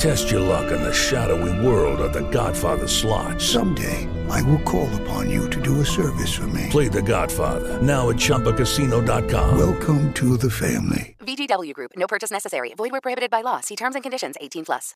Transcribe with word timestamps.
Test 0.00 0.30
your 0.30 0.40
luck 0.40 0.72
in 0.72 0.80
the 0.80 0.94
shadowy 0.94 1.52
world 1.60 2.00
of 2.00 2.14
The 2.14 2.22
Godfather 2.30 2.88
slot. 2.88 3.38
Someday, 3.38 4.08
I 4.30 4.40
will 4.48 4.62
call 4.62 4.88
upon 5.02 5.28
you 5.28 5.46
to 5.50 5.60
do 5.60 5.82
a 5.82 5.84
service 5.84 6.32
for 6.34 6.46
me. 6.46 6.68
Play 6.70 6.88
The 6.88 7.02
Godfather 7.02 7.82
now 7.82 8.08
at 8.08 8.16
ChumbaCasino.com. 8.16 9.58
Welcome 9.58 10.10
to 10.14 10.38
the 10.38 10.48
family. 10.48 11.16
VGW 11.20 11.74
Group. 11.74 11.90
No 11.96 12.06
purchase 12.06 12.30
necessary. 12.30 12.72
Void 12.78 12.92
where 12.92 13.02
prohibited 13.02 13.30
by 13.30 13.42
law. 13.42 13.60
See 13.60 13.76
terms 13.76 13.94
and 13.94 14.02
conditions. 14.02 14.36
18 14.40 14.64
plus. 14.64 14.94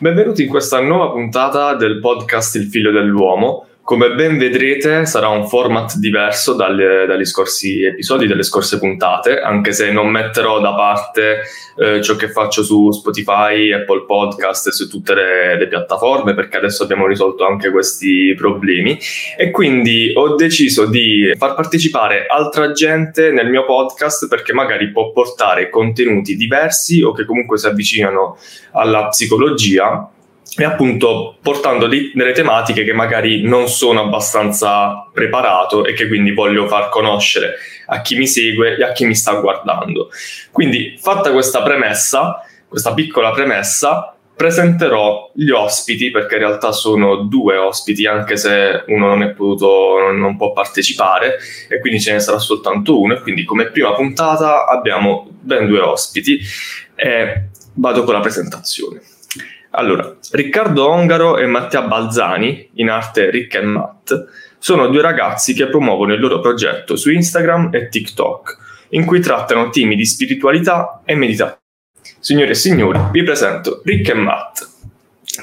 Benvenuti 0.00 0.42
in 0.42 0.50
questa 0.50 0.80
nuova 0.80 1.12
puntata 1.12 1.74
del 1.76 1.98
podcast 2.00 2.56
Il 2.56 2.66
figlio 2.66 2.90
dell'uomo. 2.90 3.68
Come 3.90 4.12
ben 4.12 4.38
vedrete 4.38 5.04
sarà 5.04 5.26
un 5.30 5.48
format 5.48 5.96
diverso 5.96 6.54
dalle, 6.54 7.06
dagli 7.08 7.24
scorsi 7.24 7.82
episodi, 7.82 8.28
dalle 8.28 8.44
scorse 8.44 8.78
puntate, 8.78 9.40
anche 9.40 9.72
se 9.72 9.90
non 9.90 10.06
metterò 10.10 10.60
da 10.60 10.76
parte 10.76 11.40
eh, 11.76 12.00
ciò 12.00 12.14
che 12.14 12.28
faccio 12.28 12.62
su 12.62 12.92
Spotify, 12.92 13.72
Apple 13.72 14.04
Podcast 14.06 14.68
e 14.68 14.70
su 14.70 14.88
tutte 14.88 15.14
le, 15.14 15.58
le, 15.58 15.66
piattaforme, 15.66 16.34
perché 16.34 16.58
adesso 16.58 16.84
abbiamo 16.84 17.08
risolto 17.08 17.44
anche 17.44 17.72
questi 17.72 18.32
problemi. 18.38 18.96
E 19.36 19.50
quindi 19.50 20.12
ho 20.14 20.36
deciso 20.36 20.86
di 20.86 21.34
far 21.36 21.56
partecipare 21.56 22.26
altra 22.28 22.70
gente 22.70 23.32
nel 23.32 23.50
mio 23.50 23.64
podcast 23.64 24.28
perché 24.28 24.52
magari 24.52 24.92
può 24.92 25.10
portare 25.10 25.68
contenuti 25.68 26.36
diversi 26.36 27.02
o 27.02 27.10
che 27.10 27.24
comunque 27.24 27.58
si 27.58 27.66
avvicinano 27.66 28.38
alla 28.70 29.08
psicologia 29.08 30.08
e 30.56 30.64
appunto 30.64 31.36
portando 31.40 31.86
dei, 31.86 32.10
delle 32.14 32.32
tematiche 32.32 32.84
che 32.84 32.92
magari 32.92 33.42
non 33.42 33.68
sono 33.68 34.00
abbastanza 34.00 35.08
preparato 35.12 35.84
e 35.84 35.92
che 35.92 36.08
quindi 36.08 36.32
voglio 36.32 36.66
far 36.66 36.88
conoscere 36.88 37.54
a 37.86 38.00
chi 38.00 38.16
mi 38.16 38.26
segue 38.26 38.76
e 38.76 38.84
a 38.84 38.92
chi 38.92 39.04
mi 39.04 39.14
sta 39.14 39.34
guardando. 39.34 40.10
Quindi 40.50 40.96
fatta 41.00 41.32
questa 41.32 41.62
premessa, 41.62 42.44
questa 42.68 42.94
piccola 42.94 43.30
premessa, 43.30 44.14
presenterò 44.40 45.30
gli 45.34 45.50
ospiti 45.50 46.10
perché 46.10 46.36
in 46.36 46.40
realtà 46.40 46.72
sono 46.72 47.16
due 47.16 47.58
ospiti 47.58 48.06
anche 48.06 48.38
se 48.38 48.84
uno 48.86 49.08
non 49.08 49.22
è 49.22 49.32
potuto 49.32 50.10
non 50.12 50.38
può 50.38 50.52
partecipare 50.52 51.36
e 51.68 51.78
quindi 51.78 52.00
ce 52.00 52.12
ne 52.12 52.20
sarà 52.20 52.38
soltanto 52.38 52.98
uno 52.98 53.12
e 53.12 53.20
quindi 53.20 53.44
come 53.44 53.70
prima 53.70 53.92
puntata 53.92 54.66
abbiamo 54.66 55.28
ben 55.28 55.66
due 55.66 55.80
ospiti 55.80 56.40
e 56.94 57.48
vado 57.74 58.02
con 58.04 58.14
la 58.14 58.20
presentazione. 58.20 59.02
Allora, 59.72 60.16
Riccardo 60.32 60.88
Ongaro 60.88 61.38
e 61.38 61.46
Mattia 61.46 61.82
Balzani, 61.82 62.70
in 62.74 62.90
arte 62.90 63.30
Rick 63.30 63.54
and 63.54 63.66
Matt, 63.66 64.26
sono 64.58 64.88
due 64.88 65.00
ragazzi 65.00 65.54
che 65.54 65.68
promuovono 65.68 66.12
il 66.12 66.20
loro 66.20 66.40
progetto 66.40 66.96
su 66.96 67.10
Instagram 67.10 67.70
e 67.72 67.88
TikTok, 67.88 68.56
in 68.90 69.04
cui 69.04 69.20
trattano 69.20 69.70
temi 69.70 69.94
di 69.94 70.04
spiritualità 70.04 71.02
e 71.04 71.14
meditazione. 71.14 71.58
Signore 72.18 72.50
e 72.50 72.54
signori, 72.54 72.98
vi 73.12 73.22
presento 73.22 73.80
Rick 73.84 74.08
e 74.08 74.14
Matt, 74.14 74.68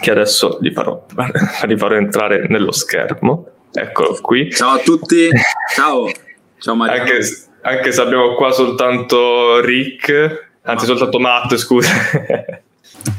che 0.01 0.11
adesso 0.11 0.57
li 0.59 0.71
farò, 0.71 1.05
li 1.65 1.77
farò 1.77 1.95
entrare 1.95 2.47
nello 2.49 2.71
schermo. 2.71 3.47
Eccolo 3.71 4.17
qui. 4.21 4.51
Ciao 4.51 4.75
a 4.75 4.79
tutti, 4.79 5.29
ciao. 5.73 6.11
Ciao 6.59 6.75
Maria. 6.75 7.01
Anche, 7.01 7.19
anche 7.61 7.91
se 7.93 8.01
abbiamo 8.01 8.33
qua 8.33 8.51
soltanto 8.51 9.61
Rick, 9.61 10.49
anzi 10.63 10.85
soltanto 10.85 11.17
Matt, 11.17 11.55
scusa. 11.55 12.65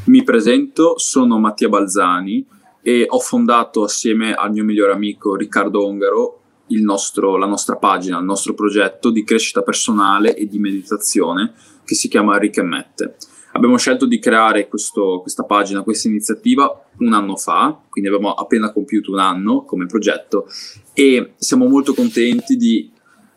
Mi 0.07 0.23
presento, 0.23 0.99
sono 0.99 1.39
Mattia 1.39 1.69
Balzani 1.69 2.45
e 2.81 3.07
ho 3.09 3.19
fondato 3.19 3.83
assieme 3.85 4.35
al 4.35 4.53
mio 4.53 4.65
migliore 4.65 4.93
amico 4.93 5.37
Riccardo 5.37 5.85
Ongaro 5.85 6.41
nostro, 6.77 7.37
la 7.37 7.47
nostra 7.47 7.77
pagina, 7.77 8.19
il 8.19 8.25
nostro 8.25 8.55
progetto 8.55 9.11
di 9.11 9.25
crescita 9.25 9.63
personale 9.63 10.37
e 10.37 10.47
di 10.47 10.59
meditazione 10.59 11.55
che 11.85 11.95
si 11.95 12.09
chiama 12.09 12.39
Rick 12.39 12.59
e 12.59 12.63
Mette. 12.63 13.17
Abbiamo 13.53 13.79
scelto 13.79 14.07
di 14.07 14.19
creare 14.19 14.69
questo, 14.69 15.21
questa 15.21 15.45
pagina, 15.45 15.83
questa 15.83 16.09
iniziativa 16.09 16.85
un 16.99 17.13
anno 17.13 17.37
fa, 17.37 17.81
quindi 17.89 18.11
abbiamo 18.11 18.35
appena 18.35 18.73
compiuto 18.73 19.13
un 19.13 19.19
anno 19.19 19.65
come 19.65 19.87
progetto 19.87 20.47
e 20.93 21.33
siamo 21.37 21.67
molto 21.67 21.95
contenti 21.95 22.57
di, 22.57 22.91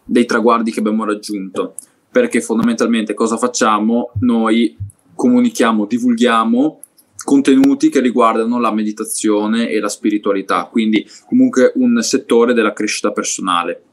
dei 0.04 0.26
traguardi 0.26 0.72
che 0.72 0.80
abbiamo 0.80 1.06
raggiunto 1.06 1.76
perché 2.12 2.42
fondamentalmente 2.42 3.14
cosa 3.14 3.38
facciamo? 3.38 4.12
Noi 4.20 4.76
comunichiamo, 5.22 5.86
divulghiamo 5.86 6.82
contenuti 7.24 7.90
che 7.90 8.00
riguardano 8.00 8.60
la 8.60 8.74
meditazione 8.74 9.70
e 9.70 9.80
la 9.80 9.88
spiritualità, 9.88 10.66
quindi 10.66 11.08
comunque 11.28 11.74
un 11.76 12.02
settore 12.02 12.56
della 12.56 12.74
crescita 12.74 13.12
personale 13.12 13.84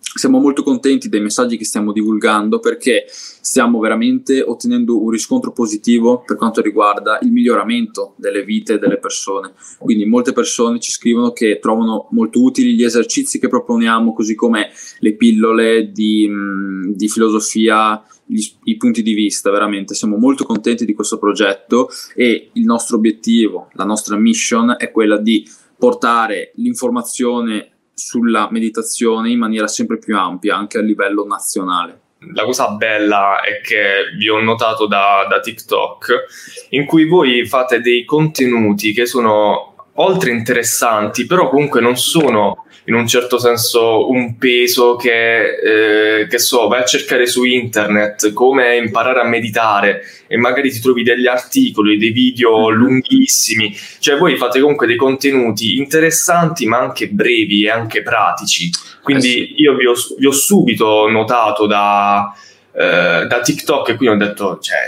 siamo 0.00 0.40
molto 0.40 0.62
contenti 0.62 1.10
dei 1.10 1.20
messaggi 1.20 1.58
che 1.58 1.66
stiamo 1.66 1.92
divulgando 1.92 2.58
perché 2.58 3.04
stiamo 3.08 3.78
veramente 3.78 4.40
ottenendo 4.40 5.00
un 5.00 5.10
riscontro 5.10 5.52
positivo 5.52 6.22
per 6.26 6.36
quanto 6.36 6.62
riguarda 6.62 7.18
il 7.20 7.30
miglioramento 7.30 8.14
delle 8.16 8.42
vite 8.42 8.78
delle 8.78 8.98
persone. 8.98 9.52
Quindi 9.78 10.06
molte 10.06 10.32
persone 10.32 10.80
ci 10.80 10.90
scrivono 10.90 11.32
che 11.32 11.58
trovano 11.60 12.08
molto 12.12 12.42
utili 12.42 12.74
gli 12.74 12.84
esercizi 12.84 13.38
che 13.38 13.48
proponiamo, 13.48 14.14
così 14.14 14.34
come 14.34 14.70
le 15.00 15.14
pillole 15.14 15.92
di, 15.92 16.26
mh, 16.26 16.94
di 16.94 17.08
filosofia, 17.08 18.02
gli, 18.28 18.42
i 18.64 18.76
punti 18.76 19.02
di 19.02 19.14
vista, 19.14 19.50
veramente. 19.50 19.94
Siamo 19.94 20.16
molto 20.16 20.44
contenti 20.44 20.84
di 20.84 20.94
questo 20.94 21.18
progetto 21.18 21.88
e 22.14 22.50
il 22.52 22.64
nostro 22.64 22.96
obiettivo, 22.96 23.70
la 23.72 23.84
nostra 23.84 24.16
mission 24.16 24.76
è 24.78 24.90
quella 24.90 25.16
di 25.16 25.48
portare 25.76 26.52
l'informazione 26.56 27.72
sulla 27.94 28.48
meditazione 28.50 29.30
in 29.30 29.38
maniera 29.38 29.66
sempre 29.66 29.98
più 29.98 30.16
ampia, 30.16 30.56
anche 30.56 30.78
a 30.78 30.82
livello 30.82 31.24
nazionale. 31.24 32.00
La 32.34 32.44
cosa 32.44 32.70
bella 32.70 33.40
è 33.42 33.60
che 33.60 34.16
vi 34.16 34.28
ho 34.28 34.40
notato 34.40 34.86
da, 34.86 35.26
da 35.28 35.38
TikTok, 35.38 36.24
in 36.70 36.84
cui 36.84 37.06
voi 37.06 37.46
fate 37.46 37.80
dei 37.80 38.04
contenuti 38.04 38.92
che 38.92 39.06
sono 39.06 39.74
oltre 39.98 40.30
interessanti, 40.30 41.26
però 41.26 41.48
comunque 41.48 41.80
non 41.80 41.96
sono 41.96 42.64
in 42.84 42.94
un 42.94 43.06
certo 43.06 43.38
senso 43.38 44.10
un 44.10 44.36
peso 44.38 44.96
che, 44.96 46.20
eh, 46.20 46.26
che 46.26 46.38
so, 46.38 46.68
vai 46.68 46.80
a 46.80 46.86
cercare 46.86 47.26
su 47.26 47.44
internet 47.44 48.32
come 48.32 48.76
imparare 48.76 49.20
a 49.20 49.28
meditare 49.28 50.02
e 50.26 50.38
magari 50.38 50.70
ti 50.70 50.80
trovi 50.80 51.02
degli 51.02 51.26
articoli, 51.26 51.98
dei 51.98 52.10
video 52.10 52.68
mm-hmm. 52.68 52.78
lunghissimi, 52.78 53.76
cioè 53.98 54.16
voi 54.16 54.36
fate 54.36 54.60
comunque 54.60 54.86
dei 54.86 54.96
contenuti 54.96 55.76
interessanti 55.76 56.66
ma 56.66 56.78
anche 56.78 57.08
brevi 57.08 57.64
e 57.64 57.70
anche 57.70 58.02
pratici, 58.02 58.70
quindi 59.02 59.50
eh 59.50 59.52
io 59.56 59.76
vi 59.76 59.86
ho, 59.86 59.94
vi 60.18 60.26
ho 60.26 60.32
subito 60.32 61.08
notato 61.08 61.66
da 61.66 62.32
eh, 62.78 63.26
da 63.26 63.40
TikTok 63.40 63.88
e 63.88 63.96
quindi 63.96 64.14
ho 64.14 64.26
detto 64.26 64.58
cioè, 64.60 64.78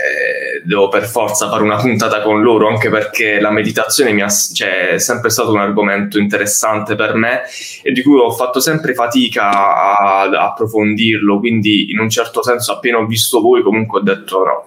devo 0.63 0.87
per 0.87 1.03
forza 1.03 1.49
fare 1.49 1.61
una 1.61 1.75
puntata 1.75 2.21
con 2.21 2.41
loro 2.41 2.69
anche 2.69 2.89
perché 2.89 3.41
la 3.41 3.51
meditazione 3.51 4.13
mi 4.13 4.21
ha, 4.21 4.29
cioè, 4.29 4.91
è 4.91 4.97
sempre 4.97 5.29
stato 5.29 5.51
un 5.51 5.59
argomento 5.59 6.17
interessante 6.17 6.95
per 6.95 7.15
me 7.15 7.41
e 7.83 7.91
di 7.91 8.01
cui 8.01 8.17
ho 8.17 8.31
fatto 8.31 8.61
sempre 8.61 8.93
fatica 8.93 9.97
ad 9.97 10.33
approfondirlo. 10.33 11.39
Quindi 11.39 11.91
in 11.91 11.99
un 11.99 12.09
certo 12.09 12.41
senso 12.41 12.71
appena 12.71 12.97
ho 12.97 13.05
visto 13.05 13.41
voi 13.41 13.61
comunque 13.61 13.99
ho 13.99 14.03
detto 14.03 14.43
no 14.43 14.65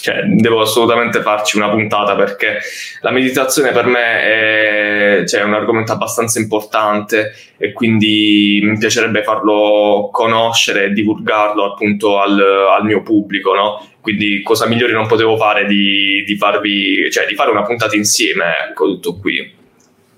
cioè, 0.00 0.22
devo 0.24 0.62
assolutamente 0.62 1.20
farci 1.20 1.58
una 1.58 1.68
puntata 1.68 2.16
perché 2.16 2.58
la 3.02 3.10
meditazione 3.10 3.70
per 3.70 3.86
me 3.86 4.22
è, 4.22 5.24
cioè, 5.26 5.42
un 5.42 5.54
argomento 5.54 5.92
abbastanza 5.92 6.38
importante 6.38 7.32
e 7.58 7.72
quindi 7.72 8.60
mi 8.62 8.78
piacerebbe 8.78 9.22
farlo 9.22 10.08
conoscere 10.10 10.84
e 10.84 10.92
divulgarlo 10.92 11.72
appunto 11.72 12.18
al, 12.18 12.40
al 12.40 12.84
mio 12.84 13.02
pubblico, 13.02 13.54
no? 13.54 13.86
Quindi 14.00 14.40
cosa 14.42 14.66
migliore 14.66 14.92
non 14.92 15.06
potevo 15.06 15.36
fare 15.36 15.66
di, 15.66 16.24
di, 16.26 16.36
farvi, 16.36 17.10
cioè, 17.10 17.26
di 17.26 17.34
fare 17.34 17.50
una 17.50 17.64
puntata 17.64 17.94
insieme, 17.94 18.44
ecco 18.70 18.86
tutto 18.86 19.16
qui. 19.18 19.52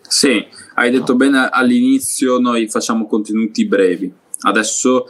Sì, 0.01 0.47
hai 0.75 0.91
detto 0.91 1.17
bene 1.17 1.49
all'inizio, 1.51 2.39
noi 2.39 2.69
facciamo 2.69 3.07
contenuti 3.07 3.67
brevi. 3.67 4.13
Adesso 4.43 5.07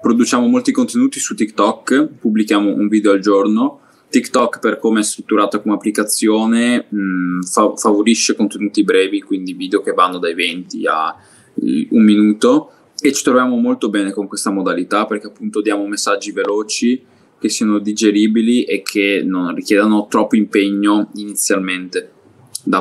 produciamo 0.00 0.46
molti 0.46 0.70
contenuti 0.72 1.18
su 1.18 1.34
TikTok, 1.34 2.08
pubblichiamo 2.20 2.72
un 2.72 2.86
video 2.88 3.12
al 3.12 3.20
giorno. 3.20 3.80
TikTok, 4.12 4.58
per 4.58 4.78
come 4.78 5.00
è 5.00 5.02
strutturata 5.02 5.58
come 5.60 5.74
applicazione, 5.74 6.84
mh, 6.86 7.40
fa- 7.44 7.74
favorisce 7.76 8.36
contenuti 8.36 8.84
brevi, 8.84 9.22
quindi 9.22 9.54
video 9.54 9.80
che 9.80 9.92
vanno 9.92 10.18
dai 10.18 10.34
20 10.34 10.86
a 10.86 11.16
un 11.54 12.04
minuto 12.04 12.70
e 13.00 13.12
ci 13.12 13.22
troviamo 13.22 13.56
molto 13.56 13.88
bene 13.88 14.12
con 14.12 14.26
questa 14.26 14.50
modalità 14.50 15.06
perché 15.06 15.26
appunto 15.28 15.60
diamo 15.60 15.86
messaggi 15.86 16.32
veloci 16.32 17.02
che 17.38 17.48
siano 17.48 17.78
digeribili 17.78 18.64
e 18.64 18.82
che 18.82 19.22
non 19.24 19.54
richiedano 19.54 20.06
troppo 20.08 20.36
impegno 20.36 21.10
inizialmente 21.14 22.10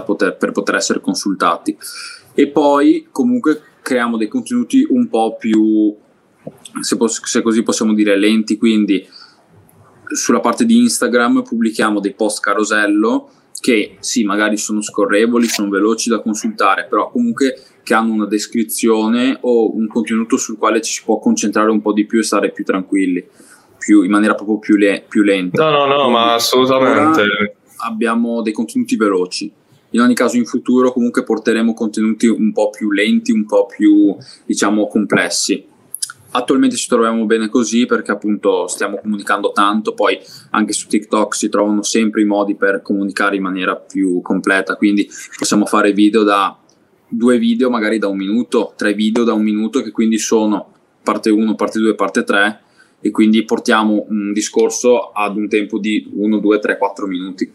poter, 0.06 0.36
per 0.38 0.52
poter 0.52 0.76
essere 0.76 1.00
consultati. 1.00 1.76
E 2.34 2.48
poi 2.48 3.08
comunque 3.10 3.62
creiamo 3.82 4.18
dei 4.18 4.28
contenuti 4.28 4.86
un 4.90 5.08
po' 5.08 5.36
più 5.38 5.96
se, 6.82 6.98
poss- 6.98 7.24
se 7.24 7.42
così 7.42 7.64
possiamo 7.64 7.94
dire, 7.94 8.18
lenti, 8.18 8.58
quindi 8.58 9.08
sulla 10.14 10.40
parte 10.40 10.66
di 10.66 10.78
Instagram 10.78 11.44
pubblichiamo 11.44 12.00
dei 12.00 12.14
post 12.14 12.42
carosello 12.42 13.30
che 13.60 13.98
sì, 14.00 14.24
magari 14.24 14.58
sono 14.58 14.82
scorrevoli, 14.82 15.48
sono 15.48 15.70
veloci 15.70 16.10
da 16.10 16.20
consultare, 16.20 16.88
però 16.90 17.12
comunque 17.12 17.62
che 17.84 17.94
hanno 17.94 18.14
una 18.14 18.26
descrizione 18.26 19.38
o 19.42 19.76
un 19.76 19.88
contenuto 19.88 20.36
sul 20.36 20.58
quale 20.58 20.82
ci 20.82 20.94
si 20.94 21.04
può 21.04 21.20
concentrare 21.20 21.70
un 21.70 21.82
po' 21.82 21.94
di 21.94 22.06
più 22.06 22.20
e 22.20 22.24
stare 22.24 22.52
più 22.52 22.64
tranquilli, 22.64 23.24
più, 23.78 24.02
in 24.02 24.10
maniera 24.10 24.34
proprio 24.34 24.58
più, 24.58 24.78
le- 24.78 25.06
più 25.08 25.22
lenta. 25.22 25.64
No, 25.64 25.70
no, 25.70 25.86
no, 25.86 25.96
Quindi, 25.96 26.12
ma 26.14 26.34
assolutamente. 26.34 27.56
Abbiamo 27.84 28.42
dei 28.42 28.54
contenuti 28.54 28.96
veloci. 28.96 29.52
In 29.92 30.02
ogni 30.02 30.16
caso, 30.16 30.38
in 30.38 30.46
futuro, 30.46 30.92
comunque 30.92 31.24
porteremo 31.24 31.74
contenuti 31.74 32.28
un 32.28 32.52
po' 32.54 32.70
più 32.70 32.92
lenti, 32.92 33.32
un 33.32 33.46
po' 33.46 33.66
più, 33.66 34.16
diciamo, 34.46 34.88
complessi 34.88 35.66
attualmente 36.32 36.76
ci 36.76 36.88
troviamo 36.88 37.26
bene 37.26 37.50
così 37.50 37.86
perché 37.86 38.12
appunto 38.12 38.68
stiamo 38.68 39.00
comunicando 39.00 39.52
tanto, 39.52 39.94
poi 39.94 40.20
anche 40.52 40.74
su 40.74 40.88
TikTok 40.88 41.36
si 41.36 41.50
trovano 41.50 41.84
sempre 41.84 42.22
i 42.22 42.26
modi 42.26 42.56
per 42.56 42.82
comunicare 42.82 43.36
in 43.36 43.42
maniera 43.42 43.76
più 43.76 44.22
completa, 44.22 44.76
quindi 44.76 45.10
possiamo 45.38 45.66
fare 45.66 45.94
video 45.94 46.24
da 46.24 46.58
due 47.08 47.38
video 47.38 47.70
magari 47.70 47.98
da 48.00 48.08
un 48.08 48.18
minuto, 48.18 48.74
tre 48.78 48.94
video 48.94 49.24
da 49.24 49.34
un 49.34 49.44
minuto 49.44 49.82
che 49.82 49.92
quindi 49.92 50.18
sono 50.18 50.72
parte 51.04 51.30
1, 51.30 51.56
parte 51.56 51.80
2, 51.80 51.96
parte 51.96 52.24
3 52.24 52.62
e 53.02 53.12
quindi 53.12 53.44
portiamo 53.44 54.06
un 54.10 54.32
discorso 54.32 55.12
ad 55.12 55.36
un 55.36 55.50
tempo 55.50 55.80
di 55.80 56.10
1, 56.14 56.38
2, 56.38 56.60
3, 56.60 56.78
4 56.78 57.08
minuti. 57.08 57.52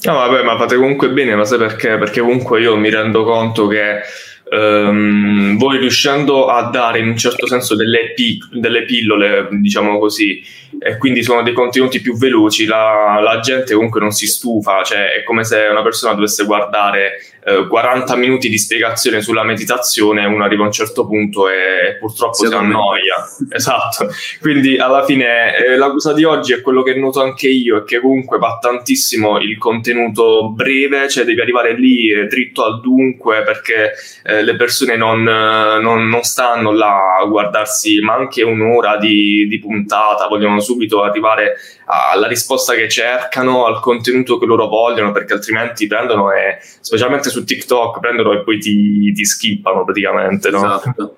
No, 0.00 0.12
vabbè, 0.12 0.44
ma 0.44 0.56
fate 0.56 0.76
comunque 0.76 1.10
bene, 1.10 1.34
ma 1.34 1.44
sai 1.44 1.58
perché? 1.58 1.98
Perché 1.98 2.20
comunque 2.20 2.60
io 2.60 2.76
mi 2.76 2.88
rendo 2.88 3.24
conto 3.24 3.66
che 3.66 4.00
ehm, 4.50 5.56
voi 5.58 5.78
riuscendo 5.78 6.46
a 6.46 6.70
dare 6.70 6.98
in 6.98 7.08
un 7.08 7.16
certo 7.16 7.46
senso 7.46 7.74
delle, 7.74 8.12
pi- 8.14 8.38
delle 8.52 8.84
pillole, 8.84 9.48
diciamo 9.50 9.98
così, 9.98 10.42
e 10.78 10.96
quindi 10.98 11.22
sono 11.22 11.42
dei 11.42 11.54
contenuti 11.54 12.00
più 12.00 12.16
veloci, 12.16 12.66
la, 12.66 13.18
la, 13.20 13.40
gente 13.40 13.74
comunque 13.74 14.00
non 14.00 14.10
si 14.10 14.26
stufa, 14.26 14.82
cioè 14.82 15.12
è 15.14 15.22
come 15.24 15.42
se 15.44 15.66
una 15.70 15.82
persona 15.82 16.14
dovesse 16.14 16.44
guardare 16.44 17.20
eh, 17.44 17.66
40 17.66 18.14
minuti 18.16 18.48
di 18.48 18.58
spiegazione 18.58 19.22
sulla 19.22 19.42
meditazione, 19.42 20.26
uno 20.26 20.44
arriva 20.44 20.62
a 20.62 20.66
un 20.66 20.72
certo 20.72 21.06
punto 21.06 21.48
e 21.48 21.96
purtroppo 21.98 22.34
si, 22.34 22.46
si 22.46 22.54
annoia. 22.54 23.14
esatto, 23.50 24.08
quindi 24.40 24.76
alla 24.76 25.04
fine 25.04 25.56
eh, 25.56 25.76
la 25.76 25.90
cosa 25.90 26.12
di 26.12 26.24
oggi 26.24 26.52
è 26.52 26.60
quello 26.60 26.82
che 26.82 26.94
noto 26.94 27.22
anche 27.22 27.48
io, 27.48 27.78
è 27.78 27.84
che 27.84 28.00
comunque 28.00 28.38
va 28.38 28.58
tantissimo 28.60 29.38
il 29.38 29.56
contenuto 29.58 30.50
breve, 30.50 31.08
cioè 31.08 31.24
devi 31.24 31.40
arrivare 31.40 31.74
lì 31.74 32.12
eh, 32.12 32.26
dritto 32.26 32.64
al 32.64 32.80
dunque 32.80 33.42
perché 33.42 33.92
eh, 34.38 34.42
le 34.42 34.56
persone 34.56 34.96
non, 34.96 35.22
non, 35.22 36.08
non, 36.08 36.22
stanno 36.22 36.72
là 36.72 37.16
a 37.20 37.24
guardarsi 37.26 38.00
ma 38.00 38.14
anche 38.14 38.42
un'ora 38.42 38.96
di, 38.96 39.46
di 39.48 39.58
puntata, 39.58 40.26
vogliono 40.26 40.60
subito 40.60 41.02
arrivare 41.02 41.56
alla 41.86 42.26
risposta 42.26 42.74
che 42.74 42.88
cercano, 42.88 43.64
al 43.64 43.80
contenuto 43.80 44.38
che 44.38 44.44
loro 44.44 44.68
vogliono, 44.68 45.10
perché 45.10 45.32
altrimenti 45.32 45.86
prendono 45.86 46.30
e, 46.32 46.58
specialmente 46.80 47.30
su 47.30 47.44
TikTok, 47.44 47.98
prendono 47.98 48.32
e 48.32 48.42
poi 48.42 48.58
ti, 48.58 49.10
ti 49.12 49.24
skippano 49.24 49.84
praticamente. 49.84 50.50
No? 50.50 50.58
Esatto. 50.58 51.16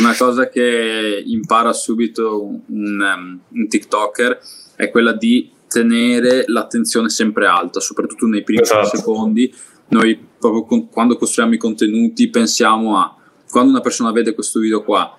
Una 0.00 0.14
cosa 0.16 0.48
che 0.48 1.22
impara 1.24 1.72
subito 1.72 2.42
un, 2.42 2.60
un, 2.66 3.38
un 3.48 3.68
TikToker 3.68 4.40
è 4.74 4.90
quella 4.90 5.12
di 5.12 5.52
tenere 5.68 6.44
l'attenzione 6.46 7.08
sempre 7.10 7.46
alta, 7.46 7.78
soprattutto 7.78 8.26
nei 8.26 8.42
primi 8.42 8.62
esatto. 8.62 8.96
secondi. 8.96 9.54
Noi 9.88 10.26
proprio 10.38 10.64
con, 10.64 10.88
quando 10.88 11.16
costruiamo 11.16 11.54
i 11.54 11.58
contenuti 11.58 12.28
pensiamo 12.28 12.98
a 12.98 13.16
quando 13.50 13.70
una 13.70 13.80
persona 13.80 14.12
vede 14.12 14.34
questo 14.34 14.60
video 14.60 14.82
qua 14.82 15.18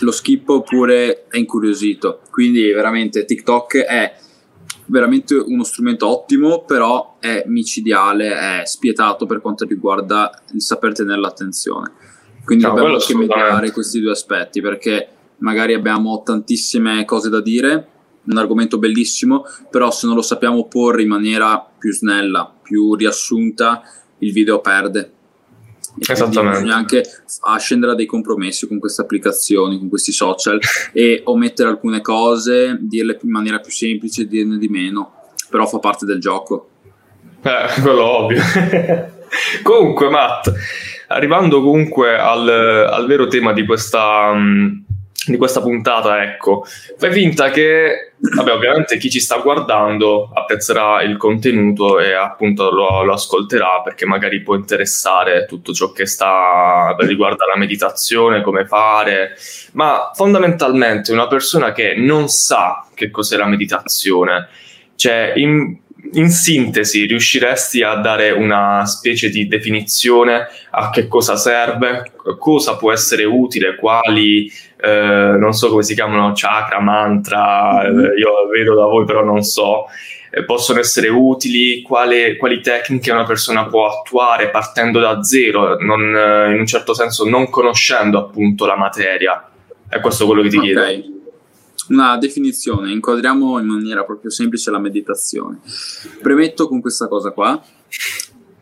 lo 0.00 0.10
skip 0.10 0.48
oppure 0.48 1.26
è 1.28 1.38
incuriosito. 1.38 2.20
Quindi 2.30 2.70
veramente 2.72 3.24
TikTok 3.24 3.76
è 3.78 4.16
veramente 4.86 5.34
uno 5.34 5.64
strumento 5.64 6.06
ottimo, 6.08 6.64
però 6.64 7.16
è 7.18 7.44
micidiale, 7.46 8.60
è 8.60 8.62
spietato 8.64 9.26
per 9.26 9.40
quanto 9.40 9.64
riguarda 9.64 10.42
il 10.52 10.62
saper 10.62 10.92
tenere 10.92 11.20
l'attenzione. 11.20 11.92
Quindi 12.44 12.64
no, 12.64 12.70
dobbiamo 12.70 12.94
anche 12.94 13.16
mediare 13.16 13.70
questi 13.72 14.00
due 14.00 14.12
aspetti 14.12 14.60
perché 14.60 15.08
magari 15.38 15.74
abbiamo 15.74 16.22
tantissime 16.24 17.04
cose 17.04 17.28
da 17.28 17.40
dire, 17.40 17.88
un 18.24 18.36
argomento 18.36 18.78
bellissimo, 18.78 19.44
però 19.70 19.90
se 19.90 20.06
non 20.06 20.14
lo 20.14 20.22
sappiamo 20.22 20.66
porre 20.66 21.02
in 21.02 21.08
maniera 21.08 21.58
più 21.78 21.92
snella, 21.92 22.52
più 22.62 22.94
riassunta, 22.94 23.82
il 24.18 24.32
video 24.32 24.60
perde 24.60 25.12
Esattamente. 26.06 26.58
Bisogna 26.58 26.76
anche 26.76 27.04
scendere 27.58 27.92
a 27.92 27.94
dei 27.94 28.06
compromessi 28.06 28.66
con 28.68 28.78
queste 28.78 29.02
applicazioni, 29.02 29.78
con 29.78 29.88
questi 29.88 30.12
social 30.12 30.58
e 30.92 31.22
omettere 31.24 31.68
alcune 31.68 32.00
cose, 32.00 32.76
dirle 32.80 33.18
in 33.22 33.30
maniera 33.30 33.58
più 33.58 33.72
semplice, 33.72 34.26
dirne 34.26 34.58
di 34.58 34.68
meno, 34.68 35.12
però 35.50 35.66
fa 35.66 35.78
parte 35.78 36.04
del 36.04 36.20
gioco. 36.20 36.68
Eh, 37.42 37.80
quello 37.80 38.04
ovvio. 38.04 38.42
comunque, 39.62 40.08
Matt, 40.08 40.52
arrivando 41.08 41.62
comunque 41.62 42.16
al, 42.16 42.48
al 42.48 43.06
vero 43.06 43.26
tema 43.26 43.52
di 43.52 43.64
questa, 43.64 44.30
um, 44.32 44.84
di 45.32 45.38
questa 45.38 45.60
puntata, 45.60 46.22
ecco, 46.22 46.64
fai 46.96 47.12
finta 47.12 47.50
che, 47.50 48.12
vabbè, 48.18 48.52
ovviamente 48.52 48.96
chi 48.98 49.10
ci 49.10 49.20
sta 49.20 49.38
guardando 49.38 50.30
apprezzerà 50.32 51.02
il 51.02 51.16
contenuto 51.16 51.98
e 51.98 52.12
appunto 52.12 52.70
lo, 52.70 53.02
lo 53.02 53.12
ascolterà 53.12 53.80
perché 53.82 54.06
magari 54.06 54.42
può 54.42 54.54
interessare 54.54 55.46
tutto 55.46 55.72
ciò 55.72 55.92
che 55.92 56.06
sta 56.06 56.94
riguarda 56.98 57.46
la 57.46 57.58
meditazione, 57.58 58.42
come 58.42 58.66
fare, 58.66 59.36
ma 59.72 60.10
fondamentalmente 60.14 61.12
una 61.12 61.26
persona 61.26 61.72
che 61.72 61.94
non 61.96 62.28
sa 62.28 62.86
che 62.94 63.10
cos'è 63.10 63.36
la 63.36 63.46
meditazione, 63.46 64.48
cioè 64.96 65.32
in, 65.36 65.76
in 66.12 66.30
sintesi, 66.30 67.06
riusciresti 67.06 67.82
a 67.82 67.96
dare 67.96 68.30
una 68.30 68.84
specie 68.86 69.28
di 69.28 69.46
definizione 69.46 70.48
a 70.70 70.90
che 70.90 71.08
cosa 71.08 71.36
serve, 71.36 72.12
cosa 72.38 72.76
può 72.76 72.92
essere 72.92 73.24
utile, 73.24 73.76
quali, 73.76 74.50
eh, 74.80 75.36
non 75.38 75.52
so 75.52 75.68
come 75.68 75.82
si 75.82 75.94
chiamano, 75.94 76.32
chakra, 76.34 76.80
mantra, 76.80 77.82
mm-hmm. 77.82 77.98
eh, 77.98 78.18
io 78.18 78.48
vedo 78.50 78.74
da 78.74 78.84
voi 78.84 79.04
però 79.04 79.24
non 79.24 79.42
so, 79.42 79.86
eh, 80.30 80.44
possono 80.44 80.78
essere 80.78 81.08
utili, 81.08 81.82
quale, 81.82 82.36
quali 82.36 82.60
tecniche 82.60 83.10
una 83.10 83.24
persona 83.24 83.66
può 83.66 83.88
attuare 83.88 84.50
partendo 84.50 85.00
da 85.00 85.22
zero, 85.22 85.78
non, 85.80 86.14
eh, 86.14 86.52
in 86.52 86.60
un 86.60 86.66
certo 86.66 86.94
senso 86.94 87.28
non 87.28 87.50
conoscendo 87.50 88.18
appunto 88.18 88.66
la 88.66 88.76
materia. 88.76 89.50
È 89.88 90.00
questo 90.00 90.26
quello 90.26 90.42
che 90.42 90.50
ti 90.50 90.58
okay. 90.58 90.68
chiedo 90.74 91.16
una 91.88 92.18
definizione, 92.18 92.90
inquadriamo 92.90 93.58
in 93.58 93.66
maniera 93.66 94.04
proprio 94.04 94.30
semplice 94.30 94.70
la 94.70 94.78
meditazione. 94.78 95.60
Premetto 96.20 96.68
con 96.68 96.80
questa 96.80 97.08
cosa 97.08 97.30
qua, 97.30 97.62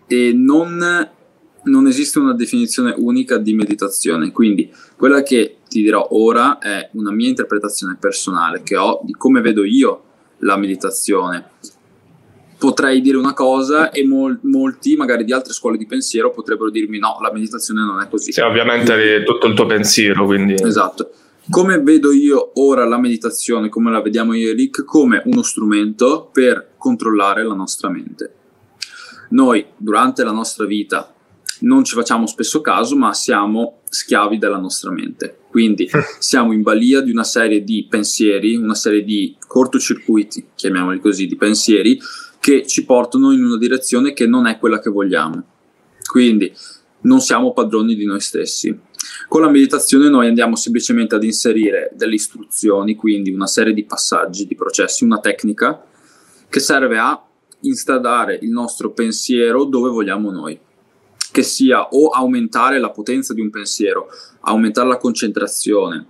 e 0.07 0.33
non, 0.33 1.11
non 1.65 1.87
esiste 1.87 2.19
una 2.19 2.35
definizione 2.35 2.95
unica 2.97 3.39
di 3.39 3.55
meditazione, 3.55 4.31
quindi 4.31 4.73
quella 4.97 5.23
che 5.23 5.56
ti 5.69 5.83
dirò 5.83 6.09
ora 6.11 6.59
è 6.59 6.91
una 6.93 7.13
mia 7.13 7.29
interpretazione 7.29 7.97
personale 7.99 8.63
che 8.63 8.77
ho 8.77 9.01
di 9.03 9.13
come 9.13 9.41
vedo 9.41 9.65
io 9.65 10.03
la 10.39 10.57
meditazione. 10.57 11.51
Potrei 12.59 13.01
dire 13.03 13.19
una 13.19 13.35
cosa 13.35 13.91
e 13.91 14.07
mol- 14.07 14.39
molti, 14.43 14.97
magari 14.97 15.25
di 15.25 15.33
altre 15.33 15.53
scuole 15.53 15.77
di 15.77 15.87
pensiero, 15.87 16.31
potrebbero 16.31 16.71
dirmi 16.71 16.99
no, 16.99 17.19
la 17.21 17.31
meditazione 17.31 17.83
non 17.83 18.01
è 18.01 18.09
così. 18.09 18.33
Sì, 18.33 18.41
ovviamente 18.41 18.93
hai 18.93 19.25
tutto 19.25 19.47
il 19.47 19.55
tuo 19.55 19.67
pensiero, 19.67 20.25
quindi... 20.25 20.55
Esatto 20.55 21.11
come 21.49 21.81
vedo 21.81 22.13
io 22.13 22.53
ora 22.55 22.85
la 22.85 22.99
meditazione, 22.99 23.69
come 23.69 23.91
la 23.91 24.01
vediamo 24.01 24.35
io 24.35 24.51
e 24.51 24.55
Rick, 24.55 24.85
come 24.85 25.23
uno 25.27 25.43
strumento 25.43 26.29
per 26.33 26.73
controllare 26.77 27.45
la 27.45 27.55
nostra 27.55 27.89
mente. 27.89 28.35
Noi 29.31 29.65
durante 29.77 30.25
la 30.25 30.33
nostra 30.33 30.67
vita 30.67 31.13
non 31.61 31.85
ci 31.85 31.95
facciamo 31.95 32.27
spesso 32.27 32.61
caso, 32.61 32.97
ma 32.97 33.15
siamo 33.15 33.81
schiavi 33.89 34.39
della 34.39 34.59
nostra 34.59 34.91
mente. 34.91 35.39
Quindi 35.57 35.89
siamo 36.21 36.53
in 36.53 36.61
balia 36.61 37.01
di 37.01 37.11
una 37.11 37.25
serie 37.25 37.65
di 37.65 37.87
pensieri, 37.89 38.57
una 38.57 38.75
serie 38.75 39.03
di 39.03 39.35
cortocircuiti, 39.47 40.49
chiamiamoli 40.55 41.01
così, 41.01 41.27
di 41.27 41.35
pensieri 41.35 41.99
che 42.39 42.67
ci 42.67 42.85
portano 42.85 43.33
in 43.33 43.43
una 43.43 43.57
direzione 43.57 44.13
che 44.13 44.27
non 44.27 44.47
è 44.47 44.59
quella 44.59 44.81
che 44.81 44.91
vogliamo. 44.91 45.43
Quindi 46.11 46.53
non 47.05 47.23
siamo 47.23 47.55
padroni 47.55 47.95
di 47.95 48.05
noi 48.05 48.21
stessi 48.21 48.79
Con 49.29 49.41
la 49.41 49.49
meditazione 49.49 50.11
noi 50.11 50.27
andiamo 50.27 50.57
semplicemente 50.57 51.15
ad 51.15 51.25
inserire 51.25 51.91
delle 51.95 52.17
istruzioni, 52.17 52.95
quindi 52.95 53.31
una 53.31 53.47
serie 53.47 53.73
di 53.73 53.85
passaggi, 53.85 54.47
di 54.47 54.57
processi, 54.57 55.05
una 55.05 55.21
tecnica 55.21 55.83
che 56.51 56.61
serve 56.61 56.99
a 56.99 57.19
installare 57.61 58.39
il 58.43 58.51
nostro 58.51 58.91
pensiero 58.91 59.65
dove 59.65 59.89
vogliamo 59.89 60.31
noi, 60.31 60.61
che 61.37 61.43
sia 61.43 61.89
o 61.91 62.09
aumentare 62.09 62.79
la 62.79 62.89
potenza 62.89 63.35
di 63.35 63.43
un 63.43 63.51
pensiero, 63.51 64.09
aumentare 64.41 64.89
la 64.89 64.97
concentrazione, 64.97 66.07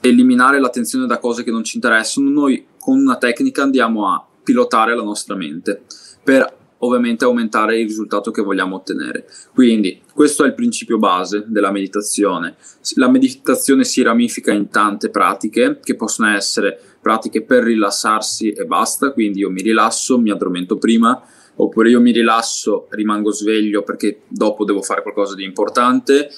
eliminare 0.00 0.58
l'attenzione 0.58 1.06
da 1.06 1.20
cose 1.20 1.44
che 1.44 1.52
non 1.52 1.62
ci 1.62 1.76
interessano, 1.76 2.28
noi 2.28 2.66
con 2.76 2.98
una 2.98 3.16
tecnica 3.16 3.62
andiamo 3.62 4.12
a 4.12 4.26
pilotare 4.42 4.96
la 4.96 5.04
nostra 5.04 5.36
mente 5.36 5.82
per 6.24 6.52
ovviamente 6.78 7.24
aumentare 7.24 7.78
il 7.78 7.86
risultato 7.86 8.32
che 8.32 8.42
vogliamo 8.42 8.74
ottenere. 8.74 9.24
Quindi 9.54 10.00
questo 10.12 10.42
è 10.42 10.48
il 10.48 10.54
principio 10.54 10.98
base 10.98 11.44
della 11.46 11.70
meditazione. 11.70 12.56
La 12.96 13.08
meditazione 13.08 13.84
si 13.84 14.02
ramifica 14.02 14.50
in 14.50 14.68
tante 14.68 15.10
pratiche 15.10 15.78
che 15.80 15.94
possono 15.94 16.34
essere 16.34 16.76
pratiche 17.00 17.42
per 17.42 17.62
rilassarsi 17.62 18.50
e 18.50 18.64
basta, 18.64 19.12
quindi 19.12 19.38
io 19.40 19.50
mi 19.50 19.62
rilasso, 19.62 20.18
mi 20.18 20.30
addormento 20.30 20.76
prima, 20.76 21.22
oppure 21.62 21.90
io 21.90 22.00
mi 22.00 22.12
rilasso, 22.12 22.86
rimango 22.90 23.32
sveglio 23.32 23.82
perché 23.82 24.22
dopo 24.28 24.64
devo 24.64 24.82
fare 24.82 25.02
qualcosa 25.02 25.34
di 25.34 25.44
importante 25.44 26.30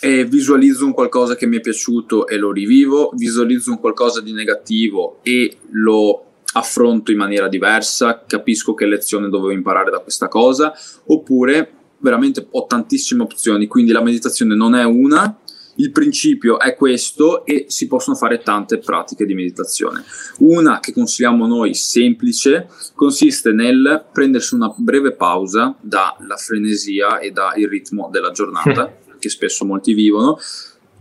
e 0.00 0.24
visualizzo 0.24 0.84
un 0.84 0.92
qualcosa 0.92 1.34
che 1.34 1.46
mi 1.46 1.56
è 1.56 1.60
piaciuto 1.60 2.26
e 2.26 2.36
lo 2.36 2.52
rivivo, 2.52 3.10
visualizzo 3.14 3.70
un 3.70 3.80
qualcosa 3.80 4.20
di 4.20 4.32
negativo 4.32 5.20
e 5.22 5.56
lo 5.70 6.24
affronto 6.52 7.10
in 7.10 7.18
maniera 7.18 7.48
diversa, 7.48 8.24
capisco 8.26 8.74
che 8.74 8.86
lezione 8.86 9.28
dovevo 9.28 9.52
imparare 9.52 9.90
da 9.90 10.00
questa 10.00 10.28
cosa, 10.28 10.72
oppure 11.06 11.72
veramente 11.98 12.46
ho 12.50 12.66
tantissime 12.66 13.22
opzioni, 13.22 13.66
quindi 13.66 13.92
la 13.92 14.02
meditazione 14.02 14.54
non 14.54 14.74
è 14.74 14.84
una, 14.84 15.38
il 15.76 15.90
principio 15.90 16.58
è 16.58 16.74
questo 16.74 17.44
e 17.44 17.66
si 17.68 17.86
possono 17.86 18.16
fare 18.16 18.42
tante 18.42 18.78
pratiche 18.78 19.26
di 19.26 19.34
meditazione. 19.34 20.04
Una 20.38 20.80
che 20.80 20.92
consigliamo 20.92 21.46
noi 21.46 21.74
semplice 21.74 22.68
consiste 22.94 23.52
nel 23.52 24.06
prendersi 24.12 24.54
una 24.54 24.72
breve 24.76 25.12
pausa 25.12 25.76
dalla 25.80 26.36
frenesia 26.36 27.18
e 27.18 27.30
dal 27.30 27.54
ritmo 27.54 28.08
della 28.10 28.30
giornata, 28.30 28.96
che 29.18 29.28
spesso 29.28 29.64
molti 29.64 29.94
vivono, 29.94 30.38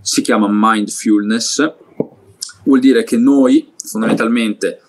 si 0.01 0.21
chiama 0.21 0.47
mindfulness, 0.49 1.73
vuol 2.63 2.79
dire 2.79 3.03
che 3.03 3.17
noi 3.17 3.71
fondamentalmente 3.77 4.81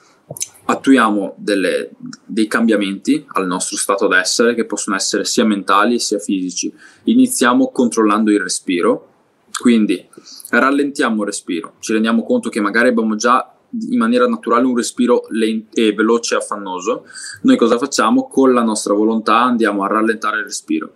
attuiamo 0.66 1.34
delle, 1.36 1.90
dei 2.24 2.46
cambiamenti 2.46 3.24
al 3.32 3.46
nostro 3.46 3.76
stato 3.76 4.06
d'essere 4.06 4.54
che 4.54 4.64
possono 4.64 4.96
essere 4.96 5.24
sia 5.24 5.44
mentali 5.44 5.98
sia 5.98 6.18
fisici. 6.18 6.72
Iniziamo 7.04 7.70
controllando 7.70 8.30
il 8.30 8.40
respiro, 8.40 9.13
quindi 9.60 10.04
rallentiamo 10.50 11.22
il 11.22 11.28
respiro, 11.28 11.74
ci 11.78 11.92
rendiamo 11.92 12.24
conto 12.24 12.48
che 12.48 12.60
magari 12.60 12.88
abbiamo 12.88 13.14
già 13.16 13.54
in 13.90 13.98
maniera 13.98 14.26
naturale 14.26 14.66
un 14.66 14.76
respiro 14.76 15.26
lento 15.30 15.80
e 15.80 15.92
veloce 15.92 16.34
e 16.34 16.38
affannoso. 16.38 17.06
Noi 17.42 17.56
cosa 17.56 17.78
facciamo? 17.78 18.28
Con 18.28 18.52
la 18.52 18.62
nostra 18.62 18.94
volontà 18.94 19.42
andiamo 19.42 19.82
a 19.82 19.88
rallentare 19.88 20.38
il 20.38 20.44
respiro. 20.44 20.92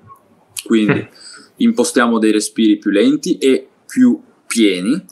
Quindi 0.65 1.07
impostiamo 1.59 2.19
dei 2.19 2.33
respiri 2.33 2.79
più 2.79 2.91
lenti 2.91 3.39
e 3.39 3.67
più 3.87 4.21
pieni. 4.47 5.05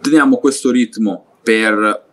Teniamo 0.00 0.36
questo 0.36 0.70
ritmo 0.70 1.36
per 1.42 2.04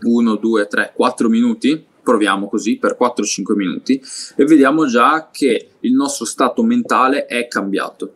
1, 0.00 0.34
2, 0.34 0.66
3, 0.66 0.92
4 0.94 1.28
minuti, 1.28 1.84
proviamo 2.02 2.48
così 2.48 2.76
per 2.76 2.96
4-5 3.00 3.54
minuti 3.54 4.00
e 4.36 4.44
vediamo 4.44 4.86
già 4.86 5.30
che 5.32 5.70
il 5.80 5.92
nostro 5.92 6.24
stato 6.24 6.62
mentale 6.62 7.26
è 7.26 7.48
cambiato 7.48 8.15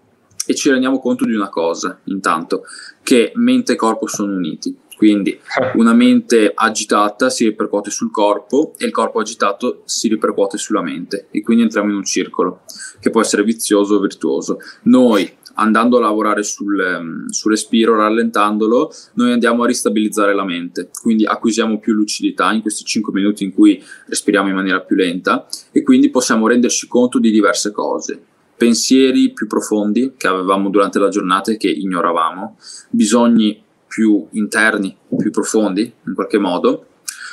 e 0.50 0.54
ci 0.56 0.68
rendiamo 0.68 0.98
conto 0.98 1.24
di 1.24 1.32
una 1.32 1.48
cosa 1.48 2.00
intanto, 2.06 2.64
che 3.04 3.30
mente 3.36 3.74
e 3.74 3.76
corpo 3.76 4.08
sono 4.08 4.34
uniti. 4.34 4.76
Quindi 4.96 5.38
una 5.74 5.94
mente 5.94 6.50
agitata 6.52 7.30
si 7.30 7.44
ripercuote 7.44 7.88
sul 7.90 8.10
corpo 8.10 8.74
e 8.76 8.84
il 8.84 8.90
corpo 8.90 9.20
agitato 9.20 9.82
si 9.84 10.08
ripercuote 10.08 10.58
sulla 10.58 10.82
mente 10.82 11.28
e 11.30 11.40
quindi 11.40 11.62
entriamo 11.62 11.88
in 11.88 11.96
un 11.96 12.04
circolo 12.04 12.62
che 12.98 13.10
può 13.10 13.20
essere 13.20 13.44
vizioso 13.44 13.94
o 13.94 14.00
virtuoso. 14.00 14.58
Noi 14.82 15.38
andando 15.54 15.98
a 15.98 16.00
lavorare 16.00 16.42
sul, 16.42 16.98
um, 16.98 17.28
sul, 17.28 17.52
respiro, 17.52 17.94
rallentandolo, 17.94 18.92
noi 19.14 19.32
andiamo 19.32 19.62
a 19.62 19.66
ristabilizzare 19.66 20.34
la 20.34 20.44
mente, 20.44 20.90
quindi 21.00 21.24
acquisiamo 21.26 21.78
più 21.78 21.92
lucidità 21.92 22.52
in 22.52 22.60
questi 22.60 22.84
5 22.84 23.12
minuti 23.12 23.44
in 23.44 23.52
cui 23.52 23.82
respiriamo 24.06 24.48
in 24.48 24.54
maniera 24.54 24.80
più 24.80 24.96
lenta 24.96 25.46
e 25.70 25.82
quindi 25.82 26.10
possiamo 26.10 26.48
renderci 26.48 26.88
conto 26.88 27.18
di 27.18 27.30
diverse 27.30 27.70
cose. 27.70 28.24
Pensieri 28.60 29.32
più 29.32 29.46
profondi 29.46 30.12
che 30.18 30.26
avevamo 30.26 30.68
durante 30.68 30.98
la 30.98 31.08
giornata 31.08 31.50
e 31.50 31.56
che 31.56 31.70
ignoravamo, 31.70 32.58
bisogni 32.90 33.64
più 33.86 34.26
interni, 34.32 34.94
più 35.16 35.30
profondi 35.30 35.90
in 36.06 36.12
qualche 36.12 36.36
modo, 36.36 36.88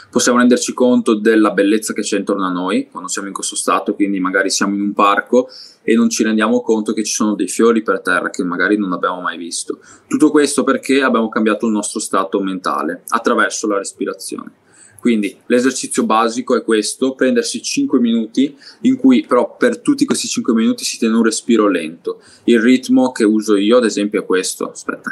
possiamo 0.10 0.38
renderci 0.38 0.72
conto 0.72 1.16
della 1.16 1.52
bellezza 1.52 1.92
che 1.92 2.00
c'è 2.00 2.18
intorno 2.18 2.46
a 2.46 2.50
noi 2.50 2.88
quando 2.90 3.10
siamo 3.10 3.28
in 3.28 3.34
questo 3.34 3.58
stato, 3.58 3.94
quindi 3.94 4.22
magari 4.22 4.50
siamo 4.50 4.76
in 4.76 4.80
un 4.80 4.94
parco 4.94 5.50
e 5.84 5.96
non 5.96 6.10
ci 6.10 6.24
rendiamo 6.24 6.62
conto 6.62 6.94
che 6.94 7.04
ci 7.04 7.14
sono 7.14 7.36
dei 7.36 7.50
fiori 7.50 7.84
per 7.84 8.00
terra 8.00 8.30
che 8.30 8.46
magari 8.46 8.78
non 8.78 8.94
abbiamo 8.94 9.20
mai 9.20 9.38
visto. 9.38 9.80
Tutto 10.08 10.32
questo 10.32 10.64
perché 10.64 11.02
abbiamo 11.02 11.28
cambiato 11.28 11.66
il 11.66 11.74
nostro 11.74 12.00
stato 12.00 12.40
mentale 12.40 13.04
attraverso 13.10 13.68
la 13.68 13.78
respirazione. 13.78 14.66
Quindi 15.08 15.38
l'esercizio 15.46 16.04
basico 16.04 16.58
è 16.58 16.66
questo, 16.66 17.16
prendersi 17.16 17.62
5 17.62 17.98
minuti 17.98 18.54
in 18.82 18.98
cui 18.98 19.26
però 19.26 19.56
per 19.56 19.80
tutti 19.80 20.04
questi 20.04 20.28
5 20.28 20.54
minuti 20.54 20.84
si 20.84 20.98
tiene 20.98 21.16
un 21.16 21.24
respiro 21.24 21.70
lento. 21.70 22.22
Il 22.44 22.60
ritmo 22.60 23.14
che 23.14 23.24
uso 23.24 23.56
io 23.56 23.78
ad 23.78 23.86
esempio 23.86 24.20
è 24.20 24.26
questo. 24.26 24.70
Aspetta. 24.70 25.10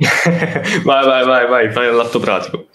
vai, 0.82 1.04
vai, 1.04 1.26
vai, 1.26 1.46
vai, 1.46 1.70
fai 1.70 1.94
l'atto 1.94 2.18
pratico. 2.18 2.68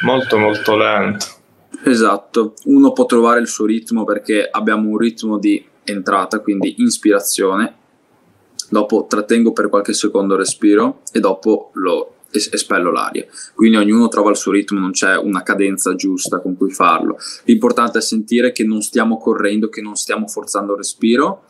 Molto 0.00 0.38
molto 0.38 0.76
lento. 0.76 1.31
Esatto, 1.84 2.54
uno 2.66 2.92
può 2.92 3.06
trovare 3.06 3.40
il 3.40 3.48
suo 3.48 3.66
ritmo 3.66 4.04
perché 4.04 4.48
abbiamo 4.48 4.88
un 4.90 4.98
ritmo 4.98 5.38
di 5.38 5.64
entrata, 5.82 6.38
quindi 6.38 6.76
ispirazione, 6.78 7.74
dopo 8.70 9.06
trattengo 9.08 9.52
per 9.52 9.68
qualche 9.68 9.92
secondo 9.92 10.36
respiro 10.36 11.00
e 11.12 11.18
dopo 11.18 11.70
lo 11.74 12.14
espello 12.30 12.92
l'aria. 12.92 13.26
Quindi 13.54 13.76
ognuno 13.76 14.06
trova 14.08 14.30
il 14.30 14.36
suo 14.36 14.52
ritmo, 14.52 14.78
non 14.78 14.92
c'è 14.92 15.16
una 15.16 15.42
cadenza 15.42 15.94
giusta 15.96 16.40
con 16.40 16.56
cui 16.56 16.70
farlo. 16.70 17.18
L'importante 17.44 17.98
è 17.98 18.02
sentire 18.02 18.52
che 18.52 18.64
non 18.64 18.80
stiamo 18.80 19.18
correndo, 19.18 19.68
che 19.68 19.82
non 19.82 19.96
stiamo 19.96 20.28
forzando 20.28 20.72
il 20.72 20.78
respiro, 20.78 21.44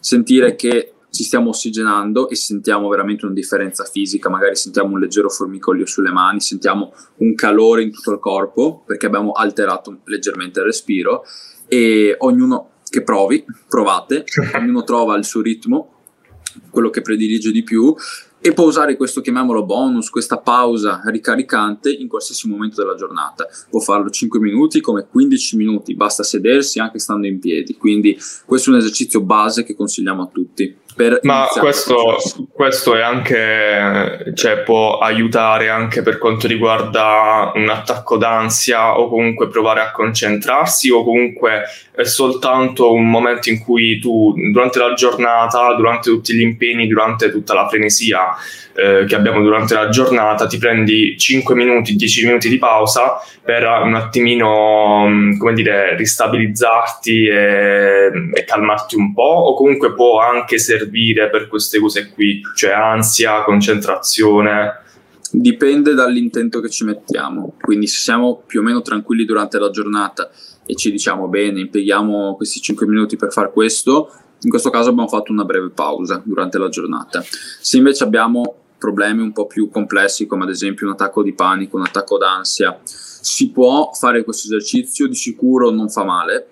sentire 0.00 0.56
che 0.56 0.93
ci 1.14 1.22
stiamo 1.22 1.50
ossigenando 1.50 2.28
e 2.28 2.34
sentiamo 2.34 2.88
veramente 2.88 3.24
una 3.24 3.34
differenza 3.34 3.84
fisica, 3.84 4.28
magari 4.28 4.56
sentiamo 4.56 4.94
un 4.94 5.00
leggero 5.00 5.30
formicolio 5.30 5.86
sulle 5.86 6.10
mani, 6.10 6.40
sentiamo 6.40 6.92
un 7.18 7.34
calore 7.36 7.82
in 7.82 7.92
tutto 7.92 8.10
il 8.10 8.18
corpo 8.18 8.82
perché 8.84 9.06
abbiamo 9.06 9.30
alterato 9.30 10.00
leggermente 10.04 10.58
il 10.58 10.66
respiro 10.66 11.24
e 11.68 12.16
ognuno 12.18 12.70
che 12.90 13.02
provi, 13.02 13.44
provate, 13.68 14.24
ognuno 14.58 14.82
trova 14.82 15.16
il 15.16 15.24
suo 15.24 15.40
ritmo, 15.40 15.92
quello 16.70 16.90
che 16.90 17.00
predilige 17.00 17.52
di 17.52 17.62
più 17.62 17.94
e 18.46 18.52
può 18.52 18.66
usare 18.66 18.96
questo, 18.96 19.22
chiamiamolo 19.22 19.64
bonus, 19.64 20.10
questa 20.10 20.36
pausa 20.36 21.00
ricaricante 21.06 21.90
in 21.90 22.08
qualsiasi 22.08 22.46
momento 22.46 22.82
della 22.82 22.94
giornata. 22.94 23.46
Può 23.70 23.80
farlo 23.80 24.10
5 24.10 24.38
minuti 24.38 24.82
come 24.82 25.06
15 25.10 25.56
minuti, 25.56 25.94
basta 25.94 26.22
sedersi 26.22 26.78
anche 26.78 26.98
stando 26.98 27.26
in 27.26 27.38
piedi. 27.38 27.74
Quindi 27.74 28.18
questo 28.44 28.68
è 28.68 28.74
un 28.74 28.80
esercizio 28.80 29.22
base 29.22 29.64
che 29.64 29.74
consigliamo 29.74 30.24
a 30.24 30.26
tutti. 30.26 30.76
Ma 31.22 31.48
questo, 31.50 32.16
questo, 32.52 32.94
è 32.94 33.00
anche, 33.00 34.32
cioè, 34.34 34.58
può 34.58 34.98
aiutare 34.98 35.68
anche 35.68 36.02
per 36.02 36.18
quanto 36.18 36.46
riguarda 36.46 37.50
un 37.54 37.68
attacco 37.68 38.16
d'ansia 38.16 38.96
o 38.98 39.08
comunque 39.08 39.48
provare 39.48 39.80
a 39.80 39.90
concentrarsi 39.90 40.90
o 40.90 41.02
comunque 41.02 41.64
è 41.92 42.04
soltanto 42.04 42.92
un 42.92 43.10
momento 43.10 43.50
in 43.50 43.58
cui 43.58 43.98
tu 43.98 44.34
durante 44.52 44.78
la 44.78 44.94
giornata, 44.94 45.74
durante 45.74 46.10
tutti 46.10 46.32
gli 46.32 46.42
impegni, 46.42 46.86
durante 46.86 47.30
tutta 47.30 47.54
la 47.54 47.68
frenesia 47.68 48.34
eh, 48.76 49.04
che 49.06 49.14
abbiamo 49.14 49.42
durante 49.42 49.74
la 49.74 49.88
giornata, 49.88 50.46
ti 50.46 50.58
prendi 50.58 51.16
5 51.18 51.54
minuti, 51.54 51.96
10 51.96 52.26
minuti 52.26 52.48
di 52.48 52.58
pausa 52.58 53.20
per 53.42 53.64
un 53.64 53.94
attimino, 53.94 55.06
mm, 55.08 55.38
come 55.38 55.52
dire, 55.54 55.96
ristabilizzarti 55.96 57.26
e, 57.26 58.10
e 58.32 58.44
calmarti 58.44 58.96
un 58.96 59.12
po' 59.12 59.22
o 59.22 59.54
comunque 59.54 59.92
può 59.94 60.20
anche 60.20 60.58
servire 60.58 60.83
per 60.88 61.48
queste 61.48 61.78
cose 61.78 62.10
qui, 62.10 62.40
cioè 62.54 62.72
ansia, 62.72 63.42
concentrazione. 63.42 64.82
Dipende 65.30 65.94
dall'intento 65.94 66.60
che 66.60 66.70
ci 66.70 66.84
mettiamo, 66.84 67.54
quindi 67.60 67.86
se 67.86 67.98
siamo 67.98 68.42
più 68.46 68.60
o 68.60 68.62
meno 68.62 68.82
tranquilli 68.82 69.24
durante 69.24 69.58
la 69.58 69.70
giornata 69.70 70.30
e 70.64 70.74
ci 70.76 70.90
diciamo 70.90 71.28
bene, 71.28 71.60
impieghiamo 71.60 72.36
questi 72.36 72.60
5 72.60 72.86
minuti 72.86 73.16
per 73.16 73.32
fare 73.32 73.50
questo, 73.50 74.12
in 74.42 74.50
questo 74.50 74.70
caso 74.70 74.90
abbiamo 74.90 75.08
fatto 75.08 75.32
una 75.32 75.44
breve 75.44 75.70
pausa 75.70 76.22
durante 76.24 76.58
la 76.58 76.68
giornata. 76.68 77.24
Se 77.60 77.76
invece 77.76 78.04
abbiamo 78.04 78.56
problemi 78.78 79.22
un 79.22 79.32
po' 79.32 79.46
più 79.46 79.70
complessi 79.70 80.26
come 80.26 80.44
ad 80.44 80.50
esempio 80.50 80.86
un 80.86 80.92
attacco 80.92 81.22
di 81.22 81.32
panico, 81.32 81.76
un 81.76 81.84
attacco 81.84 82.18
d'ansia, 82.18 82.78
si 82.84 83.50
può 83.50 83.90
fare 83.94 84.22
questo 84.22 84.46
esercizio, 84.46 85.08
di 85.08 85.14
sicuro 85.14 85.70
non 85.70 85.88
fa 85.88 86.04
male, 86.04 86.46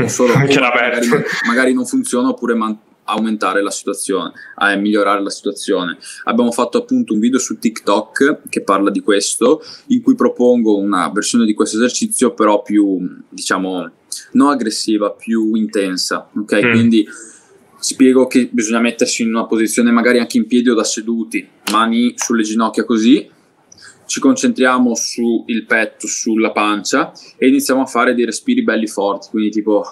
o 0.00 0.08
solo 0.08 0.34
magari, 0.34 1.08
magari, 1.46 1.72
non 1.72 1.86
funziona 1.86 2.28
oppure 2.28 2.54
man- 2.54 2.78
aumentare 3.04 3.62
la 3.62 3.70
situazione, 3.70 4.32
a 4.56 4.74
migliorare 4.76 5.22
la 5.22 5.30
situazione. 5.30 5.98
Abbiamo 6.24 6.50
fatto 6.52 6.78
appunto 6.78 7.12
un 7.12 7.20
video 7.20 7.38
su 7.38 7.58
TikTok 7.58 8.48
che 8.48 8.62
parla 8.62 8.90
di 8.90 9.00
questo, 9.00 9.62
in 9.88 10.02
cui 10.02 10.14
propongo 10.14 10.76
una 10.76 11.10
versione 11.10 11.44
di 11.44 11.54
questo 11.54 11.76
esercizio 11.76 12.32
però 12.32 12.62
più, 12.62 12.98
diciamo, 13.28 13.90
non 14.32 14.50
aggressiva, 14.50 15.10
più 15.10 15.54
intensa, 15.54 16.28
ok? 16.34 16.64
Mm. 16.64 16.70
Quindi 16.70 17.06
spiego 17.78 18.26
che 18.26 18.48
bisogna 18.50 18.80
mettersi 18.80 19.22
in 19.22 19.28
una 19.28 19.46
posizione 19.46 19.90
magari 19.90 20.18
anche 20.18 20.38
in 20.38 20.46
piedi 20.46 20.70
o 20.70 20.74
da 20.74 20.84
seduti, 20.84 21.46
mani 21.70 22.14
sulle 22.16 22.42
ginocchia 22.42 22.84
così, 22.84 23.30
ci 24.06 24.20
concentriamo 24.20 24.94
sul 24.94 25.64
petto, 25.66 26.06
sulla 26.06 26.52
pancia 26.52 27.12
e 27.36 27.48
iniziamo 27.48 27.82
a 27.82 27.86
fare 27.86 28.14
dei 28.14 28.24
respiri 28.24 28.62
belli 28.62 28.86
forti, 28.86 29.28
quindi 29.30 29.50
tipo 29.50 29.84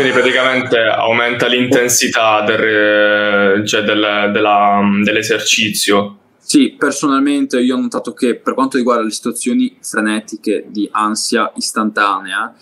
Quindi 0.00 0.18
praticamente 0.18 0.78
aumenta 0.78 1.46
l'intensità 1.46 2.42
del, 2.42 3.66
cioè 3.66 3.82
del, 3.82 4.30
della, 4.32 4.80
dell'esercizio. 5.02 6.16
Sì, 6.38 6.74
personalmente 6.78 7.60
io 7.60 7.76
ho 7.76 7.80
notato 7.80 8.14
che 8.14 8.36
per 8.36 8.54
quanto 8.54 8.78
riguarda 8.78 9.04
le 9.04 9.10
situazioni 9.10 9.76
frenetiche 9.82 10.64
di 10.68 10.88
ansia 10.90 11.52
istantanea, 11.54 12.54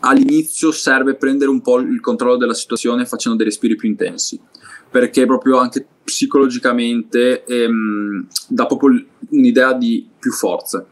all'inizio 0.00 0.70
serve 0.70 1.16
prendere 1.16 1.50
un 1.50 1.60
po' 1.60 1.80
il 1.80 1.98
controllo 2.00 2.36
della 2.36 2.54
situazione 2.54 3.04
facendo 3.04 3.36
dei 3.36 3.46
respiri 3.46 3.74
più 3.74 3.88
intensi, 3.88 4.40
perché 4.88 5.26
proprio 5.26 5.58
anche 5.58 5.84
psicologicamente 6.04 7.42
ehm, 7.44 8.28
dà 8.46 8.66
proprio 8.66 9.04
un'idea 9.30 9.72
di 9.72 10.08
più 10.20 10.30
forza. 10.30 10.86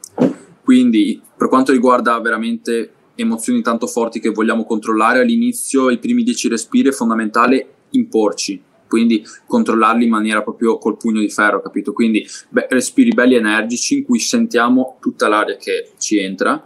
Quindi 0.65 1.23
per 1.37 1.47
quanto 1.49 1.71
riguarda 1.71 2.19
veramente 2.19 2.95
emozioni 3.15 3.63
tanto 3.63 3.87
forti 3.87 4.21
che 4.21 4.31
vogliamo 4.31 4.65
controllare, 4.65 5.21
all'inizio 5.21 5.91
i 5.91 5.99
primi 5.99 6.23
dieci 6.23 6.49
respiri 6.49 6.89
è 6.89 6.93
fondamentale 6.93 7.75
imporci, 7.91 8.63
quindi 8.89 9.25
controllarli 9.47 10.05
in 10.05 10.11
maniera 10.11 10.43
proprio 10.43 10.79
col 10.79 10.97
pugno 10.97 11.21
di 11.21 11.31
ferro, 11.31 11.61
capito? 11.61 11.93
Quindi 11.93 12.27
beh, 12.49 12.67
respiri 12.71 13.13
belli 13.13 13.35
energici 13.35 13.99
in 13.99 14.05
cui 14.05 14.19
sentiamo 14.19 14.99
tutta 15.01 15.29
l'aria 15.29 15.57
che 15.57 15.93
ci 15.99 16.19
entra, 16.19 16.63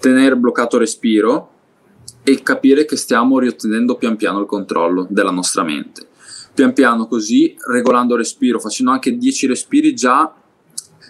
tenere 0.00 0.36
bloccato 0.36 0.78
respiro 0.78 1.50
e 2.24 2.42
capire 2.42 2.84
che 2.84 2.96
stiamo 2.96 3.38
riottenendo 3.38 3.96
pian 3.96 4.16
piano 4.16 4.40
il 4.40 4.46
controllo 4.46 5.06
della 5.08 5.30
nostra 5.30 5.62
mente. 5.62 6.08
Pian 6.54 6.72
piano 6.72 7.06
così, 7.06 7.56
regolando 7.68 8.14
il 8.14 8.20
respiro, 8.20 8.60
facendo 8.60 8.90
anche 8.90 9.16
10 9.16 9.46
respiri 9.46 9.94
già 9.94 10.41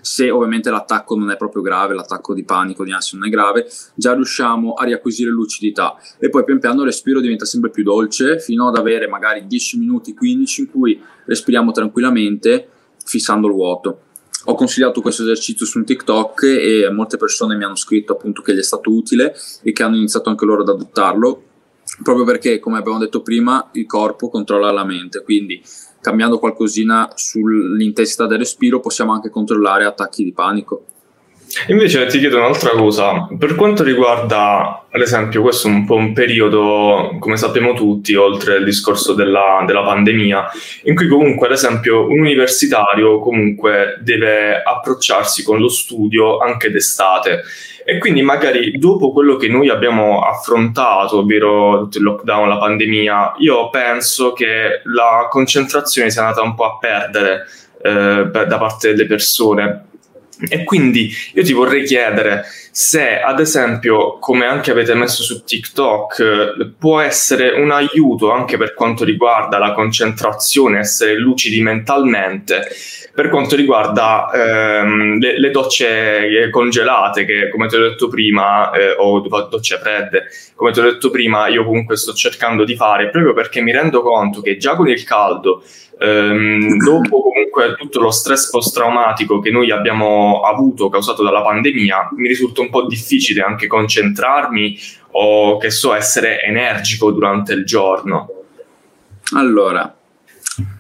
se 0.02 0.30
ovviamente 0.30 0.68
l'attacco 0.68 1.16
non 1.16 1.30
è 1.30 1.36
proprio 1.36 1.62
grave, 1.62 1.94
l'attacco 1.94 2.34
di 2.34 2.44
panico, 2.44 2.84
di 2.84 2.92
ansia 2.92 3.16
non 3.16 3.28
è 3.28 3.30
grave, 3.30 3.66
già 3.94 4.12
riusciamo 4.12 4.74
a 4.74 4.84
riacquisire 4.84 5.30
lucidità 5.30 5.96
e 6.18 6.28
poi 6.28 6.44
pian 6.44 6.58
piano 6.58 6.80
il 6.80 6.86
respiro 6.86 7.20
diventa 7.20 7.44
sempre 7.44 7.70
più 7.70 7.84
dolce 7.84 8.40
fino 8.40 8.68
ad 8.68 8.76
avere 8.76 9.06
magari 9.08 9.46
10 9.46 9.78
minuti, 9.78 10.12
15 10.12 10.60
in 10.60 10.70
cui 10.70 11.00
respiriamo 11.24 11.70
tranquillamente 11.70 12.68
fissando 13.04 13.46
il 13.46 13.54
vuoto. 13.54 14.00
Ho 14.46 14.54
consigliato 14.56 15.00
questo 15.00 15.22
esercizio 15.22 15.64
su 15.64 15.82
TikTok 15.84 16.42
e 16.42 16.90
molte 16.90 17.16
persone 17.16 17.54
mi 17.56 17.62
hanno 17.62 17.76
scritto 17.76 18.14
appunto 18.14 18.42
che 18.42 18.54
gli 18.54 18.58
è 18.58 18.62
stato 18.62 18.92
utile 18.92 19.36
e 19.62 19.70
che 19.70 19.84
hanno 19.84 19.94
iniziato 19.94 20.30
anche 20.30 20.44
loro 20.44 20.62
ad 20.62 20.68
adottarlo 20.68 21.44
proprio 22.02 22.24
perché, 22.24 22.58
come 22.58 22.78
abbiamo 22.78 22.98
detto 22.98 23.22
prima, 23.22 23.68
il 23.72 23.86
corpo 23.86 24.28
controlla 24.28 24.70
la 24.70 24.84
mente, 24.84 25.22
quindi 25.22 25.62
cambiando 26.02 26.38
qualcosina 26.38 27.10
sull'intensità 27.14 28.26
del 28.26 28.38
respiro 28.38 28.80
possiamo 28.80 29.12
anche 29.12 29.30
controllare 29.30 29.86
attacchi 29.86 30.24
di 30.24 30.32
panico. 30.32 30.86
Invece 31.68 32.06
ti 32.06 32.18
chiedo 32.18 32.38
un'altra 32.38 32.70
cosa, 32.70 33.28
per 33.38 33.54
quanto 33.54 33.82
riguarda, 33.82 34.86
ad 34.90 35.00
esempio, 35.00 35.42
questo 35.42 35.68
è 35.68 35.70
un 35.70 35.84
po' 35.84 35.96
un 35.96 36.14
periodo, 36.14 37.16
come 37.18 37.36
sappiamo 37.36 37.74
tutti, 37.74 38.14
oltre 38.14 38.56
il 38.56 38.64
discorso 38.64 39.12
della, 39.12 39.62
della 39.66 39.82
pandemia, 39.82 40.46
in 40.84 40.94
cui 40.94 41.08
comunque, 41.08 41.48
ad 41.48 41.52
esempio, 41.52 42.08
un 42.08 42.20
universitario 42.20 43.20
comunque 43.20 43.98
deve 44.00 44.62
approcciarsi 44.62 45.44
con 45.44 45.60
lo 45.60 45.68
studio 45.68 46.38
anche 46.38 46.70
d'estate 46.70 47.42
e 47.84 47.98
quindi 47.98 48.22
magari 48.22 48.78
dopo 48.78 49.12
quello 49.12 49.36
che 49.36 49.48
noi 49.48 49.68
abbiamo 49.68 50.20
affrontato, 50.20 51.18
ovvero 51.18 51.88
il 51.92 52.02
lockdown, 52.02 52.48
la 52.48 52.58
pandemia, 52.58 53.34
io 53.38 53.70
penso 53.70 54.32
che 54.32 54.80
la 54.84 55.26
concentrazione 55.30 56.10
sia 56.10 56.22
andata 56.22 56.42
un 56.42 56.54
po' 56.54 56.64
a 56.64 56.78
perdere 56.78 57.46
eh, 57.82 58.28
da 58.30 58.58
parte 58.58 58.88
delle 58.88 59.06
persone. 59.06 59.86
E 60.48 60.64
quindi 60.64 61.10
io 61.34 61.42
ti 61.44 61.52
vorrei 61.52 61.84
chiedere 61.84 62.44
se, 62.74 63.20
ad 63.20 63.38
esempio, 63.38 64.16
come 64.18 64.46
anche 64.46 64.70
avete 64.70 64.94
messo 64.94 65.22
su 65.22 65.44
TikTok, 65.44 66.72
può 66.78 67.00
essere 67.00 67.50
un 67.50 67.70
aiuto 67.70 68.32
anche 68.32 68.56
per 68.56 68.72
quanto 68.72 69.04
riguarda 69.04 69.58
la 69.58 69.72
concentrazione, 69.72 70.78
essere 70.78 71.18
lucidi 71.18 71.60
mentalmente, 71.60 72.66
per 73.14 73.28
quanto 73.28 73.56
riguarda 73.56 74.30
ehm, 74.32 75.18
le, 75.18 75.38
le, 75.38 75.50
docce 75.50 76.48
congelate, 76.50 77.26
che 77.26 77.50
come 77.50 77.66
ti 77.66 77.76
ho 77.76 77.80
detto 77.90 78.08
prima, 78.08 78.70
eh, 78.70 78.94
o 78.96 79.20
docce 79.20 79.76
fredde, 79.76 80.28
come 80.54 80.72
ti 80.72 80.80
ho 80.80 80.84
detto 80.84 81.10
prima, 81.10 81.48
io 81.48 81.66
comunque 81.66 81.96
sto 81.98 82.14
cercando 82.14 82.64
di 82.64 82.74
fare 82.74 83.10
proprio 83.10 83.34
perché 83.34 83.60
mi 83.60 83.72
rendo 83.72 84.00
conto 84.00 84.40
che 84.40 84.56
già 84.56 84.76
con 84.76 84.88
il 84.88 85.04
caldo, 85.04 85.62
ehm, 85.98 86.78
dopo 86.78 87.20
comunque 87.20 87.76
tutto 87.76 88.00
lo 88.00 88.10
stress 88.10 88.48
post-traumatico 88.50 89.40
che 89.40 89.50
noi 89.50 89.70
abbiamo 89.70 90.40
avuto 90.40 90.88
causato 90.88 91.22
dalla 91.22 91.42
pandemia, 91.42 92.10
mi 92.16 92.28
risulta 92.28 92.61
un 92.62 92.70
po' 92.70 92.86
difficile 92.86 93.42
anche 93.42 93.66
concentrarmi 93.66 94.78
o 95.12 95.58
che 95.58 95.70
so 95.70 95.94
essere 95.94 96.40
energico 96.40 97.10
durante 97.10 97.52
il 97.52 97.64
giorno. 97.64 98.28
Allora, 99.34 99.96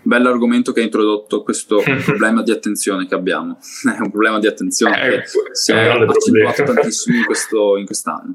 Bell'argomento 0.02 0.72
che 0.72 0.80
ha 0.80 0.84
introdotto 0.84 1.42
questo 1.42 1.80
problema 2.04 2.42
di 2.42 2.50
attenzione 2.50 3.06
che 3.06 3.14
abbiamo. 3.14 3.58
È 3.96 4.00
un 4.00 4.10
problema 4.10 4.38
di 4.38 4.46
attenzione 4.46 5.00
eh, 5.00 5.10
che 5.10 5.22
si 5.52 5.72
è 5.72 5.88
accentuato 5.88 6.62
tantissimo 6.64 7.16
in, 7.16 7.24
questo, 7.24 7.76
in 7.76 7.86
quest'anno. 7.86 8.34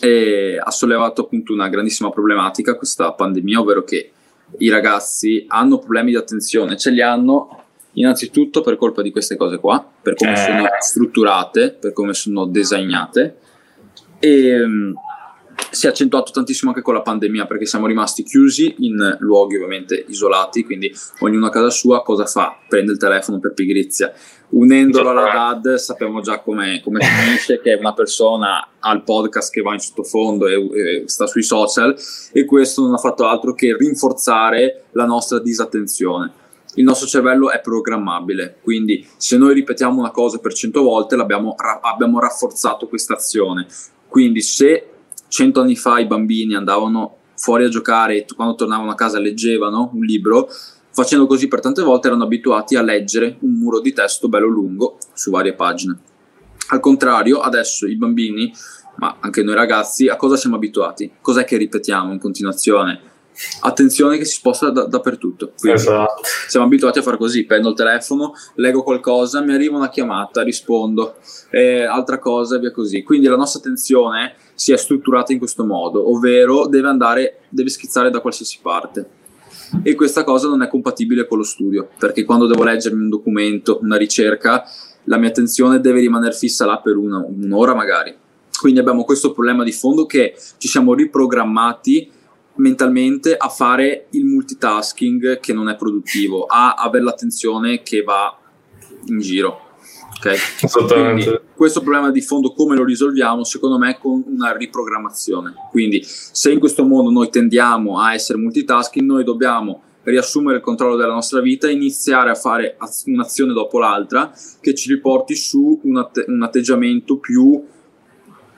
E 0.00 0.58
ha 0.62 0.70
sollevato 0.70 1.22
appunto 1.22 1.52
una 1.52 1.68
grandissima 1.68 2.10
problematica 2.10 2.76
questa 2.76 3.12
pandemia, 3.12 3.60
ovvero 3.60 3.84
che 3.84 4.12
i 4.58 4.68
ragazzi 4.70 5.44
hanno 5.48 5.78
problemi 5.78 6.12
di 6.12 6.16
attenzione, 6.16 6.76
ce 6.76 6.90
li 6.90 7.02
hanno 7.02 7.59
innanzitutto 7.94 8.60
per 8.60 8.76
colpa 8.76 9.02
di 9.02 9.10
queste 9.10 9.36
cose 9.36 9.58
qua, 9.58 9.84
per 10.02 10.14
come 10.14 10.32
eh. 10.32 10.36
sono 10.36 10.68
strutturate, 10.78 11.72
per 11.72 11.92
come 11.92 12.14
sono 12.14 12.46
disegnate. 12.46 13.36
E 14.18 14.64
si 15.70 15.86
è 15.86 15.90
accentuato 15.90 16.32
tantissimo 16.32 16.70
anche 16.70 16.82
con 16.82 16.94
la 16.94 17.02
pandemia 17.02 17.46
perché 17.46 17.66
siamo 17.66 17.86
rimasti 17.86 18.22
chiusi 18.22 18.74
in 18.78 19.16
luoghi 19.20 19.56
ovviamente 19.56 20.04
isolati, 20.08 20.64
quindi 20.64 20.92
ognuno 21.20 21.46
a 21.46 21.50
casa 21.50 21.70
sua 21.70 22.02
cosa 22.02 22.26
fa? 22.26 22.58
Prende 22.68 22.92
il 22.92 22.98
telefono 22.98 23.38
per 23.38 23.52
pigrizia. 23.52 24.12
Unendolo 24.50 25.10
alla 25.10 25.30
DAD 25.30 25.74
sappiamo 25.76 26.20
già 26.20 26.40
come, 26.40 26.80
come 26.82 27.00
finisce, 27.00 27.60
che 27.60 27.74
è 27.74 27.78
una 27.78 27.94
persona 27.94 28.68
al 28.80 29.04
podcast 29.04 29.52
che 29.52 29.60
va 29.60 29.74
in 29.74 29.78
sottofondo 29.78 30.48
e, 30.48 30.54
e 30.54 31.02
sta 31.06 31.26
sui 31.26 31.42
social 31.42 31.96
e 32.32 32.44
questo 32.44 32.82
non 32.82 32.94
ha 32.94 32.98
fatto 32.98 33.26
altro 33.26 33.54
che 33.54 33.76
rinforzare 33.76 34.86
la 34.92 35.04
nostra 35.04 35.38
disattenzione 35.38 36.32
il 36.74 36.84
nostro 36.84 37.08
cervello 37.08 37.50
è 37.50 37.60
programmabile, 37.60 38.58
quindi 38.62 39.06
se 39.16 39.36
noi 39.36 39.54
ripetiamo 39.54 39.98
una 39.98 40.10
cosa 40.10 40.38
per 40.38 40.52
100 40.52 40.82
volte 40.82 41.16
abbiamo 41.16 42.20
rafforzato 42.20 42.86
questa 42.86 43.14
azione. 43.14 43.66
Quindi 44.06 44.40
se 44.40 44.88
cento 45.28 45.60
anni 45.60 45.76
fa 45.76 45.98
i 45.98 46.06
bambini 46.06 46.54
andavano 46.54 47.16
fuori 47.36 47.64
a 47.64 47.68
giocare 47.68 48.16
e 48.16 48.26
quando 48.34 48.54
tornavano 48.54 48.90
a 48.90 48.94
casa 48.94 49.18
leggevano 49.18 49.90
un 49.94 50.04
libro, 50.04 50.48
facendo 50.92 51.26
così 51.26 51.48
per 51.48 51.60
tante 51.60 51.82
volte 51.82 52.08
erano 52.08 52.24
abituati 52.24 52.76
a 52.76 52.82
leggere 52.82 53.36
un 53.40 53.52
muro 53.52 53.80
di 53.80 53.92
testo 53.92 54.28
bello 54.28 54.46
lungo 54.46 54.98
su 55.12 55.30
varie 55.30 55.54
pagine. 55.54 55.98
Al 56.68 56.80
contrario, 56.80 57.40
adesso 57.40 57.86
i 57.86 57.96
bambini, 57.96 58.52
ma 58.96 59.16
anche 59.20 59.42
noi 59.42 59.54
ragazzi, 59.54 60.08
a 60.08 60.16
cosa 60.16 60.36
siamo 60.36 60.56
abituati? 60.56 61.10
Cos'è 61.20 61.44
che 61.44 61.56
ripetiamo 61.56 62.12
in 62.12 62.18
continuazione? 62.18 63.00
Attenzione 63.60 64.18
che 64.18 64.24
si 64.24 64.34
sposta 64.34 64.70
da, 64.70 64.84
dappertutto. 64.84 65.52
Quindi 65.58 65.78
esatto. 65.78 66.22
Siamo 66.48 66.66
abituati 66.66 66.98
a 66.98 67.02
fare 67.02 67.16
così: 67.16 67.44
prendo 67.44 67.70
il 67.70 67.74
telefono, 67.74 68.34
leggo 68.54 68.82
qualcosa, 68.82 69.40
mi 69.40 69.54
arriva 69.54 69.76
una 69.76 69.88
chiamata, 69.88 70.42
rispondo, 70.42 71.16
eh, 71.50 71.82
altra 71.82 72.18
cosa 72.18 72.56
e 72.56 72.58
via 72.58 72.72
così. 72.72 73.02
Quindi 73.02 73.26
la 73.26 73.36
nostra 73.36 73.60
attenzione 73.60 74.34
si 74.54 74.72
è 74.72 74.76
strutturata 74.76 75.32
in 75.32 75.38
questo 75.38 75.64
modo, 75.64 76.10
ovvero 76.10 76.66
deve 76.66 76.88
andare, 76.88 77.40
deve 77.48 77.70
schizzare 77.70 78.10
da 78.10 78.20
qualsiasi 78.20 78.58
parte. 78.62 79.08
E 79.82 79.94
questa 79.94 80.24
cosa 80.24 80.48
non 80.48 80.62
è 80.62 80.68
compatibile 80.68 81.26
con 81.26 81.38
lo 81.38 81.44
studio, 81.44 81.88
perché 81.98 82.24
quando 82.24 82.46
devo 82.46 82.64
leggermi 82.64 83.02
un 83.02 83.08
documento, 83.08 83.78
una 83.82 83.96
ricerca, 83.96 84.64
la 85.04 85.16
mia 85.16 85.28
attenzione 85.28 85.80
deve 85.80 86.00
rimanere 86.00 86.34
fissa 86.34 86.66
là 86.66 86.78
per 86.78 86.96
una, 86.96 87.24
un'ora 87.24 87.74
magari 87.74 88.14
Quindi 88.60 88.80
abbiamo 88.80 89.04
questo 89.04 89.32
problema 89.32 89.64
di 89.64 89.72
fondo 89.72 90.06
che 90.06 90.34
ci 90.58 90.68
siamo 90.68 90.92
riprogrammati 90.92 92.10
mentalmente 92.56 93.36
a 93.36 93.48
fare 93.48 94.06
il 94.10 94.24
multitasking 94.24 95.40
che 95.40 95.52
non 95.52 95.68
è 95.68 95.76
produttivo, 95.76 96.44
a 96.44 96.74
avere 96.74 97.04
l'attenzione 97.04 97.82
che 97.82 98.02
va 98.02 98.38
in 99.06 99.18
giro. 99.20 99.68
Okay? 100.18 100.36
Quindi, 100.86 101.40
questo 101.54 101.80
problema 101.80 102.10
di 102.10 102.20
fondo 102.20 102.52
come 102.52 102.76
lo 102.76 102.84
risolviamo? 102.84 103.42
Secondo 103.44 103.78
me 103.78 103.98
con 103.98 104.22
una 104.26 104.54
riprogrammazione. 104.54 105.54
Quindi 105.70 106.02
se 106.04 106.52
in 106.52 106.58
questo 106.58 106.84
mondo 106.84 107.10
noi 107.10 107.30
tendiamo 107.30 107.98
a 107.98 108.12
essere 108.12 108.38
multitasking, 108.38 109.06
noi 109.06 109.24
dobbiamo 109.24 109.82
riassumere 110.02 110.58
il 110.58 110.62
controllo 110.62 110.96
della 110.96 111.12
nostra 111.12 111.40
vita 111.40 111.68
e 111.68 111.72
iniziare 111.72 112.30
a 112.30 112.34
fare 112.34 112.76
un'azione 113.06 113.52
dopo 113.52 113.78
l'altra 113.78 114.32
che 114.60 114.74
ci 114.74 114.92
riporti 114.92 115.34
su 115.34 115.80
un, 115.82 115.96
att- 115.98 116.24
un 116.26 116.42
atteggiamento 116.42 117.16
più 117.16 117.62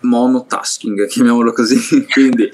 monotasking, 0.00 1.06
chiamiamolo 1.06 1.52
così. 1.52 2.06
Quindi 2.10 2.50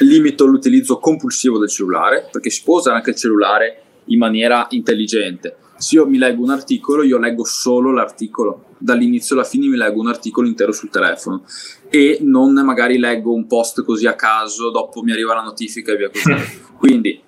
limito 0.00 0.46
l'utilizzo 0.46 0.98
compulsivo 0.98 1.58
del 1.58 1.68
cellulare, 1.68 2.28
perché 2.30 2.50
si 2.50 2.62
può 2.62 2.78
usare 2.78 2.96
anche 2.96 3.10
il 3.10 3.16
cellulare 3.16 3.82
in 4.06 4.18
maniera 4.18 4.66
intelligente. 4.70 5.56
Se 5.76 5.94
io 5.94 6.06
mi 6.06 6.18
leggo 6.18 6.42
un 6.42 6.50
articolo, 6.50 7.02
io 7.02 7.18
leggo 7.18 7.44
solo 7.44 7.92
l'articolo, 7.92 8.74
dall'inizio 8.78 9.34
alla 9.36 9.44
fine 9.44 9.68
mi 9.68 9.76
leggo 9.76 10.00
un 10.00 10.08
articolo 10.08 10.48
intero 10.48 10.72
sul 10.72 10.90
telefono 10.90 11.44
e 11.88 12.18
non 12.20 12.52
magari 12.64 12.98
leggo 12.98 13.32
un 13.32 13.46
post 13.46 13.84
così 13.84 14.06
a 14.06 14.14
caso, 14.14 14.70
dopo 14.70 15.02
mi 15.02 15.12
arriva 15.12 15.34
la 15.34 15.42
notifica 15.42 15.92
e 15.92 15.96
via 15.96 16.10
così. 16.10 16.34
Quindi 16.76 17.22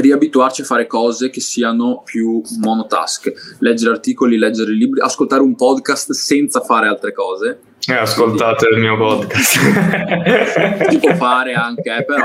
riabituarci 0.00 0.62
a 0.62 0.64
fare 0.64 0.86
cose 0.86 1.30
che 1.30 1.40
siano 1.40 2.02
più 2.04 2.42
monotask, 2.58 3.56
leggere 3.60 3.92
articoli, 3.92 4.36
leggere 4.36 4.72
libri, 4.72 5.00
ascoltare 5.00 5.42
un 5.42 5.54
podcast 5.54 6.12
senza 6.12 6.60
fare 6.60 6.88
altre 6.88 7.12
cose. 7.12 7.60
Eh, 7.88 7.94
ascoltate 7.94 8.68
il 8.68 8.78
mio 8.78 8.96
podcast. 8.96 10.90
si 10.90 10.98
può 10.98 11.14
fare 11.14 11.54
anche, 11.54 11.96
eh, 11.96 12.04
però 12.04 12.24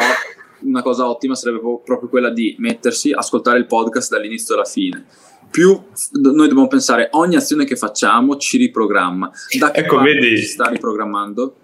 una 0.62 0.82
cosa 0.82 1.08
ottima 1.08 1.36
sarebbe 1.36 1.60
proprio 1.84 2.10
quella 2.10 2.32
di 2.32 2.56
mettersi, 2.58 3.12
ascoltare 3.12 3.60
il 3.60 3.68
podcast 3.68 4.12
dall'inizio 4.12 4.56
alla 4.56 4.66
fine. 4.66 5.06
Più 5.52 5.70
noi 6.14 6.48
dobbiamo 6.48 6.68
pensare, 6.68 7.10
ogni 7.12 7.36
azione 7.36 7.66
che 7.66 7.76
facciamo 7.76 8.38
ci 8.38 8.58
riprogramma. 8.58 9.30
Da 9.60 9.72
che 9.72 9.82
ecco, 9.82 10.00
vedi, 10.00 10.38
si 10.38 10.46
sta 10.46 10.68
riprogrammando? 10.68 11.56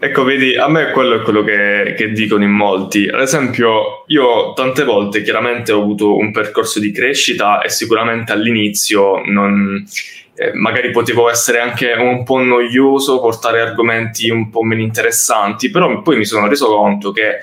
Ecco, 0.00 0.22
vedi, 0.22 0.54
a 0.54 0.68
me 0.68 0.92
quello 0.92 1.16
è 1.16 1.22
quello 1.22 1.42
che, 1.42 1.94
che, 1.96 2.12
dicono 2.12 2.44
in 2.44 2.52
molti. 2.52 3.08
Ad 3.08 3.20
esempio, 3.20 4.04
io 4.06 4.52
tante 4.54 4.84
volte 4.84 5.22
chiaramente 5.22 5.72
ho 5.72 5.82
avuto 5.82 6.16
un 6.16 6.30
percorso 6.30 6.78
di 6.78 6.92
crescita 6.92 7.60
e 7.60 7.68
sicuramente 7.68 8.30
all'inizio 8.30 9.20
non, 9.24 9.84
eh, 10.38 10.52
magari 10.54 10.92
potevo 10.92 11.28
essere 11.28 11.58
anche 11.58 11.92
un 11.92 12.22
po' 12.22 12.38
noioso, 12.38 13.20
portare 13.20 13.60
argomenti 13.60 14.30
un 14.30 14.50
po' 14.50 14.62
meno 14.62 14.82
interessanti, 14.82 15.68
però 15.68 16.00
poi 16.00 16.16
mi 16.16 16.24
sono 16.24 16.46
reso 16.46 16.68
conto 16.68 17.10
che 17.10 17.38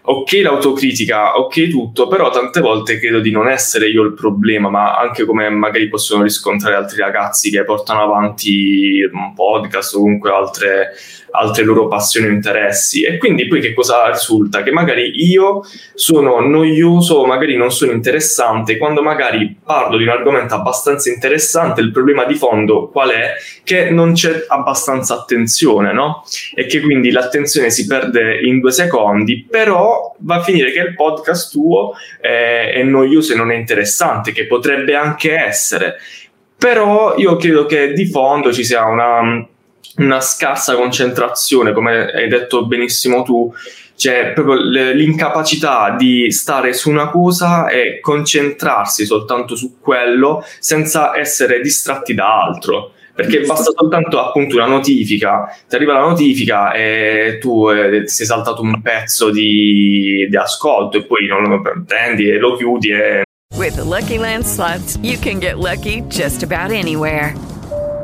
ok 0.00 0.32
l'autocritica, 0.42 1.38
ok 1.38 1.68
tutto, 1.68 2.08
però 2.08 2.30
tante 2.30 2.60
volte 2.60 2.98
credo 2.98 3.20
di 3.20 3.30
non 3.30 3.48
essere 3.48 3.88
io 3.88 4.02
il 4.02 4.14
problema, 4.14 4.70
ma 4.70 4.96
anche 4.96 5.26
come 5.26 5.50
magari 5.50 5.88
possono 5.88 6.22
riscontrare 6.22 6.76
altri 6.76 7.02
ragazzi 7.02 7.50
che 7.50 7.62
portano 7.64 8.02
avanti 8.02 9.06
un 9.12 9.34
podcast 9.34 9.94
o 9.96 10.00
comunque 10.00 10.30
altre, 10.30 10.92
altre 11.30 11.64
loro 11.64 11.88
passioni 11.88 12.28
o 12.28 12.30
interessi. 12.30 13.02
E 13.02 13.18
quindi 13.18 13.46
poi 13.46 13.60
che 13.60 13.74
cosa 13.74 14.10
risulta? 14.10 14.62
Che 14.62 14.70
magari 14.70 15.12
io 15.28 15.62
sono 15.94 16.40
noioso, 16.40 17.24
magari 17.24 17.56
non 17.56 17.70
sono 17.70 17.92
interessante, 17.92 18.76
quando 18.76 19.02
magari 19.02 19.56
parlo 19.62 19.96
di 19.96 20.04
un 20.04 20.10
argomento 20.10 20.54
abbastanza 20.54 21.10
interessante, 21.10 21.80
il 21.80 21.92
problema 21.92 22.24
di 22.24 22.34
fondo 22.34 22.88
qual 22.88 23.10
è? 23.10 23.32
Che 23.62 23.90
non 23.90 24.12
c'è 24.12 24.44
abbastanza 24.48 25.14
attenzione, 25.14 25.92
no? 25.92 26.24
E 26.54 26.66
che 26.66 26.80
quindi 26.80 27.10
l'attenzione 27.10 27.70
si 27.70 27.86
perde 27.86 28.40
in 28.40 28.60
due 28.60 28.72
secondi, 28.72 29.46
però 29.48 30.14
va 30.18 30.36
a 30.36 30.42
finire 30.42 30.72
che 30.72 30.80
il 30.80 30.94
podcast 30.94 31.52
tuo 31.52 31.94
è, 32.20 32.72
è 32.74 32.82
noioso 32.82 33.32
e 33.32 33.36
non 33.36 33.50
è 33.50 33.54
interessante, 33.54 34.32
che 34.32 34.46
potrebbe 34.46 34.94
anche 34.94 35.34
essere. 35.34 35.96
Però 36.56 37.16
io 37.16 37.36
credo 37.36 37.66
che 37.66 37.92
di 37.92 38.06
fondo 38.06 38.52
ci 38.52 38.64
sia 38.64 38.84
una, 38.84 39.46
una 39.98 40.20
scarsa 40.20 40.74
concentrazione, 40.74 41.72
come 41.72 42.10
hai 42.10 42.28
detto 42.28 42.66
benissimo 42.66 43.22
tu, 43.22 43.52
cioè 43.98 44.32
proprio 44.32 44.56
l'incapacità 44.92 45.94
di 45.98 46.30
stare 46.30 46.72
su 46.72 46.88
una 46.88 47.10
cosa 47.10 47.68
e 47.68 47.98
concentrarsi 48.00 49.04
soltanto 49.04 49.56
su 49.56 49.78
quello 49.80 50.44
senza 50.60 51.16
essere 51.18 51.60
distratti 51.60 52.14
da 52.14 52.42
altro. 52.42 52.92
Perché 53.18 53.40
basta 53.40 53.72
soltanto 53.76 54.20
appunto 54.20 54.54
una 54.54 54.66
notifica, 54.66 55.52
ti 55.68 55.74
arriva 55.74 55.94
la 55.94 56.06
notifica 56.06 56.70
e 56.70 57.38
tu 57.40 57.68
eh, 57.68 58.06
sei 58.06 58.26
saltato 58.26 58.62
un 58.62 58.80
pezzo 58.80 59.30
di, 59.30 60.28
di, 60.30 60.36
ascolto 60.36 60.98
e 60.98 61.02
poi 61.04 61.26
non 61.26 61.42
lo 61.48 61.60
prendi 61.84 62.30
e 62.30 62.38
lo 62.38 62.54
chiudi 62.54 62.90
e... 62.92 63.22
With 63.56 63.74
the 63.74 63.82
Lucky 63.82 64.18
Land 64.18 64.44
slots, 64.44 64.96
you 65.02 65.18
can 65.18 65.40
get 65.40 65.58
lucky 65.58 66.02
just 66.02 66.44
about 66.44 66.70
anywhere. 66.70 67.34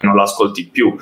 Non 0.00 0.16
l'ascolti 0.16 0.66
più. 0.66 0.96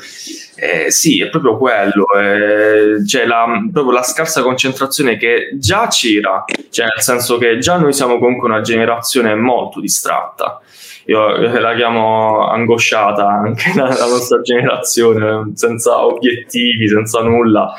Eh, 0.57 0.91
sì, 0.91 1.21
è 1.21 1.29
proprio 1.29 1.57
quello. 1.57 2.07
Eh, 2.15 3.05
c'è 3.05 3.27
la, 3.27 3.47
proprio 3.73 3.93
la 3.93 4.03
scarsa 4.03 4.43
concentrazione 4.43 5.17
che 5.17 5.51
già 5.55 5.87
c'era. 5.87 6.45
Cioè, 6.71 6.87
nel 6.87 7.03
senso 7.03 7.39
che 7.39 7.59
già 7.59 7.77
noi 7.77 7.93
siamo 7.93 8.19
comunque 8.19 8.49
una 8.49 8.61
generazione 8.61 9.35
molto 9.35 9.81
distratta 9.81 10.61
io 11.09 11.59
la 11.59 11.75
chiamo 11.75 12.47
angosciata 12.49 13.27
anche 13.27 13.73
la, 13.75 13.89
la, 13.89 14.07
nostra 14.07 14.41
generazione, 14.43 15.53
senza 15.55 16.05
obiettivi, 16.05 16.87
senza 16.87 17.23
nulla, 17.23 17.73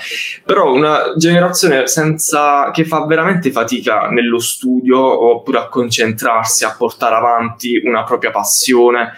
però 0.44 0.74
una 0.74 1.14
generazione 1.16 1.88
senza, 1.88 2.72
che 2.72 2.86
fa 2.86 3.06
veramente 3.06 3.52
fatica 3.52 4.10
nello 4.10 4.40
studio 4.40 4.98
oppure 5.00 5.60
a 5.60 5.68
concentrarsi, 5.68 6.66
a 6.66 6.76
portare 6.76 7.16
avanti 7.16 7.80
una 7.84 8.04
propria 8.04 8.32
passione 8.32 9.14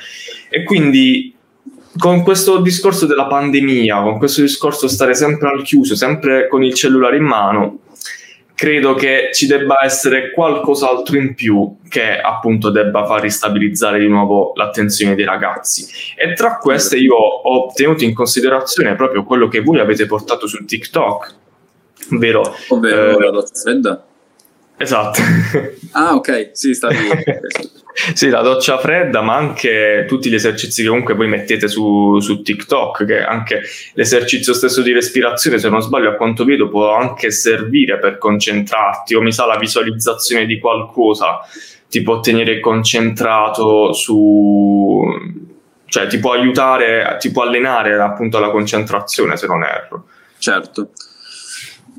e 0.50 0.64
quindi 0.64 1.34
con 1.98 2.24
questo 2.24 2.58
discorso 2.62 3.06
della 3.06 3.28
pandemia, 3.28 4.02
con 4.02 4.18
questo 4.18 4.42
discorso 4.42 4.88
stare 4.88 5.14
sempre 5.14 5.50
al 5.50 5.62
chiuso, 5.64 5.96
sempre 5.96 6.48
con 6.48 6.64
il 6.64 6.74
cellulare 6.74 7.18
in 7.18 7.24
mano, 7.24 7.80
credo 8.62 8.94
che 8.94 9.32
ci 9.34 9.48
debba 9.48 9.84
essere 9.84 10.32
qualcos'altro 10.32 11.18
in 11.18 11.34
più 11.34 11.78
che 11.90 12.20
appunto 12.20 12.70
debba 12.70 13.06
far 13.06 13.22
ristabilizzare 13.22 14.00
di 14.00 14.08
nuovo 14.08 14.52
l'attenzione 14.56 15.16
dei 15.16 15.26
ragazzi. 15.26 15.88
E 16.16 16.34
tra 16.34 16.58
queste 16.58 16.98
io 16.98 17.16
ho 17.16 17.72
tenuto 17.74 18.04
in 18.04 18.14
considerazione 18.14 18.96
proprio 18.96 19.24
quello 19.24 19.48
che 19.48 19.62
voi 19.62 19.80
avete 19.80 20.06
portato 20.06 20.46
su 20.48 20.64
TikTok, 20.64 21.36
ovvero, 22.12 22.56
ovvero 22.70 23.18
eh, 23.18 23.32
la 23.32 23.44
fredda. 23.52 24.06
Esatto. 24.82 25.22
Ah, 25.92 26.16
ok, 26.16 26.52
sì, 26.54 26.74
sta 26.74 26.90
sì, 28.14 28.30
la 28.30 28.42
doccia 28.42 28.80
fredda, 28.80 29.22
ma 29.22 29.36
anche 29.36 30.06
tutti 30.08 30.30
gli 30.30 30.34
esercizi 30.34 30.82
che 30.82 30.88
comunque 30.88 31.14
voi 31.14 31.28
mettete 31.28 31.68
su, 31.68 32.20
su, 32.20 32.42
TikTok, 32.42 33.06
che 33.06 33.22
anche 33.22 33.62
l'esercizio 33.94 34.54
stesso 34.54 34.82
di 34.82 34.92
respirazione, 34.92 35.60
se 35.60 35.70
non 35.70 35.82
sbaglio, 35.82 36.10
a 36.10 36.16
quanto 36.16 36.46
vedo, 36.46 36.70
può 36.70 36.96
anche 36.96 37.30
servire 37.30 38.00
per 38.00 38.18
concentrarti, 38.18 39.14
o 39.14 39.22
mi 39.22 39.32
sa 39.32 39.46
la 39.46 39.58
visualizzazione 39.58 40.46
di 40.46 40.60
qualcosa 40.60 41.42
ti 41.90 42.02
può 42.02 42.22
tenere 42.22 42.62
concentrato 42.62 43.92
su... 43.92 45.04
cioè 45.86 46.08
ti 46.08 46.20
può 46.20 46.32
aiutare, 46.32 47.18
ti 47.20 47.32
può 47.32 47.44
allenare 47.44 48.00
appunto 48.00 48.40
la 48.40 48.50
concentrazione, 48.50 49.36
se 49.36 49.46
non 49.46 49.62
erro. 49.64 50.06
Certo. 50.38 50.92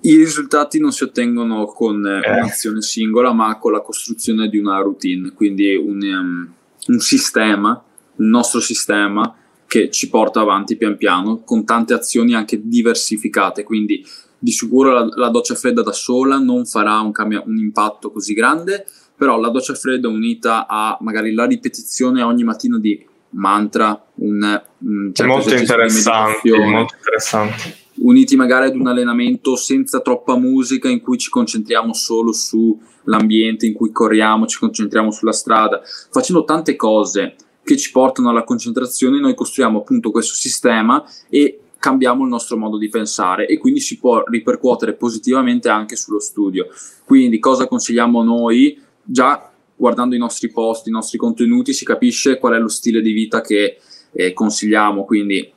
I 0.05 0.17
risultati 0.17 0.81
non 0.81 0.91
si 0.91 1.05
ottengono 1.05 1.67
con 1.67 2.05
eh. 2.05 2.29
un'azione 2.29 2.83
singola, 2.83 3.33
ma 3.33 3.57
con 3.59 3.73
la 3.73 3.81
costruzione 3.81 4.49
di 4.49 4.59
una 4.59 4.81
routine, 4.81 5.33
quindi 5.33 5.77
un, 5.77 6.03
um, 6.03 6.53
un 6.89 6.99
sistema, 6.99 7.81
il 8.17 8.27
nostro 8.27 8.59
sistema 8.61 9.37
che 9.67 9.91
ci 9.91 10.09
porta 10.09 10.41
avanti 10.41 10.77
pian 10.77 10.97
piano 10.97 11.43
con 11.45 11.65
tante 11.65 11.95
azioni 11.95 12.35
anche 12.35 12.61
diversificate. 12.63 13.63
Quindi 13.63 14.05
di 14.39 14.51
sicuro 14.51 14.93
la, 14.93 15.09
la 15.15 15.29
doccia 15.29 15.55
fredda 15.55 15.83
da 15.83 15.93
sola 15.93 16.39
non 16.39 16.67
farà 16.67 16.99
un, 16.99 17.13
cambia- 17.13 17.43
un, 17.47 17.57
impatto 17.57 18.11
così 18.11 18.35
grande, 18.35 18.85
però 19.17 19.39
la 19.39 19.51
doccia 19.51 19.75
fredda 19.75 20.09
unita 20.09 20.67
a 20.67 20.99
magari 21.01 21.33
la 21.33 21.45
ripetizione 21.45 22.23
ogni 22.23 22.43
mattino 22.43 22.79
di 22.79 23.07
mantra, 23.31 24.05
un, 24.17 24.63
un 24.79 25.11
certo 25.15 25.33
molto 25.33 25.55
interessante, 25.55 26.51
molto 26.59 26.95
interessante 26.97 27.82
uniti 28.03 28.37
magari 28.37 28.67
ad 28.67 28.77
un 28.77 28.87
allenamento 28.87 29.57
senza 29.57 30.01
troppa 30.01 30.37
musica 30.37 30.89
in 30.89 31.01
cui 31.01 31.19
ci 31.19 31.31
concentriamo 31.31 31.93
solo 31.93 32.33
sull'ambiente 32.33 33.67
in 33.67 33.73
cui 33.73 33.91
corriamo, 33.91 34.47
ci 34.47 34.59
concentriamo 34.59 35.11
sulla 35.11 35.33
strada, 35.33 35.81
facendo 36.11 36.45
tante 36.45 36.77
cose 36.77 37.37
che 37.65 37.77
ci 37.77 37.91
portano 37.93 38.31
alla 38.31 38.45
concentrazione, 38.45 39.21
noi 39.21 39.35
costruiamo 39.35 39.79
appunto 39.79 40.11
questo 40.11 40.35
sistema 40.35 41.05
e 41.29 41.61
cambiamo 41.79 42.25
il 42.25 42.31
nostro 42.31 42.57
modo 42.57 42.79
di 42.79 42.89
pensare 42.89 43.47
e 43.47 43.59
quindi 43.59 43.81
si 43.81 43.99
può 43.99 44.23
ripercuotere 44.27 44.95
positivamente 44.95 45.69
anche 45.69 45.97
sullo 45.97 46.21
studio. 46.21 46.69
Quindi 47.05 47.39
cosa 47.39 47.67
consigliamo 47.67 48.23
noi? 48.23 48.81
Già 49.03 49.51
guardando 49.75 50.15
i 50.15 50.19
nostri 50.19 50.51
post, 50.51 50.87
i 50.87 50.93
nostri 50.93 51.19
contenuti 51.19 51.73
si 51.73 51.85
capisce 51.85 52.39
qual 52.39 52.55
è 52.55 52.59
lo 52.59 52.69
stile 52.69 53.01
di 53.01 53.13
vita 53.13 53.41
che 53.41 53.79
eh, 54.13 54.33
consigliamo, 54.33 55.05
quindi 55.05 55.53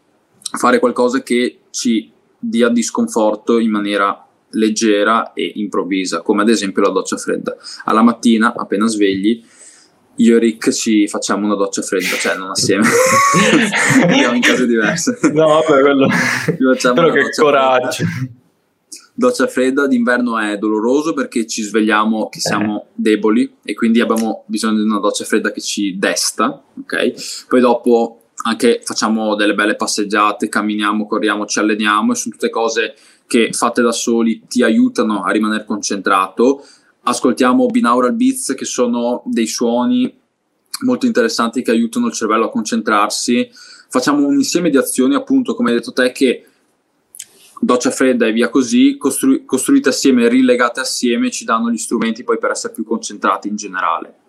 fare 0.57 0.79
qualcosa 0.79 1.21
che 1.21 1.59
ci 1.69 2.11
dia 2.39 2.69
disconforto 2.69 3.59
in 3.59 3.71
maniera 3.71 4.25
leggera 4.51 5.33
e 5.33 5.53
improvvisa, 5.55 6.21
come 6.21 6.41
ad 6.41 6.49
esempio 6.49 6.81
la 6.81 6.91
doccia 6.91 7.17
fredda. 7.17 7.55
Alla 7.85 8.01
mattina, 8.01 8.53
appena 8.55 8.87
svegli, 8.87 9.43
io 10.17 10.35
e 10.37 10.39
Rick 10.39 10.71
ci 10.71 11.07
facciamo 11.07 11.45
una 11.45 11.55
doccia 11.55 11.81
fredda, 11.81 12.15
cioè 12.15 12.37
non 12.37 12.51
assieme, 12.51 12.85
andiamo 14.01 14.35
in 14.35 14.41
case 14.41 14.65
diverse. 14.65 15.19
No, 15.33 15.47
vabbè, 15.47 15.81
quello... 15.81 16.07
Però 16.93 17.11
che 17.11 17.29
coraggio. 17.35 18.05
Fredda. 18.05 18.43
Doccia 19.17 19.47
fredda 19.47 19.87
d'inverno 19.87 20.37
è 20.37 20.57
doloroso 20.57 21.13
perché 21.13 21.47
ci 21.47 21.61
svegliamo 21.61 22.27
che 22.27 22.41
siamo 22.41 22.81
eh. 22.81 22.85
deboli 22.95 23.55
e 23.63 23.73
quindi 23.73 24.01
abbiamo 24.01 24.43
bisogno 24.45 24.75
di 24.75 24.83
una 24.83 24.99
doccia 24.99 25.23
fredda 25.23 25.51
che 25.51 25.61
ci 25.61 25.97
desta, 25.97 26.61
ok? 26.81 27.45
Poi 27.47 27.61
dopo 27.61 28.24
anche 28.47 28.81
facciamo 28.83 29.35
delle 29.35 29.55
belle 29.55 29.75
passeggiate, 29.75 30.49
camminiamo, 30.49 31.07
corriamo, 31.07 31.45
ci 31.45 31.59
alleniamo 31.59 32.11
e 32.11 32.15
sono 32.15 32.35
tutte 32.35 32.49
cose 32.49 32.95
che 33.27 33.51
fatte 33.53 33.81
da 33.81 33.91
soli 33.91 34.43
ti 34.47 34.61
aiutano 34.63 35.23
a 35.23 35.31
rimanere 35.31 35.65
concentrato. 35.65 36.63
Ascoltiamo 37.03 37.65
binaural 37.65 38.13
beats 38.13 38.53
che 38.55 38.65
sono 38.65 39.23
dei 39.25 39.47
suoni 39.47 40.13
molto 40.81 41.07
interessanti 41.07 41.63
che 41.63 41.71
aiutano 41.71 42.07
il 42.07 42.13
cervello 42.13 42.45
a 42.45 42.51
concentrarsi. 42.51 43.49
Facciamo 43.89 44.27
un 44.27 44.35
insieme 44.35 44.69
di 44.69 44.77
azioni, 44.77 45.15
appunto, 45.15 45.55
come 45.55 45.71
hai 45.71 45.77
detto 45.77 45.91
te, 45.91 46.11
che 46.11 46.45
doccia 47.59 47.89
fredda 47.89 48.27
e 48.27 48.31
via 48.31 48.49
così, 48.49 48.95
costru- 48.97 49.43
costruite 49.45 49.89
assieme, 49.89 50.27
rilegate 50.27 50.81
assieme, 50.81 51.31
ci 51.31 51.45
danno 51.45 51.71
gli 51.71 51.77
strumenti 51.77 52.23
poi 52.23 52.37
per 52.37 52.51
essere 52.51 52.73
più 52.73 52.83
concentrati 52.83 53.47
in 53.47 53.55
generale. 53.55 54.19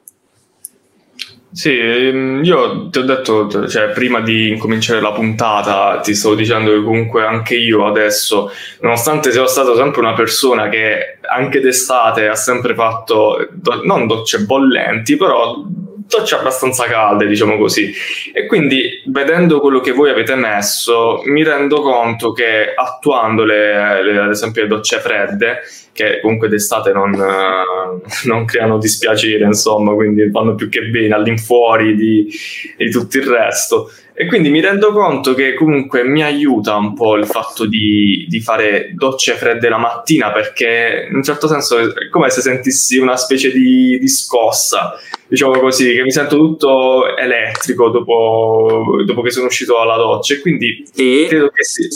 Sì, 1.56 1.70
ehm, 1.70 2.44
io 2.44 2.90
ti 2.90 2.98
ho 2.98 3.02
detto, 3.02 3.66
cioè, 3.66 3.88
prima 3.88 4.20
di 4.20 4.48
incominciare 4.50 5.00
la 5.00 5.12
puntata, 5.12 6.00
ti 6.02 6.14
stavo 6.14 6.34
dicendo 6.34 6.70
che 6.70 6.82
comunque 6.82 7.24
anche 7.24 7.56
io 7.56 7.86
adesso, 7.86 8.50
nonostante 8.80 9.32
sia 9.32 9.46
stato 9.46 9.74
sempre 9.74 10.00
una 10.02 10.12
persona 10.12 10.68
che 10.68 11.16
anche 11.22 11.60
d'estate 11.60 12.28
ha 12.28 12.34
sempre 12.34 12.74
fatto, 12.74 13.38
non 13.84 14.06
docce 14.06 14.40
bollenti, 14.40 15.16
però 15.16 15.64
docce 15.66 16.34
abbastanza 16.34 16.84
calde, 16.84 17.26
diciamo 17.26 17.56
così. 17.56 17.90
E 18.34 18.44
quindi, 18.44 19.02
vedendo 19.16 19.60
quello 19.60 19.80
che 19.80 19.92
voi 19.92 20.10
avete 20.10 20.34
messo, 20.34 21.22
mi 21.24 21.42
rendo 21.42 21.80
conto 21.80 22.32
che 22.32 22.74
attuandole, 22.74 24.02
le, 24.02 24.18
ad 24.18 24.30
esempio 24.30 24.62
le 24.62 24.68
docce 24.68 24.98
fredde, 24.98 25.60
che 25.92 26.20
comunque 26.20 26.48
d'estate 26.48 26.92
non, 26.92 27.12
uh, 27.12 28.28
non, 28.28 28.44
creano 28.44 28.76
dispiacere, 28.76 29.44
insomma, 29.44 29.94
quindi 29.94 30.30
vanno 30.30 30.54
più 30.54 30.68
che 30.68 30.82
bene 30.82 31.14
all'infuori 31.14 31.96
di, 31.96 32.28
di 32.76 32.90
tutto 32.90 33.16
il 33.16 33.26
resto. 33.26 33.90
E 34.18 34.24
quindi 34.24 34.48
mi 34.48 34.62
rendo 34.62 34.92
conto 34.92 35.34
che 35.34 35.52
comunque 35.52 36.02
mi 36.02 36.22
aiuta 36.22 36.74
un 36.76 36.94
po' 36.94 37.16
il 37.16 37.26
fatto 37.26 37.66
di, 37.66 38.24
di, 38.26 38.40
fare 38.40 38.92
docce 38.94 39.34
fredde 39.34 39.68
la 39.68 39.76
mattina 39.76 40.32
perché 40.32 41.06
in 41.10 41.16
un 41.16 41.22
certo 41.22 41.46
senso 41.46 41.76
è 41.76 42.08
come 42.08 42.30
se 42.30 42.40
sentissi 42.40 42.96
una 42.96 43.16
specie 43.16 43.52
di, 43.52 43.98
di 43.98 44.08
scossa, 44.08 44.94
diciamo 45.28 45.58
così, 45.58 45.92
che 45.92 46.02
mi 46.02 46.10
sento 46.10 46.36
tutto 46.36 47.14
elettrico 47.14 47.90
dopo, 47.90 49.02
dopo 49.04 49.20
che 49.20 49.30
sono 49.30 49.48
uscito 49.48 49.74
dalla 49.76 49.96
doccia. 49.96 50.32
E 50.32 50.40
quindi 50.40 50.82
e 50.96 51.26
credo 51.28 51.50
che 51.50 51.62
sia 51.62 51.88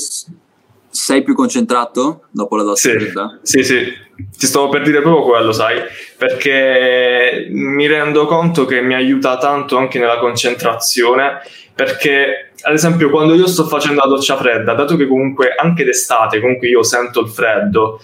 sei 0.91 1.23
più 1.23 1.35
concentrato 1.35 2.25
dopo 2.31 2.57
la 2.57 2.65
doccia 2.65 2.91
sì, 2.91 2.99
fredda? 2.99 3.39
Sì, 3.43 3.63
sì, 3.63 3.93
ti 4.37 4.47
stavo 4.47 4.69
per 4.69 4.83
dire 4.83 5.01
proprio 5.01 5.25
quello, 5.25 5.53
sai, 5.53 5.81
perché 6.19 7.47
mi 7.51 7.87
rendo 7.87 8.27
conto 8.27 8.65
che 8.65 8.83
mi 8.83 8.95
aiuta 8.95 9.39
tanto 9.39 9.77
anche 9.77 9.99
nella 9.99 10.19
concentrazione, 10.19 11.41
perché 11.81 12.53
ad 12.61 12.75
esempio 12.75 13.09
quando 13.09 13.35
io 13.35 13.47
sto 13.47 13.65
facendo 13.65 14.03
la 14.03 14.07
doccia 14.07 14.37
fredda, 14.37 14.75
dato 14.75 14.97
che 14.97 15.07
comunque 15.07 15.55
anche 15.57 15.83
d'estate 15.83 16.39
comunque 16.39 16.69
io 16.69 16.83
sento 16.83 17.21
il 17.21 17.29
freddo, 17.31 17.99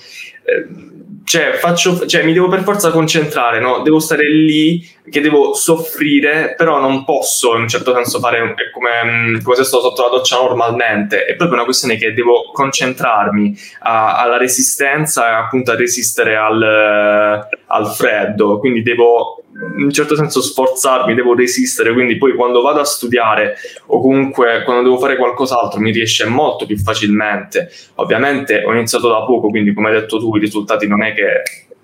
eh, 0.44 0.94
cioè, 1.24 1.54
faccio, 1.54 2.06
cioè, 2.06 2.22
mi 2.22 2.32
devo 2.32 2.48
per 2.48 2.62
forza 2.62 2.90
concentrare, 2.90 3.60
no? 3.60 3.82
Devo 3.82 3.98
stare 3.98 4.30
lì, 4.30 4.80
che 5.10 5.20
devo 5.20 5.52
soffrire, 5.54 6.54
però 6.56 6.80
non 6.80 7.04
posso 7.04 7.54
in 7.56 7.62
un 7.62 7.68
certo 7.68 7.92
senso 7.92 8.20
fare 8.20 8.54
come, 8.72 9.04
mm, 9.04 9.42
come 9.42 9.56
se 9.56 9.64
sto 9.64 9.80
sotto 9.80 10.04
la 10.04 10.16
doccia 10.16 10.36
normalmente. 10.36 11.24
È 11.24 11.34
proprio 11.34 11.56
una 11.56 11.64
questione 11.64 11.96
che 11.96 12.14
devo 12.14 12.50
concentrarmi 12.52 13.58
a, 13.80 14.16
alla 14.22 14.38
resistenza 14.38 15.28
e 15.28 15.34
appunto 15.34 15.72
a 15.72 15.76
resistere 15.76 16.36
al, 16.36 17.48
al 17.66 17.86
freddo. 17.88 18.58
Quindi 18.60 18.82
devo 18.82 19.42
in 19.76 19.84
un 19.84 19.90
certo 19.90 20.14
senso 20.16 20.40
sforzarmi, 20.40 21.14
devo 21.14 21.34
resistere, 21.34 21.92
quindi 21.92 22.16
poi 22.16 22.34
quando 22.34 22.60
vado 22.60 22.80
a 22.80 22.84
studiare 22.84 23.56
o 23.86 24.00
comunque 24.00 24.62
quando 24.64 24.82
devo 24.82 24.98
fare 24.98 25.16
qualcos'altro 25.16 25.80
mi 25.80 25.92
riesce 25.92 26.26
molto 26.26 26.66
più 26.66 26.76
facilmente. 26.76 27.70
Ovviamente 27.96 28.62
ho 28.64 28.72
iniziato 28.72 29.08
da 29.08 29.24
poco, 29.24 29.48
quindi 29.48 29.72
come 29.72 29.88
hai 29.88 30.00
detto 30.00 30.18
tu 30.18 30.36
i 30.36 30.40
risultati 30.40 30.86
non 30.86 31.02
è 31.02 31.14
che 31.14 31.42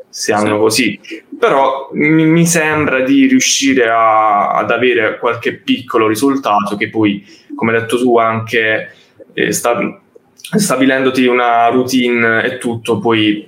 siano 0.08 0.56
sì. 0.68 1.00
così, 1.00 1.00
però 1.38 1.88
mi, 1.94 2.26
mi, 2.26 2.44
sembra 2.44 3.00
di 3.00 3.26
riuscire 3.26 3.88
a, 3.88 4.50
ad 4.50 4.70
avere 4.70 5.18
qualche 5.18 5.54
piccolo 5.54 6.06
risultato 6.06 6.76
che 6.76 6.90
poi, 6.90 7.24
come 7.54 7.72
hai 7.72 7.80
detto 7.80 7.96
tu, 7.96 8.18
anche 8.18 8.92
eh, 9.32 9.52
sta, 9.52 10.02
stabilendoti 10.36 11.24
una 11.24 11.68
routine 11.68 12.44
e 12.44 12.58
tutto, 12.58 12.98
poi 12.98 13.46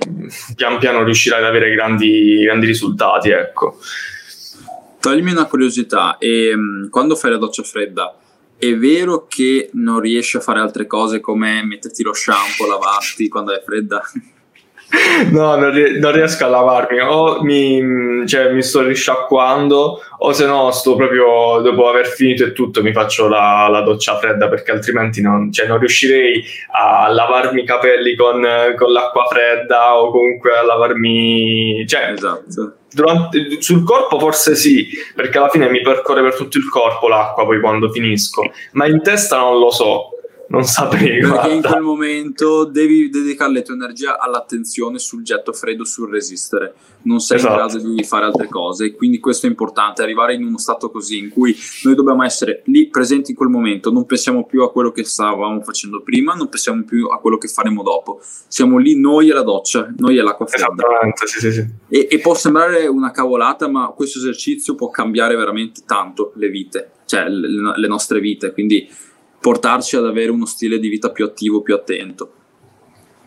pian 0.57 0.79
piano 0.79 1.03
riuscirai 1.05 1.41
ad 1.41 1.47
avere 1.47 1.75
grandi, 1.75 2.43
grandi 2.43 2.65
risultati, 2.65 3.29
ecco. 3.29 3.77
Toglimi 5.05 5.33
una 5.33 5.45
curiosità, 5.45 6.17
e, 6.17 6.47
ehm, 6.47 6.88
quando 6.88 7.14
fai 7.14 7.33
la 7.33 7.37
doccia 7.37 7.62
fredda, 7.62 8.17
è 8.57 8.75
vero 8.75 9.27
che 9.29 9.69
non 9.75 10.01
riesci 10.01 10.38
a 10.38 10.40
fare 10.40 10.61
altre 10.61 10.87
cose 10.87 11.21
come 11.21 11.62
metterti 11.62 12.03
lo 12.03 12.14
shampoo, 12.14 12.67
lavarti 12.67 13.29
quando 13.29 13.53
è 13.53 13.62
fredda? 13.62 14.01
No, 15.33 15.57
non, 15.57 15.73
ries- 15.73 15.99
non, 15.99 16.12
riesco 16.12 16.45
a 16.45 16.49
lavarmi, 16.49 17.01
o 17.01 17.43
mi, 17.43 18.27
cioè, 18.29 18.53
mi, 18.53 18.62
sto 18.62 18.83
risciacquando, 18.83 20.01
o 20.19 20.33
se 20.33 20.47
no 20.47 20.71
sto 20.71 20.95
proprio 20.95 21.61
dopo 21.62 21.88
aver 21.88 22.07
finito 22.07 22.45
e 22.45 22.53
tutto 22.53 22.81
mi 22.81 22.93
faccio 22.93 23.27
la, 23.27 23.67
la 23.69 23.81
doccia 23.81 24.19
fredda 24.19 24.49
perché 24.49 24.71
altrimenti 24.71 25.21
non, 25.21 25.51
cioè, 25.51 25.67
non, 25.67 25.79
riuscirei 25.79 26.45
a 26.71 27.09
lavarmi 27.09 27.62
i 27.62 27.67
capelli 27.67 28.14
con, 28.14 28.47
con, 28.77 28.93
l'acqua 28.93 29.27
fredda 29.27 29.99
o 29.99 30.11
comunque 30.12 30.57
a 30.57 30.62
lavarmi... 30.62 31.85
Cioè, 31.88 32.12
esatto. 32.12 32.77
Durante, 32.95 33.61
sul 33.61 33.83
corpo 33.83 34.19
forse 34.19 34.55
sì, 34.55 34.89
perché 35.15 35.39
alla 35.39 35.49
fine 35.49 35.69
mi 35.69 35.81
percorre 35.81 36.23
per 36.23 36.37
tutto 36.37 36.59
il 36.59 36.69
corpo 36.69 37.09
l'acqua 37.09 37.45
poi 37.45 37.61
quando 37.61 37.91
finisco, 37.91 38.53
ma 38.73 38.87
in 38.87 39.03
testa 39.03 39.39
non 39.39 39.59
lo 39.59 39.71
so 39.71 40.11
non 40.49 40.65
saprei. 40.65 41.21
Perché 41.21 41.29
guarda. 41.29 41.53
in 41.53 41.63
quel 41.63 41.83
momento 41.83 42.65
devi 42.65 43.09
dedicare 43.09 43.53
la 43.53 43.63
tua 43.63 43.75
energia 43.75 44.19
all'attenzione 44.19 44.99
sul 44.99 45.23
getto 45.23 45.53
freddo, 45.53 45.85
sul 45.85 46.11
resistere. 46.11 46.75
Non 47.03 47.21
sei 47.21 47.37
esatto. 47.37 47.53
in 47.53 47.59
grado 47.59 47.95
di 47.95 48.05
fare 48.05 48.25
altre 48.25 48.49
cose. 48.49 48.95
Quindi 48.95 49.19
questo 49.19 49.47
è 49.47 49.49
importante, 49.49 50.03
arrivare 50.03 50.35
in 50.35 50.45
uno 50.45 50.59
stato 50.59 50.91
così 50.91 51.19
in 51.19 51.29
cui 51.31 51.55
noi 51.85 51.95
dobbiamo 51.95 52.25
essere 52.25 52.63
lì 52.67 52.89
presenti 52.89 53.33
in 53.33 53.37
quel 53.37 53.49
momento. 53.49 53.91
Non 53.91 54.07
pensiamo 54.07 54.45
più 54.45 54.63
a 54.63 54.71
quello 54.71 54.91
che 54.91 55.05
stavamo 55.05 55.61
facendo 55.63 56.03
prima, 56.03 56.35
non 56.35 56.49
pensiamo 56.49 56.83
più 56.85 57.09
a 57.09 57.19
quello 57.19 57.39
che 57.39 57.49
faremo 57.49 57.83
dopo. 57.83 58.21
Siamo 58.23 58.79
lì 58.79 58.99
noi 58.99 59.31
e 59.31 59.33
la 59.33 59.43
doccia, 59.43 59.93
noi 59.99 60.19
e 60.19 60.23
l'acqua 60.23 60.47
fredda. 60.47 60.85
Sì, 61.25 61.41
sì, 61.41 61.53
sì. 61.53 61.67
E, 61.89 62.09
e 62.11 62.19
può 62.19 62.35
sembrare 62.35 62.87
una 62.87 63.11
cavolata, 63.11 63.69
ma 63.69 63.89
questo 63.89 64.19
esercizio 64.19 64.75
può 64.75 64.89
cambiare 64.91 65.37
veramente 65.37 65.83
tanto 65.87 66.33
le 66.37 66.49
vite, 66.49 66.91
cioè 67.07 67.29
le, 67.29 67.49
le 67.77 67.89
nostre 67.89 68.21
vite. 68.21 68.53
Quindi 68.53 68.89
portarci 69.45 69.97
ad 69.97 70.07
avere 70.07 70.31
uno 70.31 70.47
stile 70.47 70.79
di 70.79 70.89
vita 70.89 71.11
più 71.11 71.27
attivo, 71.27 71.61
più 71.61 71.75
attento. 71.75 72.33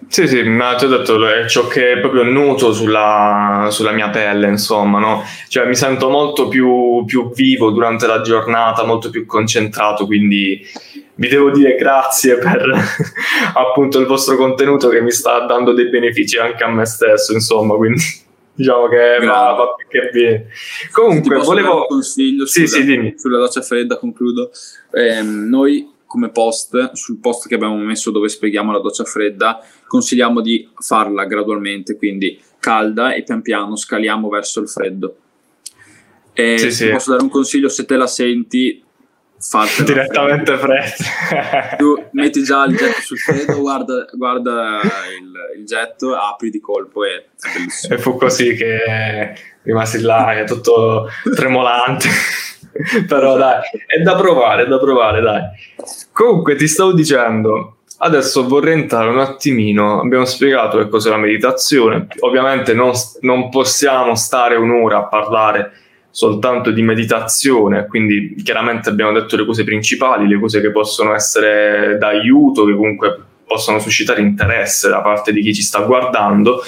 Sì, 0.08 0.28
sì, 0.28 0.42
ma 0.42 0.74
ti 0.74 0.86
ho 0.86 0.88
detto, 0.88 1.24
è 1.28 1.48
ciò 1.48 1.68
che 1.68 2.00
proprio 2.02 2.24
nuto 2.24 2.74
sulla, 2.74 3.68
sulla 3.70 3.92
mia 3.92 4.10
pelle, 4.10 4.48
insomma, 4.48 4.98
no? 4.98 5.22
Cioè 5.48 5.68
mi 5.68 5.76
sento 5.76 6.10
molto 6.10 6.48
più, 6.48 7.04
più, 7.06 7.32
vivo 7.34 7.70
durante 7.70 8.08
la 8.08 8.22
giornata, 8.22 8.84
molto 8.84 9.12
più 9.12 9.28
concentrato, 9.28 10.08
quindi 10.08 10.66
vi 11.14 11.28
devo 11.28 11.52
dire 11.52 11.76
grazie 11.76 12.40
per 12.40 12.66
appunto 13.54 14.00
il 14.00 14.08
vostro 14.08 14.38
contenuto 14.38 14.90
che 14.90 15.02
mi 15.02 15.12
sta 15.12 15.46
dando 15.46 15.72
dei 15.72 15.88
benefici 15.88 16.40
anche 16.40 16.64
a 16.64 16.68
me 16.68 16.86
stesso, 16.86 17.32
insomma, 17.32 17.76
quindi 17.76 18.02
diciamo 18.58 18.88
che 18.88 19.24
va, 19.24 19.54
va 19.54 19.76
più 19.76 19.88
che 19.88 20.10
bene. 20.12 20.48
Comunque, 20.92 21.38
volevo... 21.38 21.82
un 21.82 21.86
consiglio 21.86 22.48
sì, 22.48 22.66
sulla, 22.66 22.82
sì, 22.82 22.88
dimmi. 22.88 23.14
sulla 23.16 23.38
doccia 23.38 23.62
fredda, 23.62 24.00
concludo. 24.00 24.50
Eh, 24.92 25.22
noi 25.22 25.96
come 26.08 26.30
post, 26.30 26.94
sul 26.94 27.20
post 27.20 27.48
che 27.48 27.56
abbiamo 27.56 27.76
messo 27.76 28.10
dove 28.10 28.30
spieghiamo 28.30 28.72
la 28.72 28.80
doccia 28.80 29.04
fredda, 29.04 29.60
consigliamo 29.86 30.42
di 30.42 30.68
farla 30.80 31.26
gradualmente, 31.26 31.98
quindi 31.98 32.40
calda 32.60 33.14
e 33.14 33.24
pian 33.24 33.42
piano 33.42 33.76
scaliamo 33.76 34.30
verso 34.30 34.62
il 34.62 34.70
freddo. 34.70 35.18
E 36.34 36.58
Sì, 36.58 36.72
sì. 36.72 36.90
posso 36.90 37.12
dare 37.12 37.24
un 37.24 37.30
consiglio, 37.30 37.68
se 37.68 37.86
te 37.86 37.96
la 37.98 38.08
senti, 38.08 38.84
fatela. 39.40 39.86
Direttamente 39.86 40.58
fredda. 40.58 41.76
Tu 41.78 42.08
metti 42.12 42.44
già 42.44 42.64
il 42.66 42.76
getto 42.76 43.02
sul 43.02 43.18
freddo, 43.18 43.60
guarda, 43.60 44.08
guarda 44.14 44.82
il, 45.20 45.60
il 45.60 45.66
getto, 45.66 46.16
apri 46.16 46.50
di 46.50 46.60
colpo 46.60 47.04
e 47.04 47.16
è 47.16 47.54
bellissimo. 47.54 47.96
E 47.96 47.98
fu 47.98 48.16
così 48.18 48.56
che 48.56 49.36
rimasi 49.64 50.02
là, 50.02 50.44
tutto 50.46 51.08
tremolante. 51.36 52.08
Però 53.08 53.38
dai, 53.38 53.62
è 53.86 54.02
da 54.02 54.16
provare, 54.16 54.64
è 54.64 54.68
da 54.68 54.80
provare, 54.80 55.22
dai. 55.22 55.42
Comunque 56.12 56.56
ti 56.56 56.68
stavo 56.68 56.94
dicendo, 56.94 57.78
adesso 58.00 58.48
vorrei 58.48 58.74
entrare 58.74 59.10
un 59.10 59.20
attimino, 59.20 60.02
abbiamo 60.02 60.26
spiegato 60.26 60.78
che 60.78 60.90
cos'è 60.90 61.10
la 61.10 61.18
meditazione, 61.18 62.08
ovviamente 62.20 62.74
non, 62.74 62.92
non 63.22 63.50
possiamo 63.50 64.16
stare 64.16 64.56
un'ora 64.56 64.98
a 64.98 65.06
parlare 65.06 65.72
soltanto 66.10 66.72
di 66.72 66.82
meditazione, 66.82 67.86
quindi 67.86 68.34
chiaramente 68.44 68.90
abbiamo 68.90 69.12
detto 69.12 69.36
le 69.36 69.46
cose 69.46 69.64
principali, 69.64 70.28
le 70.28 70.40
cose 70.40 70.62
che 70.62 70.72
possono 70.72 71.14
essere 71.14 71.98
d'aiuto, 72.00 72.66
che 72.66 72.74
comunque 72.74 73.20
possono 73.58 73.80
suscitare 73.80 74.22
interesse 74.22 74.88
da 74.88 75.02
parte 75.02 75.34
di 75.34 75.42
chi 75.42 75.54
ci 75.54 75.64
sta 75.64 75.80
guardando, 75.82 76.62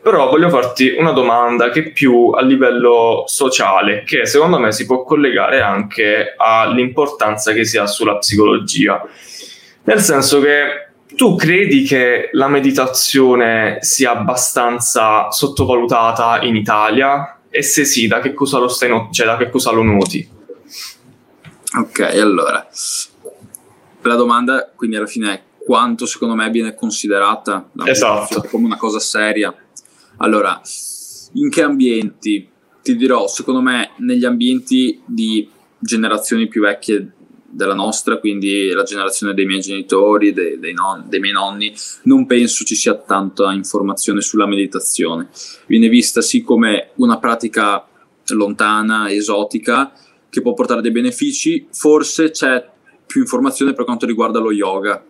però 0.00 0.30
voglio 0.30 0.48
farti 0.48 0.94
una 0.96 1.10
domanda 1.10 1.70
che 1.70 1.80
è 1.80 1.90
più 1.90 2.30
a 2.30 2.40
livello 2.40 3.24
sociale, 3.26 4.04
che 4.04 4.26
secondo 4.26 4.58
me 4.60 4.70
si 4.70 4.86
può 4.86 5.02
collegare 5.02 5.60
anche 5.60 6.34
all'importanza 6.36 7.52
che 7.52 7.64
si 7.64 7.78
ha 7.78 7.86
sulla 7.86 8.16
psicologia. 8.16 9.02
Nel 9.82 10.00
senso 10.00 10.40
che 10.40 10.90
tu 11.16 11.34
credi 11.34 11.82
che 11.82 12.28
la 12.32 12.48
meditazione 12.48 13.78
sia 13.80 14.12
abbastanza 14.12 15.30
sottovalutata 15.30 16.42
in 16.42 16.54
Italia? 16.54 17.38
E 17.50 17.62
se 17.62 17.84
sì, 17.84 18.06
da 18.06 18.20
che 18.20 18.34
cosa 18.34 18.58
lo 18.58 18.72
not- 18.88 19.12
cioè, 19.12 19.26
da 19.26 19.36
che 19.36 19.48
cosa 19.50 19.72
lo 19.72 19.82
noti? 19.82 20.28
Ok, 21.78 22.00
allora, 22.00 22.66
la 24.02 24.14
domanda 24.14 24.70
quindi 24.74 24.96
alla 24.96 25.06
fine 25.06 25.32
è 25.32 25.42
quanto 25.66 26.06
secondo 26.06 26.36
me 26.36 26.48
viene 26.48 26.76
considerata 26.76 27.68
Esatto. 27.86 28.12
meditazione 28.14 28.48
come 28.48 28.66
una 28.66 28.76
cosa 28.76 29.00
seria. 29.00 29.52
Allora, 30.18 30.60
in 31.32 31.50
che 31.50 31.62
ambienti? 31.62 32.48
Ti 32.84 32.94
dirò, 32.94 33.26
secondo 33.26 33.60
me 33.60 33.90
negli 33.96 34.24
ambienti 34.24 35.02
di 35.04 35.50
generazioni 35.80 36.46
più 36.46 36.62
vecchie 36.62 37.10
della 37.48 37.74
nostra, 37.74 38.18
quindi 38.18 38.70
la 38.70 38.84
generazione 38.84 39.34
dei 39.34 39.44
miei 39.44 39.60
genitori, 39.60 40.32
dei, 40.32 40.60
dei 40.60 40.72
non- 40.72 41.06
dei 41.08 41.18
miei 41.18 41.32
nonni, 41.32 41.74
non 42.04 42.26
penso 42.26 42.62
ci 42.64 42.76
sia 42.76 42.94
tanta 42.94 43.52
informazione 43.52 44.20
sulla 44.20 44.46
meditazione. 44.46 45.30
Viene 45.66 45.88
vista 45.88 46.20
sì 46.20 46.42
come 46.42 46.90
una 46.96 47.18
pratica 47.18 47.84
lontana, 48.28 49.10
esotica, 49.10 49.92
che 50.30 50.42
può 50.42 50.54
portare 50.54 50.80
dei 50.80 50.92
benefici, 50.92 51.66
forse 51.72 52.30
c'è 52.30 52.64
più 53.04 53.22
informazione 53.22 53.72
per 53.72 53.84
quanto 53.84 54.06
riguarda 54.06 54.38
lo 54.38 54.52
yoga 54.52 55.04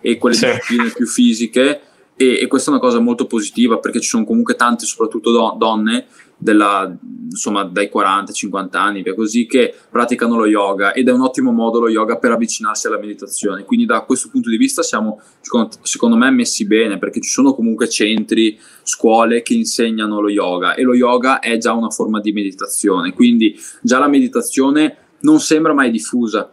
e 0.00 0.16
quelle 0.18 0.36
Sì. 0.36 0.46
discipline 0.46 0.90
più 0.90 1.06
fisiche 1.06 1.80
e, 2.16 2.40
e 2.40 2.46
questa 2.48 2.70
è 2.70 2.72
una 2.74 2.82
cosa 2.82 2.98
molto 2.98 3.26
positiva 3.26 3.78
perché 3.78 4.00
ci 4.00 4.08
sono 4.08 4.24
comunque 4.24 4.56
tante, 4.56 4.84
soprattutto 4.86 5.30
do- 5.30 5.54
donne 5.56 6.06
della, 6.40 6.96
insomma, 7.30 7.64
dai 7.64 7.90
40-50 7.92 8.76
anni, 8.76 9.02
via 9.02 9.14
così, 9.14 9.46
che 9.46 9.74
praticano 9.90 10.36
lo 10.36 10.46
yoga 10.46 10.92
ed 10.92 11.08
è 11.08 11.12
un 11.12 11.20
ottimo 11.22 11.50
modo 11.52 11.80
lo 11.80 11.88
yoga 11.88 12.16
per 12.16 12.30
avvicinarsi 12.32 12.86
alla 12.86 12.98
meditazione. 12.98 13.64
Quindi 13.64 13.86
da 13.86 14.02
questo 14.02 14.28
punto 14.30 14.48
di 14.48 14.56
vista 14.56 14.82
siamo, 14.82 15.20
secondo, 15.40 15.70
secondo 15.82 16.16
me, 16.16 16.30
messi 16.30 16.64
bene 16.66 16.98
perché 16.98 17.20
ci 17.20 17.28
sono 17.28 17.54
comunque 17.54 17.88
centri, 17.88 18.58
scuole 18.82 19.42
che 19.42 19.54
insegnano 19.54 20.20
lo 20.20 20.28
yoga 20.28 20.74
e 20.74 20.82
lo 20.82 20.94
yoga 20.94 21.40
è 21.40 21.56
già 21.58 21.72
una 21.72 21.90
forma 21.90 22.20
di 22.20 22.32
meditazione. 22.32 23.12
Quindi 23.12 23.58
già 23.82 23.98
la 23.98 24.08
meditazione 24.08 24.96
non 25.20 25.40
sembra 25.40 25.72
mai 25.72 25.90
diffusa. 25.90 26.50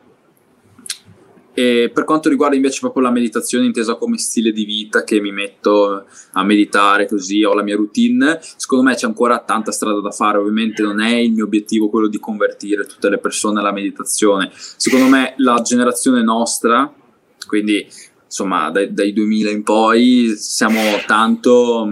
E 1.57 1.89
per 1.93 2.03
quanto 2.03 2.27
riguarda 2.27 2.57
invece 2.57 2.81
proprio 2.81 3.01
la 3.01 3.11
meditazione 3.11 3.65
intesa 3.65 3.95
come 3.95 4.17
stile 4.17 4.51
di 4.51 4.65
vita 4.65 5.05
che 5.05 5.21
mi 5.21 5.31
metto 5.31 6.05
a 6.33 6.43
meditare 6.43 7.07
così, 7.07 7.43
ho 7.45 7.53
la 7.53 7.63
mia 7.63 7.77
routine, 7.77 8.39
secondo 8.57 8.83
me 8.83 8.93
c'è 8.95 9.07
ancora 9.07 9.39
tanta 9.39 9.71
strada 9.71 10.01
da 10.01 10.11
fare, 10.11 10.37
ovviamente 10.37 10.83
non 10.83 10.99
è 10.99 11.15
il 11.15 11.31
mio 11.31 11.45
obiettivo 11.45 11.89
quello 11.89 12.09
di 12.09 12.19
convertire 12.19 12.85
tutte 12.85 13.09
le 13.09 13.19
persone 13.19 13.61
alla 13.61 13.71
meditazione. 13.71 14.51
Secondo 14.53 15.07
me 15.07 15.33
la 15.37 15.61
generazione 15.61 16.21
nostra, 16.21 16.93
quindi 17.47 17.87
insomma 18.25 18.69
dai, 18.69 18.93
dai 18.93 19.13
2000 19.13 19.49
in 19.49 19.63
poi, 19.63 20.35
siamo 20.35 20.81
tanto, 21.07 21.87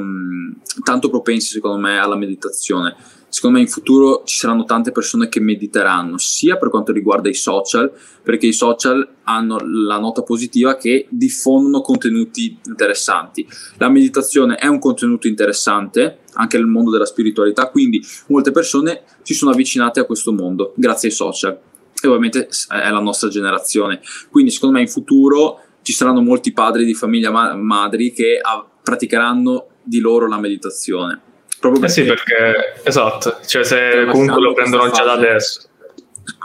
tanto 0.84 1.10
propensi 1.10 1.54
secondo 1.54 1.78
me 1.78 2.00
alla 2.00 2.18
meditazione 2.18 2.98
secondo 3.34 3.58
me 3.58 3.64
in 3.64 3.70
futuro 3.70 4.22
ci 4.26 4.38
saranno 4.38 4.64
tante 4.64 4.92
persone 4.92 5.28
che 5.28 5.40
mediteranno, 5.40 6.20
sia 6.20 6.56
per 6.58 6.70
quanto 6.70 6.92
riguarda 6.92 7.30
i 7.30 7.34
social, 7.34 7.92
perché 8.22 8.46
i 8.46 8.54
social 8.54 9.08
hanno 9.24 9.58
la 9.58 9.98
nota 9.98 10.22
positiva 10.22 10.78
che 10.78 11.08
diffondono 11.10 11.82
contenuti 11.82 12.60
interessanti. 12.68 13.48
La 13.78 13.90
meditazione 13.90 14.58
è 14.58 14.68
un 14.68 14.78
contenuto 14.78 15.28
interessante, 15.28 16.20
anche 16.34 16.58
nel 16.58 16.68
mondo 16.68 16.92
della 16.92 17.08
spiritualità, 17.08 17.70
quindi 17.70 18.06
molte 18.28 18.52
persone 18.52 19.02
si 19.24 19.34
sono 19.34 19.50
avvicinate 19.50 20.00
a 20.00 20.06
questo 20.06 20.32
mondo 20.32 20.74
grazie 20.76 21.10
ai 21.10 21.16
social. 21.16 21.60
E 22.00 22.08
ovviamente 22.08 22.50
è 22.70 22.90
la 22.92 23.00
nostra 23.00 23.30
generazione. 23.30 24.00
Quindi 24.30 24.52
secondo 24.52 24.76
me 24.76 24.82
in 24.82 24.90
futuro 24.90 25.60
ci 25.82 25.92
saranno 25.92 26.22
molti 26.22 26.54
padri 26.54 26.86
di 26.86 26.94
famiglia 26.94 27.32
ma- 27.32 27.56
madri 27.56 28.14
che 28.14 28.38
ah, 28.40 28.64
praticheranno 28.84 29.70
di 29.82 30.00
loro 30.00 30.28
la 30.28 30.40
meditazione. 30.40 31.32
Proprio 31.64 31.86
Eh 31.86 31.88
sì, 31.88 32.04
perché 32.04 32.82
esatto, 32.84 33.38
cioè 33.46 33.64
se 33.64 33.78
Tralasciando 33.78 34.12
comunque 34.12 34.42
lo 34.42 34.54
prendono 34.54 34.90
già 34.90 35.04
da 35.06 35.14
adesso. 35.14 35.62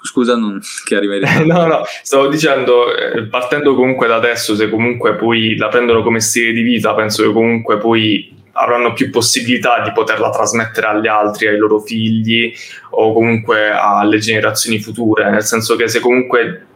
Scusa, 0.05 0.37
non, 0.37 0.61
che 0.85 0.95
arriva. 0.95 1.17
No, 1.45 1.67
no, 1.67 1.83
stavo 2.05 2.29
dicendo, 2.29 2.97
eh, 2.97 3.25
partendo 3.25 3.75
comunque 3.75 4.07
da 4.07 4.15
adesso, 4.15 4.55
se 4.55 4.71
comunque 4.71 5.17
poi 5.17 5.57
la 5.57 5.67
prendono 5.67 6.05
come 6.05 6.21
stile 6.21 6.53
di 6.53 6.63
vita, 6.63 6.95
penso 6.95 7.25
che 7.25 7.33
comunque 7.33 7.79
poi 7.79 8.33
avranno 8.53 8.93
più 8.93 9.11
possibilità 9.11 9.83
di 9.83 9.91
poterla 9.91 10.31
trasmettere 10.31 10.87
agli 10.87 11.09
altri, 11.09 11.49
ai 11.49 11.59
loro 11.59 11.81
figli 11.81 12.55
o 12.91 13.13
comunque 13.13 13.71
alle 13.71 14.19
generazioni 14.19 14.79
future, 14.79 15.31
nel 15.31 15.43
senso 15.43 15.75
che 15.75 15.89
se 15.89 15.99
comunque 15.99 16.67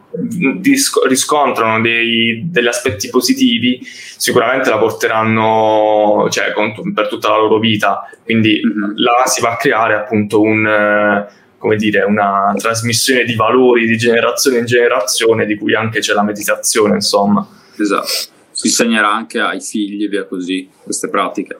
riscontrano 1.07 1.81
dei- 1.81 2.43
degli 2.45 2.67
aspetti 2.67 3.09
positivi, 3.09 3.79
sicuramente 3.83 4.69
la 4.69 4.77
porteranno 4.77 6.27
cioè, 6.29 6.51
con- 6.53 6.93
per 6.93 7.07
tutta 7.07 7.29
la 7.29 7.37
loro 7.37 7.59
vita. 7.59 8.09
Quindi 8.23 8.61
Mhm. 8.63 8.93
là 8.97 9.23
si 9.25 9.41
va 9.41 9.53
a 9.53 9.57
creare 9.57 9.95
appunto 9.95 10.41
un, 10.41 11.27
come 11.57 11.75
dire, 11.77 12.03
una 12.03 12.53
trasmissione 12.57 13.23
di 13.23 13.35
valori 13.35 13.87
di 13.87 13.97
generazione 13.97 14.59
in 14.59 14.65
generazione, 14.65 15.45
di 15.45 15.57
cui 15.57 15.73
anche 15.75 15.99
c'è 15.99 16.13
la 16.13 16.23
meditazione, 16.23 16.95
insomma. 16.95 17.47
Esatto. 17.79 18.07
Si 18.51 18.67
insegnerà 18.67 19.11
anche 19.11 19.39
ai 19.39 19.61
figli, 19.61 20.07
via 20.07 20.25
così, 20.25 20.69
queste 20.83 21.09
pratiche. 21.09 21.57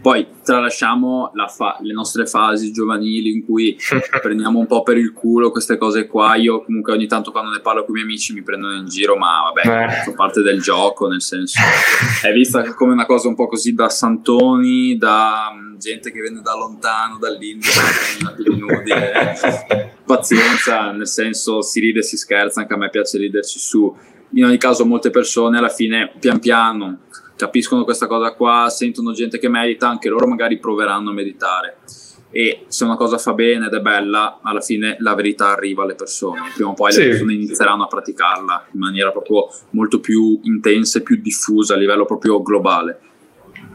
Poi 0.00 0.26
tralasciamo 0.44 1.32
la 1.34 1.48
fa- 1.48 1.76
le 1.80 1.92
nostre 1.92 2.26
fasi 2.26 2.72
giovanili 2.72 3.32
in 3.32 3.44
cui 3.44 3.76
prendiamo 4.22 4.58
un 4.58 4.66
po' 4.66 4.82
per 4.82 4.96
il 4.96 5.12
culo 5.12 5.50
queste 5.50 5.76
cose 5.76 6.06
qua. 6.06 6.36
Io 6.36 6.62
comunque 6.64 6.92
ogni 6.92 7.06
tanto 7.06 7.30
quando 7.30 7.50
ne 7.50 7.60
parlo 7.60 7.80
con 7.84 7.90
i 7.90 7.92
miei 7.94 8.04
amici 8.04 8.32
mi 8.32 8.42
prendono 8.42 8.74
in 8.74 8.86
giro, 8.86 9.16
ma 9.16 9.52
vabbè, 9.52 9.84
Eh. 9.84 10.02
fa 10.04 10.12
parte 10.14 10.42
del 10.42 10.60
gioco, 10.60 11.08
nel 11.08 11.22
senso 11.22 11.60
è 12.22 12.32
vista 12.32 12.74
come 12.74 12.92
una 12.92 13.06
cosa 13.06 13.28
un 13.28 13.34
po' 13.34 13.46
così 13.48 13.74
da 13.74 13.88
santoni, 13.88 14.96
da 14.96 15.50
mm, 15.54 15.76
gente 15.78 16.10
che 16.12 16.20
viene 16.20 16.40
da 16.42 16.54
lontano, 16.54 17.18
dall'India, 17.18 17.70
nudi. 18.56 18.92
Pazienza, 20.04 20.90
nel 20.92 21.06
senso 21.08 21.60
si 21.62 21.80
ride 21.80 22.00
e 22.00 22.02
si 22.02 22.16
scherza, 22.16 22.60
anche 22.60 22.72
a 22.74 22.76
me 22.76 22.88
piace 22.90 23.18
riderci 23.18 23.58
su. 23.58 23.94
In 24.32 24.44
ogni 24.44 24.58
caso 24.58 24.84
molte 24.84 25.10
persone 25.10 25.58
alla 25.58 25.68
fine 25.68 26.12
pian 26.18 26.38
piano 26.38 27.00
capiscono 27.38 27.84
questa 27.84 28.06
cosa 28.06 28.32
qua, 28.32 28.68
sentono 28.68 29.12
gente 29.12 29.38
che 29.38 29.48
medita, 29.48 29.88
anche 29.88 30.08
loro 30.08 30.26
magari 30.26 30.58
proveranno 30.58 31.10
a 31.10 31.12
meditare. 31.14 31.78
E 32.30 32.64
se 32.66 32.84
una 32.84 32.96
cosa 32.96 33.16
fa 33.16 33.32
bene 33.32 33.66
ed 33.66 33.72
è 33.72 33.80
bella, 33.80 34.40
alla 34.42 34.60
fine 34.60 34.96
la 34.98 35.14
verità 35.14 35.48
arriva 35.48 35.84
alle 35.84 35.94
persone. 35.94 36.50
Prima 36.54 36.70
o 36.70 36.74
poi 36.74 36.92
Sì. 36.92 37.00
le 37.00 37.08
persone 37.08 37.32
inizieranno 37.32 37.84
a 37.84 37.86
praticarla 37.86 38.66
in 38.72 38.80
maniera 38.80 39.10
proprio 39.10 39.48
molto 39.70 40.00
più 40.00 40.38
intensa 40.42 40.98
e 40.98 41.02
più 41.02 41.16
diffusa 41.22 41.74
a 41.74 41.76
livello 41.78 42.04
proprio 42.04 42.42
globale. 42.42 43.00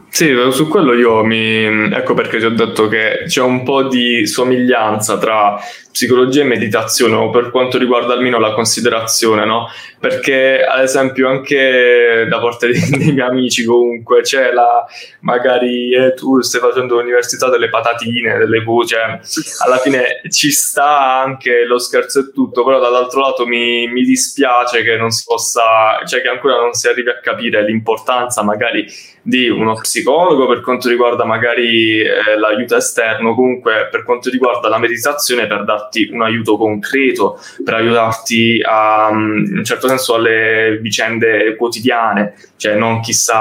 Sì, 0.08 0.32
su 0.50 0.68
quello 0.68 0.94
io 0.94 1.24
mi... 1.24 1.64
Ecco 1.64 2.14
perché 2.14 2.38
ti 2.38 2.44
ho 2.44 2.54
detto 2.54 2.86
che 2.86 3.24
c'è 3.26 3.42
un 3.42 3.64
po' 3.64 3.82
di 3.88 4.24
somiglianza 4.28 5.18
tra 5.18 5.58
psicologia 5.94 6.40
e 6.40 6.44
meditazione, 6.44 7.14
o 7.14 7.30
per 7.30 7.52
quanto 7.52 7.78
riguarda 7.78 8.14
almeno 8.14 8.40
la 8.40 8.52
considerazione, 8.52 9.44
no? 9.44 9.68
Perché 10.00 10.64
ad 10.64 10.82
esempio 10.82 11.28
anche 11.28 12.26
da 12.28 12.40
parte 12.40 12.66
dei, 12.66 12.80
dei 12.98 13.12
miei 13.12 13.28
amici 13.28 13.64
comunque 13.64 14.22
c'è 14.22 14.50
la, 14.50 14.84
magari 15.20 15.94
eh, 15.94 16.14
tu 16.14 16.40
stai 16.40 16.60
facendo 16.60 16.96
l'università 16.96 17.48
delle 17.48 17.68
patatine, 17.68 18.38
delle 18.38 18.60
voci, 18.64 18.94
cioè, 18.94 19.20
alla 19.64 19.76
fine 19.76 20.20
ci 20.30 20.50
sta 20.50 21.22
anche 21.22 21.64
lo 21.64 21.78
scherzo 21.78 22.18
e 22.18 22.32
tutto, 22.32 22.64
però 22.64 22.80
dall'altro 22.80 23.20
lato 23.20 23.46
mi, 23.46 23.86
mi 23.86 24.02
dispiace 24.02 24.82
che 24.82 24.96
non 24.96 25.10
si 25.10 25.22
possa, 25.24 26.02
cioè 26.06 26.22
che 26.22 26.28
ancora 26.28 26.56
non 26.56 26.72
si 26.72 26.88
arrivi 26.88 27.10
a 27.10 27.20
capire 27.20 27.64
l'importanza 27.64 28.42
magari 28.42 28.84
di 29.22 29.48
uno 29.48 29.74
psicologo 29.74 30.46
per 30.46 30.60
quanto 30.60 30.88
riguarda 30.88 31.24
magari 31.24 32.00
eh, 32.00 32.36
l'aiuto 32.36 32.76
esterno, 32.76 33.34
comunque 33.34 33.88
per 33.90 34.02
quanto 34.02 34.28
riguarda 34.28 34.68
la 34.68 34.78
meditazione 34.78 35.46
per 35.46 35.64
darti 35.64 35.82
un 36.12 36.22
aiuto 36.22 36.56
concreto, 36.56 37.38
per 37.64 37.74
aiutarti 37.74 38.60
a, 38.64 39.10
mm, 39.12 39.44
in 39.46 39.58
un 39.58 39.64
certo 39.64 39.88
senso 39.88 40.14
alle 40.14 40.78
vicende 40.80 41.56
quotidiane, 41.56 42.34
cioè 42.56 42.74
non 42.74 43.00
chissà 43.00 43.38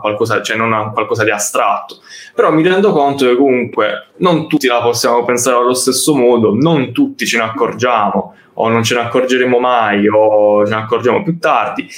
qualcosa, 0.00 0.42
cioè 0.42 0.56
non 0.56 0.72
a 0.72 0.90
qualcosa 0.90 1.24
di 1.24 1.30
astratto. 1.30 1.96
Però 2.34 2.52
mi 2.52 2.62
rendo 2.62 2.92
conto 2.92 3.26
che 3.26 3.36
comunque 3.36 4.08
non 4.18 4.48
tutti 4.48 4.66
la 4.66 4.82
possiamo 4.82 5.24
pensare 5.24 5.56
allo 5.56 5.74
stesso 5.74 6.14
modo, 6.14 6.54
non 6.54 6.92
tutti 6.92 7.26
ce 7.26 7.38
ne 7.38 7.44
accorgiamo 7.44 8.34
o 8.54 8.68
non 8.68 8.82
ce 8.82 8.94
ne 8.94 9.00
accorgeremo 9.00 9.58
mai 9.58 10.06
o 10.08 10.64
ce 10.64 10.74
ne 10.74 10.80
accorgiamo 10.80 11.22
più 11.22 11.38
tardi 11.38 11.88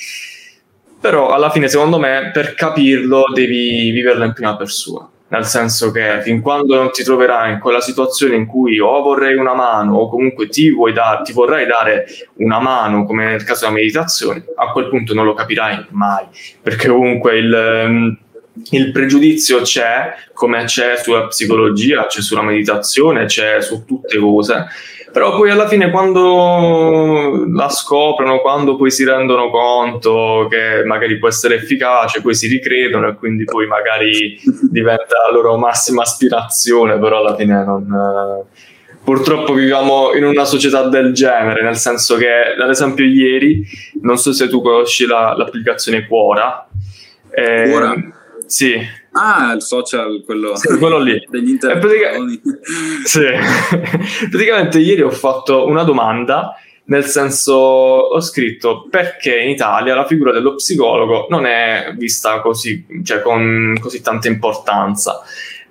però 0.99 1.29
alla 1.29 1.51
fine 1.51 1.69
secondo 1.69 1.99
me 1.99 2.31
per 2.33 2.55
capirlo 2.55 3.27
devi 3.33 3.91
viverlo 3.91 4.25
in 4.25 4.33
prima 4.33 4.57
persona 4.57 5.09
nel 5.29 5.45
senso 5.45 5.91
che 5.91 6.21
fin 6.23 6.41
quando 6.41 6.77
non 6.77 6.91
ti 6.93 7.03
troverai 7.03 7.53
in 7.55 7.59
quella 7.59 7.81
situazione 7.81 8.37
in 8.37 8.47
cui 8.47 8.79
o 8.79 9.03
vorrei 9.03 9.35
una 9.35 9.55
mano 9.55 9.97
o 9.97 10.09
comunque 10.09 10.49
ti, 10.49 10.71
vuoi 10.71 10.93
da- 10.93 11.21
ti 11.25 11.33
vorrai 11.33 11.67
dare 11.67 12.07
una 12.35 12.61
mano 12.61 13.05
come 13.05 13.25
nel 13.25 13.43
caso 13.45 13.65
della 13.65 13.77
meditazione 13.77 14.45
a 14.55 14.71
quel 14.71 14.89
punto 14.89 15.15
non 15.15 15.25
lo 15.25 15.35
capirai 15.35 15.87
mai 15.91 16.27
perché 16.63 16.89
comunque 16.89 17.37
il, 17.39 18.19
il 18.71 18.93
pregiudizio 18.93 19.63
c'è 19.63 20.15
come 20.33 20.65
c'è 20.65 20.97
sulla 20.97 21.27
psicologia 21.27 22.07
c'è 22.07 22.21
sulla 22.21 22.43
meditazione 22.43 23.25
c'è 23.25 23.61
su 23.61 23.85
tutte 23.85 24.19
cose 24.19 24.67
però 25.17 25.35
poi 25.35 25.49
alla 25.49 25.67
fine 25.67 25.91
quando 25.91 27.47
la 27.51 27.71
scoprono, 27.71 28.41
quando 28.41 28.77
poi 28.77 28.91
si 28.91 29.03
rendono 29.03 29.49
conto 29.49 30.47
che 30.51 30.85
magari 30.85 31.19
può 31.19 31.27
essere 31.27 31.55
efficace, 31.55 32.21
poi 32.21 32.35
si 32.35 32.47
ricredono 32.49 33.09
e 33.09 33.15
quindi 33.15 33.45
poi 33.45 33.67
magari 33.67 34.39
diventa 34.69 35.15
la 35.27 35.35
loro 35.35 35.57
massima 35.57 36.03
aspirazione, 36.03 36.99
però 36.99 37.21
alla 37.21 37.35
fine 37.35 37.65
non... 37.65 38.45
Purtroppo 39.03 39.55
viviamo 39.55 40.13
in 40.13 40.25
una 40.25 40.45
società 40.45 40.87
del 40.87 41.15
genere, 41.15 41.63
nel 41.63 41.77
senso 41.77 42.17
che, 42.17 42.29
ad 42.63 42.69
esempio, 42.69 43.07
ieri, 43.07 43.67
non 44.03 44.19
so 44.19 44.35
se 44.35 44.51
tu 44.51 44.61
conosci 44.61 45.07
la, 45.07 45.35
l'applicazione 45.35 46.07
Quora. 46.07 46.69
Eh, 47.31 47.71
Quora? 47.71 47.95
Sì, 48.47 48.75
Ah, 49.19 49.53
il 49.55 49.63
social, 49.63 50.23
quello, 50.27 50.55
sì, 50.57 50.77
quello 50.77 50.99
lì. 50.99 51.19
degli 51.31 51.49
internet. 51.49 51.81
Pratica- 51.81 52.13
sì. 53.05 54.29
Praticamente 54.29 54.79
ieri 54.79 55.01
ho 55.01 55.11
fatto 55.11 55.67
una 55.67 55.85
domanda, 55.85 56.55
nel 56.85 57.05
senso 57.05 57.55
ho 57.55 58.21
scritto 58.21 58.87
perché 58.91 59.39
in 59.39 59.49
Italia 59.49 59.95
la 59.95 60.05
figura 60.07 60.33
dello 60.33 60.55
psicologo 60.57 61.27
non 61.31 61.47
è 61.47 61.95
vista 61.97 62.41
così, 62.41 62.85
cioè 63.03 63.23
con 63.23 63.75
così 63.81 64.03
tanta 64.03 64.29
importanza. 64.29 65.23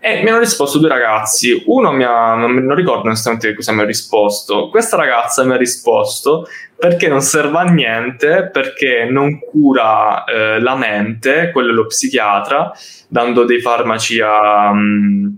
E 0.07 0.21
mi 0.21 0.29
hanno 0.29 0.37
risposto 0.37 0.77
due 0.77 0.87
ragazzi. 0.87 1.63
Uno 1.65 1.91
mi 1.91 2.03
ha, 2.03 2.35
non, 2.35 2.53
non 2.53 2.75
ricordo 2.75 3.07
onestamente 3.07 3.55
cosa 3.55 3.71
mi 3.71 3.81
ha 3.81 3.85
risposto. 3.85 4.69
Questa 4.69 4.97
ragazza 4.97 5.43
mi 5.43 5.53
ha 5.53 5.57
risposto 5.57 6.47
perché 6.77 7.07
non 7.07 7.21
serve 7.21 7.57
a 7.57 7.63
niente, 7.63 8.51
perché 8.53 9.07
non 9.09 9.39
cura 9.39 10.23
eh, 10.25 10.59
la 10.59 10.75
mente, 10.75 11.49
quello 11.51 11.71
è 11.71 11.73
lo 11.73 11.87
psichiatra, 11.87 12.71
dando 13.07 13.45
dei 13.45 13.59
farmaci 13.59 14.21
a, 14.21 14.69
um, 14.69 15.35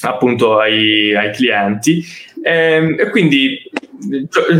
appunto 0.00 0.58
ai, 0.58 1.14
ai 1.14 1.32
clienti. 1.32 2.04
E, 2.42 2.52
ehm, 2.52 2.96
e 2.98 3.10
quindi 3.10 3.70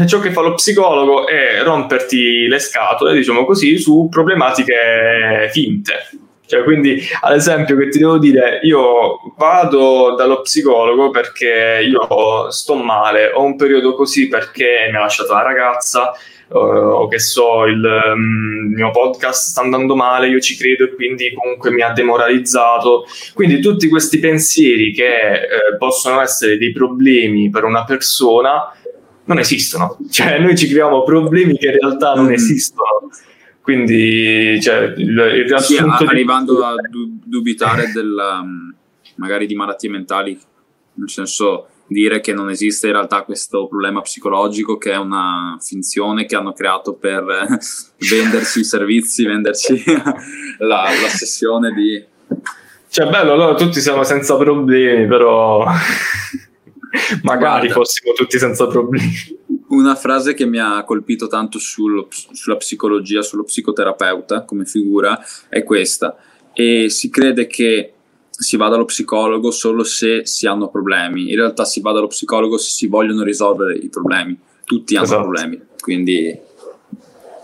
ciò 0.07 0.21
che 0.21 0.31
fa 0.31 0.41
lo 0.41 0.55
psicologo 0.55 1.27
è 1.27 1.65
romperti 1.65 2.47
le 2.47 2.61
scatole, 2.61 3.13
diciamo 3.13 3.45
così, 3.45 3.77
su 3.77 4.07
problematiche 4.09 5.49
finte 5.51 5.95
cioè, 6.49 6.65
quindi, 6.65 6.99
ad 7.21 7.37
esempio, 7.37 7.77
che 7.77 7.91
ti 7.91 7.99
devo 7.99 8.17
dire, 8.17 8.61
io 8.63 9.35
vado 9.37 10.15
dallo 10.17 10.41
psicologo 10.41 11.11
perché 11.11 11.87
io 11.87 12.51
sto 12.51 12.75
male, 12.75 13.31
ho 13.35 13.43
un 13.43 13.55
periodo 13.55 13.93
così 13.93 14.29
perché 14.29 14.89
mi 14.91 14.97
ha 14.97 15.01
lasciato 15.01 15.35
la 15.35 15.43
ragazza, 15.43 16.11
uh, 16.49 16.57
o 16.57 17.07
che 17.07 17.19
so, 17.19 17.67
il 17.67 17.85
um, 17.85 18.73
mio 18.73 18.91
podcast 18.93 19.51
sta 19.51 19.61
andando 19.61 19.95
male, 19.95 20.29
io 20.29 20.41
ci 20.41 20.57
credo 20.57 20.85
e 20.85 20.95
quindi 20.95 21.35
comunque 21.35 21.71
mi 21.71 21.83
ha 21.83 21.93
demoralizzato. 21.93 23.05
Quindi 23.35 23.61
tutti 23.61 23.87
questi 23.87 24.19
pensieri 24.19 24.95
che 24.95 25.05
eh, 25.05 25.77
possono 25.77 26.23
essere 26.23 26.57
dei 26.57 26.73
problemi 26.73 27.51
per 27.51 27.65
una 27.65 27.85
persona 27.85 28.73
non 29.29 29.39
esistono. 29.39 29.99
Cioè, 30.11 30.39
noi 30.39 30.57
ci 30.57 30.67
creiamo 30.67 31.03
problemi 31.03 31.59
che 31.59 31.67
in 31.67 31.79
realtà 31.79 32.15
non 32.15 32.29
mm. 32.29 32.33
esistono. 32.33 32.98
Quindi, 33.69 34.59
cioè, 34.63 34.95
il, 34.97 35.11
il 35.11 35.45
riassunto 35.47 35.99
sì, 35.99 36.05
arrivando 36.05 36.55
di... 36.55 36.63
a 36.63 36.75
du- 36.89 37.19
dubitare 37.23 37.93
della, 37.93 38.43
mm, 38.43 38.71
magari 39.17 39.47
di 39.47 39.55
malattie 39.55 39.91
mentali, 39.91 40.41
nel 40.95 41.11
senso 41.11 41.69
dire 41.87 42.21
che 42.21 42.33
non 42.33 42.49
esiste 42.49 42.87
in 42.87 42.95
realtà 42.95 43.25
questo 43.25 43.67
problema 43.69 44.01
psicologico 44.01 44.79
che 44.79 44.93
è 44.93 44.97
una 44.97 45.59
finzione 45.61 46.25
che 46.25 46.35
hanno 46.35 46.55
creato 46.55 46.95
per 46.95 47.27
vendersi 48.09 48.61
i 48.61 48.65
servizi, 48.65 49.27
venderci 49.27 49.85
la, 50.61 50.85
la 50.85 51.09
sessione 51.09 51.71
di... 51.75 52.03
Cioè, 52.89 53.11
bello, 53.11 53.33
allora 53.35 53.55
tutti 53.55 53.81
siamo 53.81 54.03
senza 54.03 54.35
problemi, 54.39 55.07
però 55.07 55.63
magari 57.21 57.67
Guarda. 57.67 57.75
fossimo 57.75 58.15
tutti 58.15 58.39
senza 58.39 58.67
problemi 58.67 59.13
una 59.79 59.95
frase 59.95 60.35
che 60.35 60.45
mi 60.45 60.59
ha 60.59 60.83
colpito 60.85 61.27
tanto 61.27 61.59
sullo, 61.59 62.09
sulla 62.11 62.57
psicologia, 62.57 63.23
sullo 63.23 63.45
psicoterapeuta 63.45 64.45
come 64.45 64.65
figura 64.65 65.19
è 65.49 65.63
questa. 65.63 66.17
E 66.53 66.89
si 66.89 67.09
crede 67.11 67.47
che 67.47 67.93
si 68.31 68.57
vada 68.57 68.75
allo 68.75 68.85
psicologo 68.85 69.51
solo 69.51 69.85
se 69.85 70.27
si 70.27 70.47
hanno 70.47 70.69
problemi. 70.69 71.31
In 71.31 71.37
realtà 71.37 71.65
si 71.65 71.81
va 71.81 71.93
dallo 71.93 72.09
psicologo 72.09 72.57
se 72.57 72.71
si 72.71 72.87
vogliono 72.87 73.23
risolvere 73.23 73.77
i 73.77 73.89
problemi. 73.89 74.39
Tutti 74.65 74.97
hanno 74.97 75.05
esatto. 75.05 75.23
problemi, 75.23 75.61
quindi... 75.81 76.47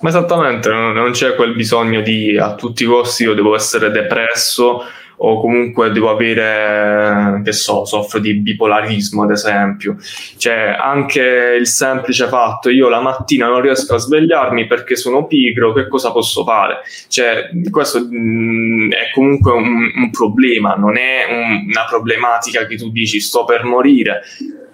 Ma 0.00 0.10
esattamente, 0.10 0.68
non 0.68 1.12
c'è 1.12 1.34
quel 1.34 1.54
bisogno 1.54 2.02
di 2.02 2.36
a 2.36 2.54
tutti 2.54 2.82
i 2.82 2.86
costi 2.86 3.22
io 3.22 3.32
devo 3.32 3.54
essere 3.54 3.90
depresso 3.90 4.82
o 5.16 5.40
comunque 5.40 5.90
devo 5.90 6.10
avere, 6.10 7.42
che 7.44 7.52
so, 7.52 7.84
soffro 7.84 8.18
di 8.18 8.34
bipolarismo 8.34 9.22
ad 9.22 9.30
esempio. 9.30 9.96
Cioè, 10.36 10.76
anche 10.78 11.56
il 11.58 11.66
semplice 11.66 12.26
fatto, 12.26 12.70
io 12.70 12.88
la 12.88 13.00
mattina 13.00 13.46
non 13.46 13.60
riesco 13.60 13.94
a 13.94 13.98
svegliarmi 13.98 14.66
perché 14.66 14.96
sono 14.96 15.26
pigro, 15.26 15.72
che 15.72 15.88
cosa 15.88 16.12
posso 16.12 16.44
fare? 16.44 16.82
Cioè, 17.08 17.50
questo 17.70 18.00
mh, 18.00 18.16
mm, 18.16 18.90
è 18.92 19.10
comunque 19.12 19.52
un, 19.52 19.90
un, 19.94 20.10
problema, 20.10 20.74
non 20.74 20.96
è 20.96 21.26
un, 21.28 21.66
una 21.68 21.84
problematica 21.88 22.66
che 22.66 22.76
tu 22.76 22.90
dici 22.90 23.20
sto 23.20 23.44
per 23.44 23.64
morire, 23.64 24.22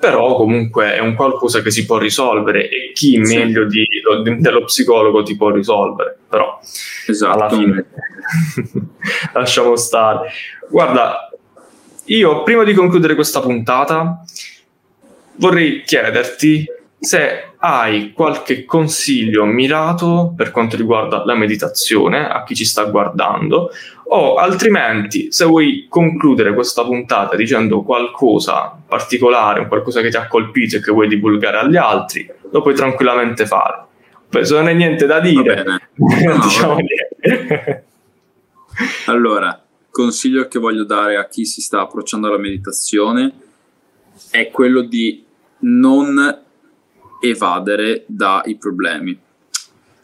però 0.00 0.34
comunque 0.34 0.94
è 0.94 0.98
un 0.98 1.14
qualcosa 1.14 1.60
che 1.60 1.70
si 1.70 1.84
può 1.84 1.98
risolvere 1.98 2.70
e 2.70 2.92
chi 2.94 3.18
meglio 3.18 3.66
di, 3.66 3.86
dello 4.38 4.64
psicologo 4.64 5.22
ti 5.22 5.36
può 5.36 5.50
risolvere, 5.50 6.16
però 6.26 6.58
esatto. 7.06 7.32
alla 7.32 7.50
fine 7.50 7.86
lasciamo 9.34 9.76
stare. 9.76 10.30
Guarda, 10.70 11.30
io 12.06 12.42
prima 12.42 12.64
di 12.64 12.72
concludere 12.72 13.14
questa 13.14 13.40
puntata 13.40 14.24
vorrei 15.34 15.82
chiederti 15.82 16.64
se 16.98 17.49
hai 17.62 18.12
qualche 18.12 18.64
consiglio 18.64 19.44
mirato 19.44 20.32
per 20.34 20.50
quanto 20.50 20.76
riguarda 20.76 21.24
la 21.24 21.34
meditazione 21.34 22.26
a 22.26 22.42
chi 22.42 22.54
ci 22.54 22.64
sta 22.64 22.84
guardando 22.84 23.70
o 24.12 24.36
altrimenti 24.36 25.30
se 25.30 25.44
vuoi 25.44 25.86
concludere 25.88 26.54
questa 26.54 26.84
puntata 26.84 27.36
dicendo 27.36 27.82
qualcosa 27.82 28.76
particolare, 28.86 29.68
qualcosa 29.68 30.00
che 30.00 30.10
ti 30.10 30.16
ha 30.16 30.26
colpito 30.26 30.76
e 30.76 30.82
che 30.82 30.90
vuoi 30.90 31.06
divulgare 31.06 31.58
agli 31.58 31.76
altri, 31.76 32.28
lo 32.50 32.62
puoi 32.62 32.74
tranquillamente 32.74 33.46
fare. 33.46 33.84
Poi 34.28 34.44
se 34.44 34.54
non 34.54 34.66
hai 34.66 34.74
niente 34.74 35.06
da 35.06 35.20
dire, 35.20 35.62
no, 35.94 36.38
diciamo 36.42 36.78
niente. 36.78 37.84
allora, 39.06 39.62
consiglio 39.90 40.48
che 40.48 40.58
voglio 40.58 40.84
dare 40.84 41.16
a 41.16 41.28
chi 41.28 41.44
si 41.44 41.60
sta 41.60 41.82
approcciando 41.82 42.26
alla 42.26 42.38
meditazione 42.38 43.32
è 44.30 44.50
quello 44.50 44.80
di 44.80 45.24
non 45.60 46.48
evadere 47.20 48.04
dai 48.06 48.56
problemi. 48.56 49.18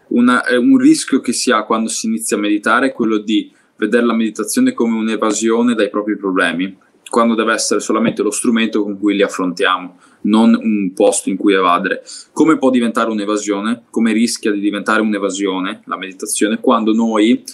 Una, 0.08 0.42
un 0.58 0.76
rischio 0.76 1.20
che 1.20 1.32
si 1.32 1.50
ha 1.50 1.64
quando 1.64 1.88
si 1.88 2.06
inizia 2.06 2.36
a 2.36 2.40
meditare 2.40 2.88
è 2.88 2.92
quello 2.92 3.18
di 3.18 3.52
vedere 3.76 4.06
la 4.06 4.14
meditazione 4.14 4.72
come 4.72 4.96
un'evasione 4.96 5.74
dai 5.74 5.90
propri 5.90 6.16
problemi, 6.16 6.76
quando 7.08 7.34
deve 7.34 7.52
essere 7.52 7.80
solamente 7.80 8.22
lo 8.22 8.30
strumento 8.30 8.82
con 8.82 8.98
cui 8.98 9.14
li 9.14 9.22
affrontiamo, 9.22 9.98
non 10.22 10.58
un 10.60 10.92
posto 10.92 11.28
in 11.28 11.36
cui 11.36 11.54
evadere. 11.54 12.02
Come 12.32 12.58
può 12.58 12.70
diventare 12.70 13.10
un'evasione? 13.10 13.84
Come 13.90 14.12
rischia 14.12 14.50
di 14.50 14.60
diventare 14.60 15.00
un'evasione 15.00 15.82
la 15.84 15.96
meditazione 15.96 16.60
quando 16.60 16.92
noi 16.92 17.44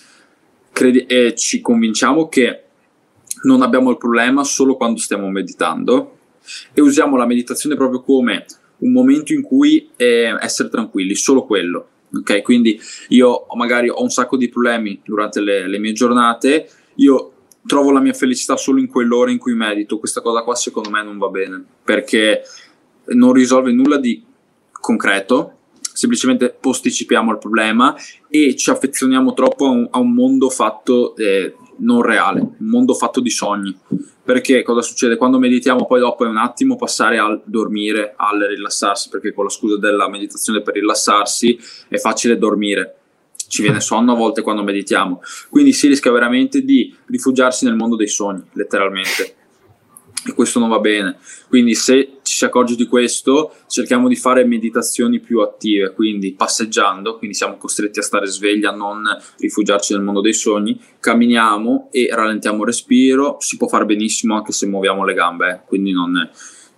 credi- 0.72 1.06
eh, 1.06 1.34
ci 1.34 1.60
convinciamo 1.60 2.28
che 2.28 2.62
non 3.42 3.62
abbiamo 3.62 3.90
il 3.90 3.98
problema 3.98 4.44
solo 4.44 4.76
quando 4.76 5.00
stiamo 5.00 5.28
meditando 5.28 6.18
e 6.72 6.80
usiamo 6.80 7.16
la 7.16 7.26
meditazione 7.26 7.76
proprio 7.76 8.02
come 8.02 8.46
un 8.82 8.92
momento 8.92 9.32
in 9.32 9.42
cui 9.42 9.90
eh, 9.96 10.36
essere 10.40 10.68
tranquilli, 10.68 11.14
solo 11.14 11.44
quello. 11.44 11.88
Ok, 12.14 12.42
quindi 12.42 12.78
io 13.08 13.46
magari 13.56 13.88
ho 13.88 14.02
un 14.02 14.10
sacco 14.10 14.36
di 14.36 14.50
problemi 14.50 15.00
durante 15.02 15.40
le, 15.40 15.66
le 15.66 15.78
mie 15.78 15.92
giornate, 15.92 16.68
io 16.96 17.32
trovo 17.66 17.90
la 17.90 18.00
mia 18.00 18.12
felicità 18.12 18.56
solo 18.56 18.80
in 18.80 18.86
quell'ora 18.86 19.30
in 19.30 19.38
cui 19.38 19.54
medito. 19.54 19.98
Questa 19.98 20.20
cosa 20.20 20.42
qua 20.42 20.54
secondo 20.54 20.90
me 20.90 21.02
non 21.02 21.16
va 21.16 21.28
bene 21.28 21.64
perché 21.82 22.42
non 23.06 23.32
risolve 23.32 23.72
nulla 23.72 23.96
di 23.96 24.22
concreto, 24.70 25.58
semplicemente 25.80 26.54
posticipiamo 26.58 27.30
il 27.30 27.38
problema 27.38 27.94
e 28.28 28.56
ci 28.56 28.70
affezioniamo 28.70 29.32
troppo 29.32 29.66
a 29.66 29.70
un, 29.70 29.88
a 29.90 29.98
un 29.98 30.12
mondo 30.12 30.50
fatto 30.50 31.16
eh, 31.16 31.54
non 31.78 32.02
reale, 32.02 32.40
un 32.40 32.66
mondo 32.66 32.94
fatto 32.94 33.20
di 33.20 33.30
sogni. 33.30 33.74
Perché 34.24 34.62
cosa 34.62 34.82
succede? 34.82 35.16
Quando 35.16 35.38
meditiamo 35.38 35.84
poi 35.84 35.98
dopo 36.00 36.24
è 36.24 36.28
un 36.28 36.36
attimo 36.36 36.76
passare 36.76 37.18
al 37.18 37.42
dormire, 37.44 38.14
al 38.16 38.38
rilassarsi, 38.38 39.08
perché 39.08 39.32
con 39.32 39.44
la 39.44 39.50
scusa 39.50 39.78
della 39.78 40.08
meditazione 40.08 40.62
per 40.62 40.74
rilassarsi 40.74 41.58
è 41.88 41.98
facile 41.98 42.38
dormire. 42.38 42.96
Ci 43.48 43.62
viene 43.62 43.80
sonno 43.82 44.12
a 44.12 44.16
volte 44.16 44.42
quando 44.42 44.62
meditiamo. 44.62 45.20
Quindi 45.50 45.72
si 45.72 45.88
rischia 45.88 46.12
veramente 46.12 46.62
di 46.62 46.94
rifugiarsi 47.06 47.64
nel 47.64 47.74
mondo 47.74 47.96
dei 47.96 48.08
sogni, 48.08 48.42
letteralmente 48.52 49.36
e 50.24 50.32
questo 50.34 50.58
non 50.58 50.68
va 50.68 50.78
bene. 50.78 51.18
Quindi 51.48 51.74
se 51.74 52.18
ci 52.32 52.38
si 52.38 52.44
accorge 52.46 52.76
di 52.76 52.86
questo, 52.86 53.52
cerchiamo 53.66 54.08
di 54.08 54.16
fare 54.16 54.46
meditazioni 54.46 55.20
più 55.20 55.40
attive, 55.40 55.92
quindi 55.92 56.32
passeggiando, 56.32 57.18
quindi 57.18 57.36
siamo 57.36 57.58
costretti 57.58 57.98
a 57.98 58.02
stare 58.02 58.26
svegli, 58.26 58.64
a 58.64 58.70
non 58.70 59.02
rifugiarci 59.36 59.92
nel 59.92 60.02
mondo 60.02 60.22
dei 60.22 60.32
sogni, 60.32 60.80
camminiamo 60.98 61.90
e 61.92 62.08
rallentiamo 62.10 62.60
il 62.60 62.66
respiro, 62.68 63.36
si 63.40 63.58
può 63.58 63.68
fare 63.68 63.84
benissimo 63.84 64.34
anche 64.34 64.52
se 64.52 64.66
muoviamo 64.66 65.04
le 65.04 65.12
gambe, 65.12 65.50
eh. 65.50 65.60
quindi 65.66 65.92
non, 65.92 66.30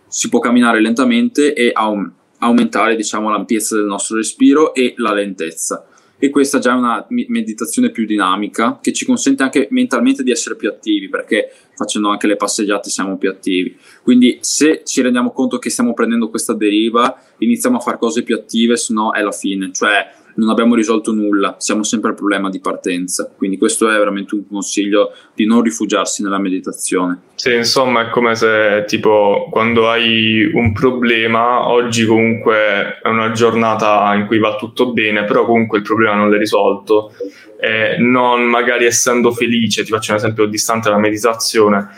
si 0.08 0.28
può 0.28 0.40
camminare 0.40 0.80
lentamente 0.80 1.54
e 1.54 1.70
aum- 1.72 2.10
aumentare 2.38 2.96
diciamo, 2.96 3.30
l'ampiezza 3.30 3.76
del 3.76 3.84
nostro 3.84 4.16
respiro 4.16 4.74
e 4.74 4.94
la 4.96 5.12
lentezza 5.12 5.86
e 6.24 6.30
questa 6.30 6.58
già 6.58 6.72
è 6.72 6.76
una 6.76 7.06
meditazione 7.10 7.90
più 7.90 8.06
dinamica 8.06 8.78
che 8.80 8.94
ci 8.94 9.04
consente 9.04 9.42
anche 9.42 9.68
mentalmente 9.72 10.22
di 10.22 10.30
essere 10.30 10.56
più 10.56 10.70
attivi 10.70 11.10
perché 11.10 11.52
facendo 11.74 12.08
anche 12.08 12.26
le 12.26 12.36
passeggiate 12.36 12.88
siamo 12.88 13.18
più 13.18 13.28
attivi. 13.28 13.76
Quindi 14.02 14.38
se 14.40 14.84
ci 14.86 15.02
rendiamo 15.02 15.32
conto 15.32 15.58
che 15.58 15.68
stiamo 15.68 15.92
prendendo 15.92 16.30
questa 16.30 16.54
deriva 16.54 17.14
iniziamo 17.36 17.76
a 17.76 17.80
fare 17.80 17.98
cose 17.98 18.22
più 18.22 18.34
attive 18.36 18.78
se 18.78 18.94
no 18.94 19.12
è 19.12 19.20
la 19.20 19.32
fine. 19.32 19.70
Cioè 19.70 20.12
non 20.36 20.48
abbiamo 20.50 20.74
risolto 20.74 21.12
nulla, 21.12 21.56
siamo 21.58 21.82
sempre 21.82 22.10
al 22.10 22.16
problema 22.16 22.50
di 22.50 22.60
partenza. 22.60 23.30
Quindi 23.36 23.56
questo 23.56 23.88
è 23.90 23.96
veramente 23.96 24.34
un 24.34 24.46
consiglio 24.46 25.12
di 25.34 25.46
non 25.46 25.62
rifugiarsi 25.62 26.22
nella 26.22 26.38
meditazione. 26.38 27.20
Sì, 27.34 27.54
insomma, 27.54 28.06
è 28.06 28.10
come 28.10 28.34
se 28.34 28.84
tipo 28.86 29.48
quando 29.50 29.90
hai 29.90 30.50
un 30.52 30.72
problema, 30.72 31.68
oggi 31.68 32.04
comunque 32.06 33.00
è 33.02 33.08
una 33.08 33.32
giornata 33.32 34.12
in 34.14 34.26
cui 34.26 34.38
va 34.38 34.56
tutto 34.56 34.92
bene, 34.92 35.24
però 35.24 35.44
comunque 35.44 35.78
il 35.78 35.84
problema 35.84 36.14
non 36.14 36.30
l'hai 36.30 36.38
risolto. 36.38 37.12
Eh, 37.60 37.96
non 37.98 38.42
magari 38.42 38.84
essendo 38.84 39.32
felice, 39.32 39.84
ti 39.84 39.90
faccio 39.90 40.10
un 40.10 40.18
esempio 40.18 40.46
distante 40.46 40.88
dalla 40.90 41.00
meditazione 41.00 41.88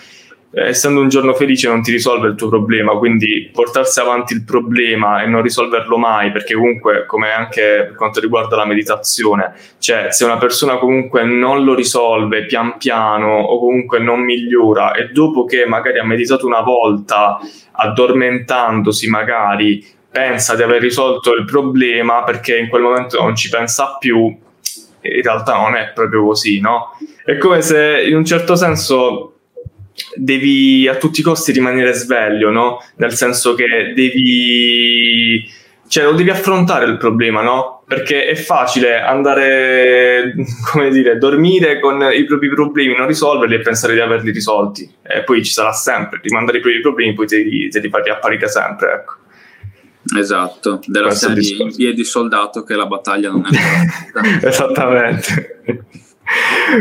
essendo 0.65 1.01
un 1.01 1.09
giorno 1.09 1.35
felice 1.35 1.69
non 1.69 1.83
ti 1.83 1.93
risolve 1.93 2.29
il 2.29 2.35
tuo 2.35 2.49
problema, 2.49 2.97
quindi 2.97 3.51
portarsi 3.53 4.01
avanti 4.01 4.33
il 4.33 4.43
problema 4.43 5.23
e 5.23 5.27
non 5.27 5.43
risolverlo 5.43 5.99
mai, 5.99 6.33
perché 6.33 6.55
comunque, 6.55 7.05
come 7.05 7.31
anche 7.31 7.85
per 7.89 7.95
quanto 7.95 8.21
riguarda 8.21 8.57
la 8.57 8.65
meditazione, 8.65 9.53
cioè 9.79 10.07
se 10.11 10.25
una 10.25 10.39
persona 10.39 10.79
comunque 10.79 11.25
non 11.25 11.63
lo 11.63 11.75
risolve 11.75 12.47
pian 12.47 12.79
piano 12.79 13.39
o 13.39 13.59
comunque 13.59 13.99
non 13.99 14.21
migliora 14.21 14.93
e 14.93 15.09
dopo 15.09 15.45
che 15.45 15.67
magari 15.67 15.99
ha 15.99 16.05
meditato 16.05 16.47
una 16.47 16.63
volta, 16.63 17.39
addormentandosi 17.73 19.09
magari, 19.11 19.85
pensa 20.11 20.57
di 20.57 20.63
aver 20.63 20.81
risolto 20.81 21.35
il 21.35 21.45
problema 21.45 22.23
perché 22.25 22.57
in 22.57 22.69
quel 22.69 22.81
momento 22.81 23.21
non 23.21 23.37
ci 23.37 23.51
pensa 23.51 23.97
più, 23.99 24.25
in 24.25 25.23
realtà 25.23 25.57
non 25.57 25.77
è 25.77 25.93
proprio 25.95 26.25
così, 26.25 26.61
no? 26.61 26.97
È 27.23 27.37
come 27.37 27.61
se 27.61 28.05
in 28.09 28.17
un 28.17 28.25
certo 28.25 28.57
senso 28.57 29.36
devi 30.17 30.89
a 30.89 30.97
tutti 30.97 31.21
i 31.21 31.23
costi 31.23 31.53
rimanere 31.53 31.93
sveglio, 31.93 32.51
no? 32.51 32.83
Nel 32.97 33.13
senso 33.15 33.55
che 33.55 33.93
devi, 33.95 35.49
cioè 35.89 36.05
lo 36.05 36.13
devi 36.13 36.31
affrontare 36.31 36.87
il 36.87 36.97
problema, 36.97 37.43
no? 37.43 37.83
Perché 37.87 38.27
è 38.27 38.35
facile 38.35 39.01
andare, 39.01 40.35
come 40.71 40.91
dire, 40.91 41.19
dormire 41.19 41.79
con 41.81 42.03
i 42.13 42.25
propri 42.25 42.49
problemi, 42.49 42.97
non 42.97 43.07
risolverli 43.07 43.55
e 43.55 43.61
pensare 43.61 43.95
di 43.95 44.01
averli 44.01 44.31
risolti. 44.31 44.91
E 45.03 45.23
poi 45.23 45.45
ci 45.45 45.53
sarà 45.53 45.73
sempre, 45.73 46.21
rimandare 46.23 46.59
i 46.59 46.61
propri 46.61 46.81
problemi, 46.81 47.15
poi 47.15 47.27
te 47.27 47.39
li, 47.39 47.69
te 47.69 47.81
li 47.81 47.89
fai 47.89 48.03
riapparire 48.03 48.49
sempre, 48.49 48.93
ecco. 48.93 49.15
Esatto, 50.17 50.81
della 50.87 51.09
Questo 51.09 51.35
serie 51.35 51.65
in 51.65 51.75
piedi 51.75 52.05
soldato 52.05 52.63
che 52.63 52.77
la 52.77 52.87
battaglia 52.87 53.31
non 53.31 53.45
è 53.45 54.15
ancora 54.15 54.49
Esattamente. 54.49 55.59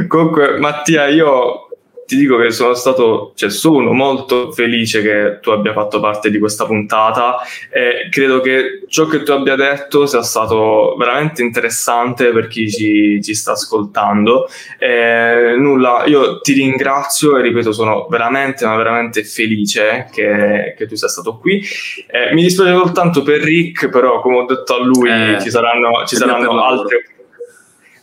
Comunque, 0.07 0.59
Mattia, 0.59 1.07
io 1.07 1.64
ti 2.05 2.15
dico 2.15 2.37
che 2.37 2.51
sono 2.51 2.73
stato, 2.73 3.33
cioè 3.35 3.49
sono 3.49 3.91
molto 3.91 4.51
felice 4.51 5.01
che 5.01 5.39
tu 5.41 5.49
abbia 5.49 5.73
fatto 5.73 5.99
parte 5.99 6.29
di 6.29 6.37
questa 6.37 6.65
puntata 6.65 7.37
e 7.69 8.09
credo 8.09 8.41
che 8.41 8.83
ciò 8.87 9.07
che 9.07 9.23
tu 9.23 9.31
abbia 9.31 9.55
detto 9.55 10.05
sia 10.05 10.21
stato 10.21 10.95
veramente 10.97 11.41
interessante 11.41 12.31
per 12.31 12.47
chi 12.47 12.69
ci, 12.69 13.21
ci 13.23 13.33
sta 13.33 13.53
ascoltando. 13.53 14.47
E, 14.77 15.55
nulla, 15.57 16.03
io 16.05 16.39
ti 16.41 16.53
ringrazio 16.53 17.37
e 17.37 17.41
ripeto, 17.41 17.71
sono 17.71 18.07
veramente, 18.09 18.65
ma 18.65 18.75
veramente 18.75 19.23
felice 19.23 20.07
che, 20.11 20.75
che 20.77 20.87
tu 20.87 20.95
sia 20.95 21.07
stato 21.07 21.37
qui. 21.37 21.61
E, 22.07 22.33
mi 22.33 22.43
dispiace 22.43 22.73
soltanto 22.73 23.23
per 23.23 23.41
Rick, 23.41 23.89
però 23.89 24.21
come 24.21 24.37
ho 24.37 24.45
detto 24.45 24.75
a 24.75 24.83
lui 24.83 25.09
eh, 25.09 25.37
ci 25.41 25.49
saranno, 25.49 26.05
ci 26.05 26.15
saranno 26.15 26.63
altre 26.63 27.09
No, 27.14 27.14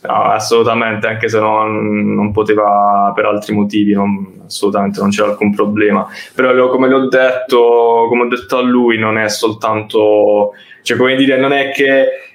assolutamente, 0.05 1.07
anche 1.07 1.29
se 1.29 1.39
non, 1.39 2.13
non, 2.13 2.31
poteva 2.31 3.11
per 3.15 3.25
altri 3.25 3.53
motivi, 3.53 3.93
non, 3.93 4.43
assolutamente 4.45 4.99
non 4.99 5.09
c'era 5.09 5.29
alcun 5.29 5.53
problema. 5.53 6.07
Però 6.33 6.69
come 6.69 6.87
le 6.87 6.93
ho 6.93 7.07
detto, 7.07 8.05
come 8.09 8.23
ho 8.23 8.27
detto 8.27 8.57
a 8.57 8.61
lui, 8.61 8.97
non 8.97 9.17
è 9.17 9.29
soltanto, 9.29 10.53
cioè 10.81 10.97
come 10.97 11.15
dire, 11.15 11.37
non 11.37 11.53
è 11.53 11.71
che 11.71 12.32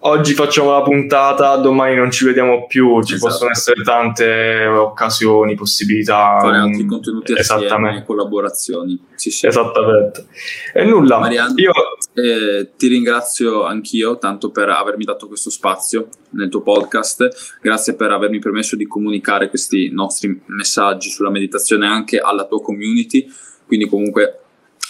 oggi 0.00 0.34
facciamo 0.34 0.72
la 0.72 0.82
puntata, 0.82 1.56
domani 1.56 1.96
non 1.96 2.10
ci 2.10 2.24
vediamo 2.24 2.66
più, 2.66 3.02
ci 3.02 3.14
esatto. 3.14 3.30
possono 3.30 3.50
essere 3.50 3.82
tante 3.82 4.66
occasioni, 4.66 5.54
possibilità. 5.54 6.38
Fare 6.40 6.58
altri 6.58 6.86
contenuti 6.86 7.32
assieme, 7.32 8.04
collaborazioni. 8.04 8.98
Sì, 9.14 9.30
sì. 9.30 9.46
Esattamente. 9.46 10.26
E 10.72 10.84
nulla, 10.84 11.18
Mariano, 11.18 11.54
io 11.56 11.72
eh, 12.14 12.70
ti 12.76 12.88
ringrazio 12.88 13.64
anch'io 13.64 14.18
tanto 14.18 14.50
per 14.50 14.68
avermi 14.68 15.04
dato 15.04 15.26
questo 15.26 15.50
spazio 15.50 16.08
nel 16.30 16.48
tuo 16.48 16.62
podcast, 16.62 17.58
grazie 17.60 17.94
per 17.94 18.10
avermi 18.12 18.38
permesso 18.38 18.76
di 18.76 18.86
comunicare 18.86 19.48
questi 19.48 19.90
nostri 19.90 20.40
messaggi 20.46 21.10
sulla 21.10 21.30
meditazione 21.30 21.86
anche 21.86 22.18
alla 22.18 22.46
tua 22.46 22.62
community, 22.62 23.28
quindi 23.66 23.88
comunque 23.88 24.39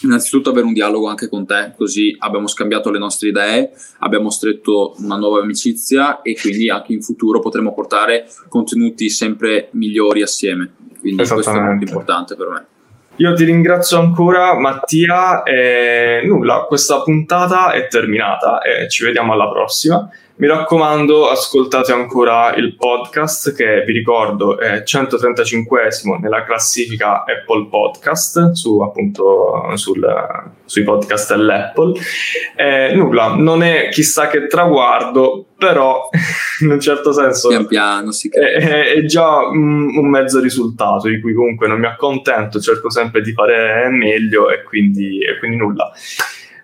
innanzitutto 0.03 0.51
avere 0.51 0.67
un 0.67 0.73
dialogo 0.73 1.09
anche 1.09 1.29
con 1.29 1.47
te, 1.47 1.73
così 1.77 2.15
abbiamo 2.19 2.47
scambiato 2.47 2.91
le 2.91 2.99
nostre 2.99 3.29
idee, 3.29 3.71
abbiamo 3.99 4.31
stretto 4.31 4.95
una 4.99 5.17
nuova 5.17 5.41
amicizia 5.41 6.23
e 6.23 6.37
quindi 6.41 6.71
anche 6.71 6.93
in 6.93 7.03
futuro 7.03 7.41
potremo 7.41 7.73
portare 7.75 8.27
contenuti 8.49 9.09
sempre 9.11 9.69
migliori 9.73 10.23
assieme. 10.23 10.73
Quindi 11.01 11.25
questo 11.27 11.51
è 11.51 11.61
molto 11.61 11.85
importante 11.85 12.37
per 12.37 12.49
me. 12.49 12.67
Io 13.17 13.35
ti 13.35 13.45
ringrazio 13.45 13.99
ancora 13.99 14.59
Mattia 14.59 15.43
e 15.43 16.23
nulla, 16.25 16.65
questa 16.67 17.03
puntata 17.03 17.73
è 17.73 17.87
terminata 17.87 18.63
e 18.63 18.89
ci 18.89 19.05
vediamo 19.05 19.35
alla 19.35 19.51
prossima. 19.51 20.09
Mi 20.41 20.47
raccomando, 20.47 21.29
ascoltate 21.29 21.93
ancora 21.93 22.55
il 22.55 22.75
podcast 22.75 23.55
che 23.55 23.85
vi 23.85 23.93
ricordo 23.93 24.59
è 24.59 24.83
135esimo 24.87 26.19
nella 26.19 26.45
classifica 26.45 27.25
Apple 27.25 27.67
Podcast 27.69 28.53
su, 28.53 28.81
appunto 28.81 29.71
sul, 29.75 30.03
sui 30.65 30.83
podcast 30.83 31.35
dell'Apple. 31.35 31.93
Eh, 32.57 32.95
nulla, 32.95 33.35
non 33.35 33.63
è 33.63 33.91
chissà 33.91 34.29
che 34.29 34.47
traguardo, 34.47 35.45
però 35.59 36.09
in 36.63 36.71
un 36.71 36.81
certo 36.81 37.13
senso 37.13 37.49
pian 37.49 37.67
piano 37.67 38.11
si 38.11 38.31
è, 38.31 38.95
è, 38.95 39.05
già 39.05 39.47
un, 39.47 39.95
un, 39.95 40.09
mezzo 40.09 40.41
risultato 40.41 41.09
di 41.09 41.21
cui 41.21 41.35
comunque 41.35 41.69
non 41.69 41.79
mi 41.79 41.87
accontento, 41.87 42.61
cerco 42.61 42.89
sempre 42.89 43.21
di 43.21 43.35
fare 43.35 43.91
meglio 43.91 44.49
e 44.51 44.63
quindi, 44.63 45.19
e 45.19 45.39
quindi 45.39 45.59
nulla. 45.59 45.93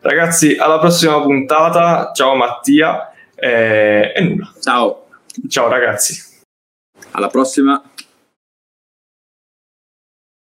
Ragazzi, 0.01 0.57
alla 0.57 0.79
prossima 0.79 1.21
puntata. 1.21 2.13
Ciao 2.15 2.35
Mattia. 2.37 3.11
E, 3.37 4.13
e 4.17 4.21
nulla. 4.23 4.53
Ciao. 4.61 5.07
Ciao 5.49 5.69
ragazzi. 5.69 6.23
Alla 7.13 7.29
prossima. 7.29 7.83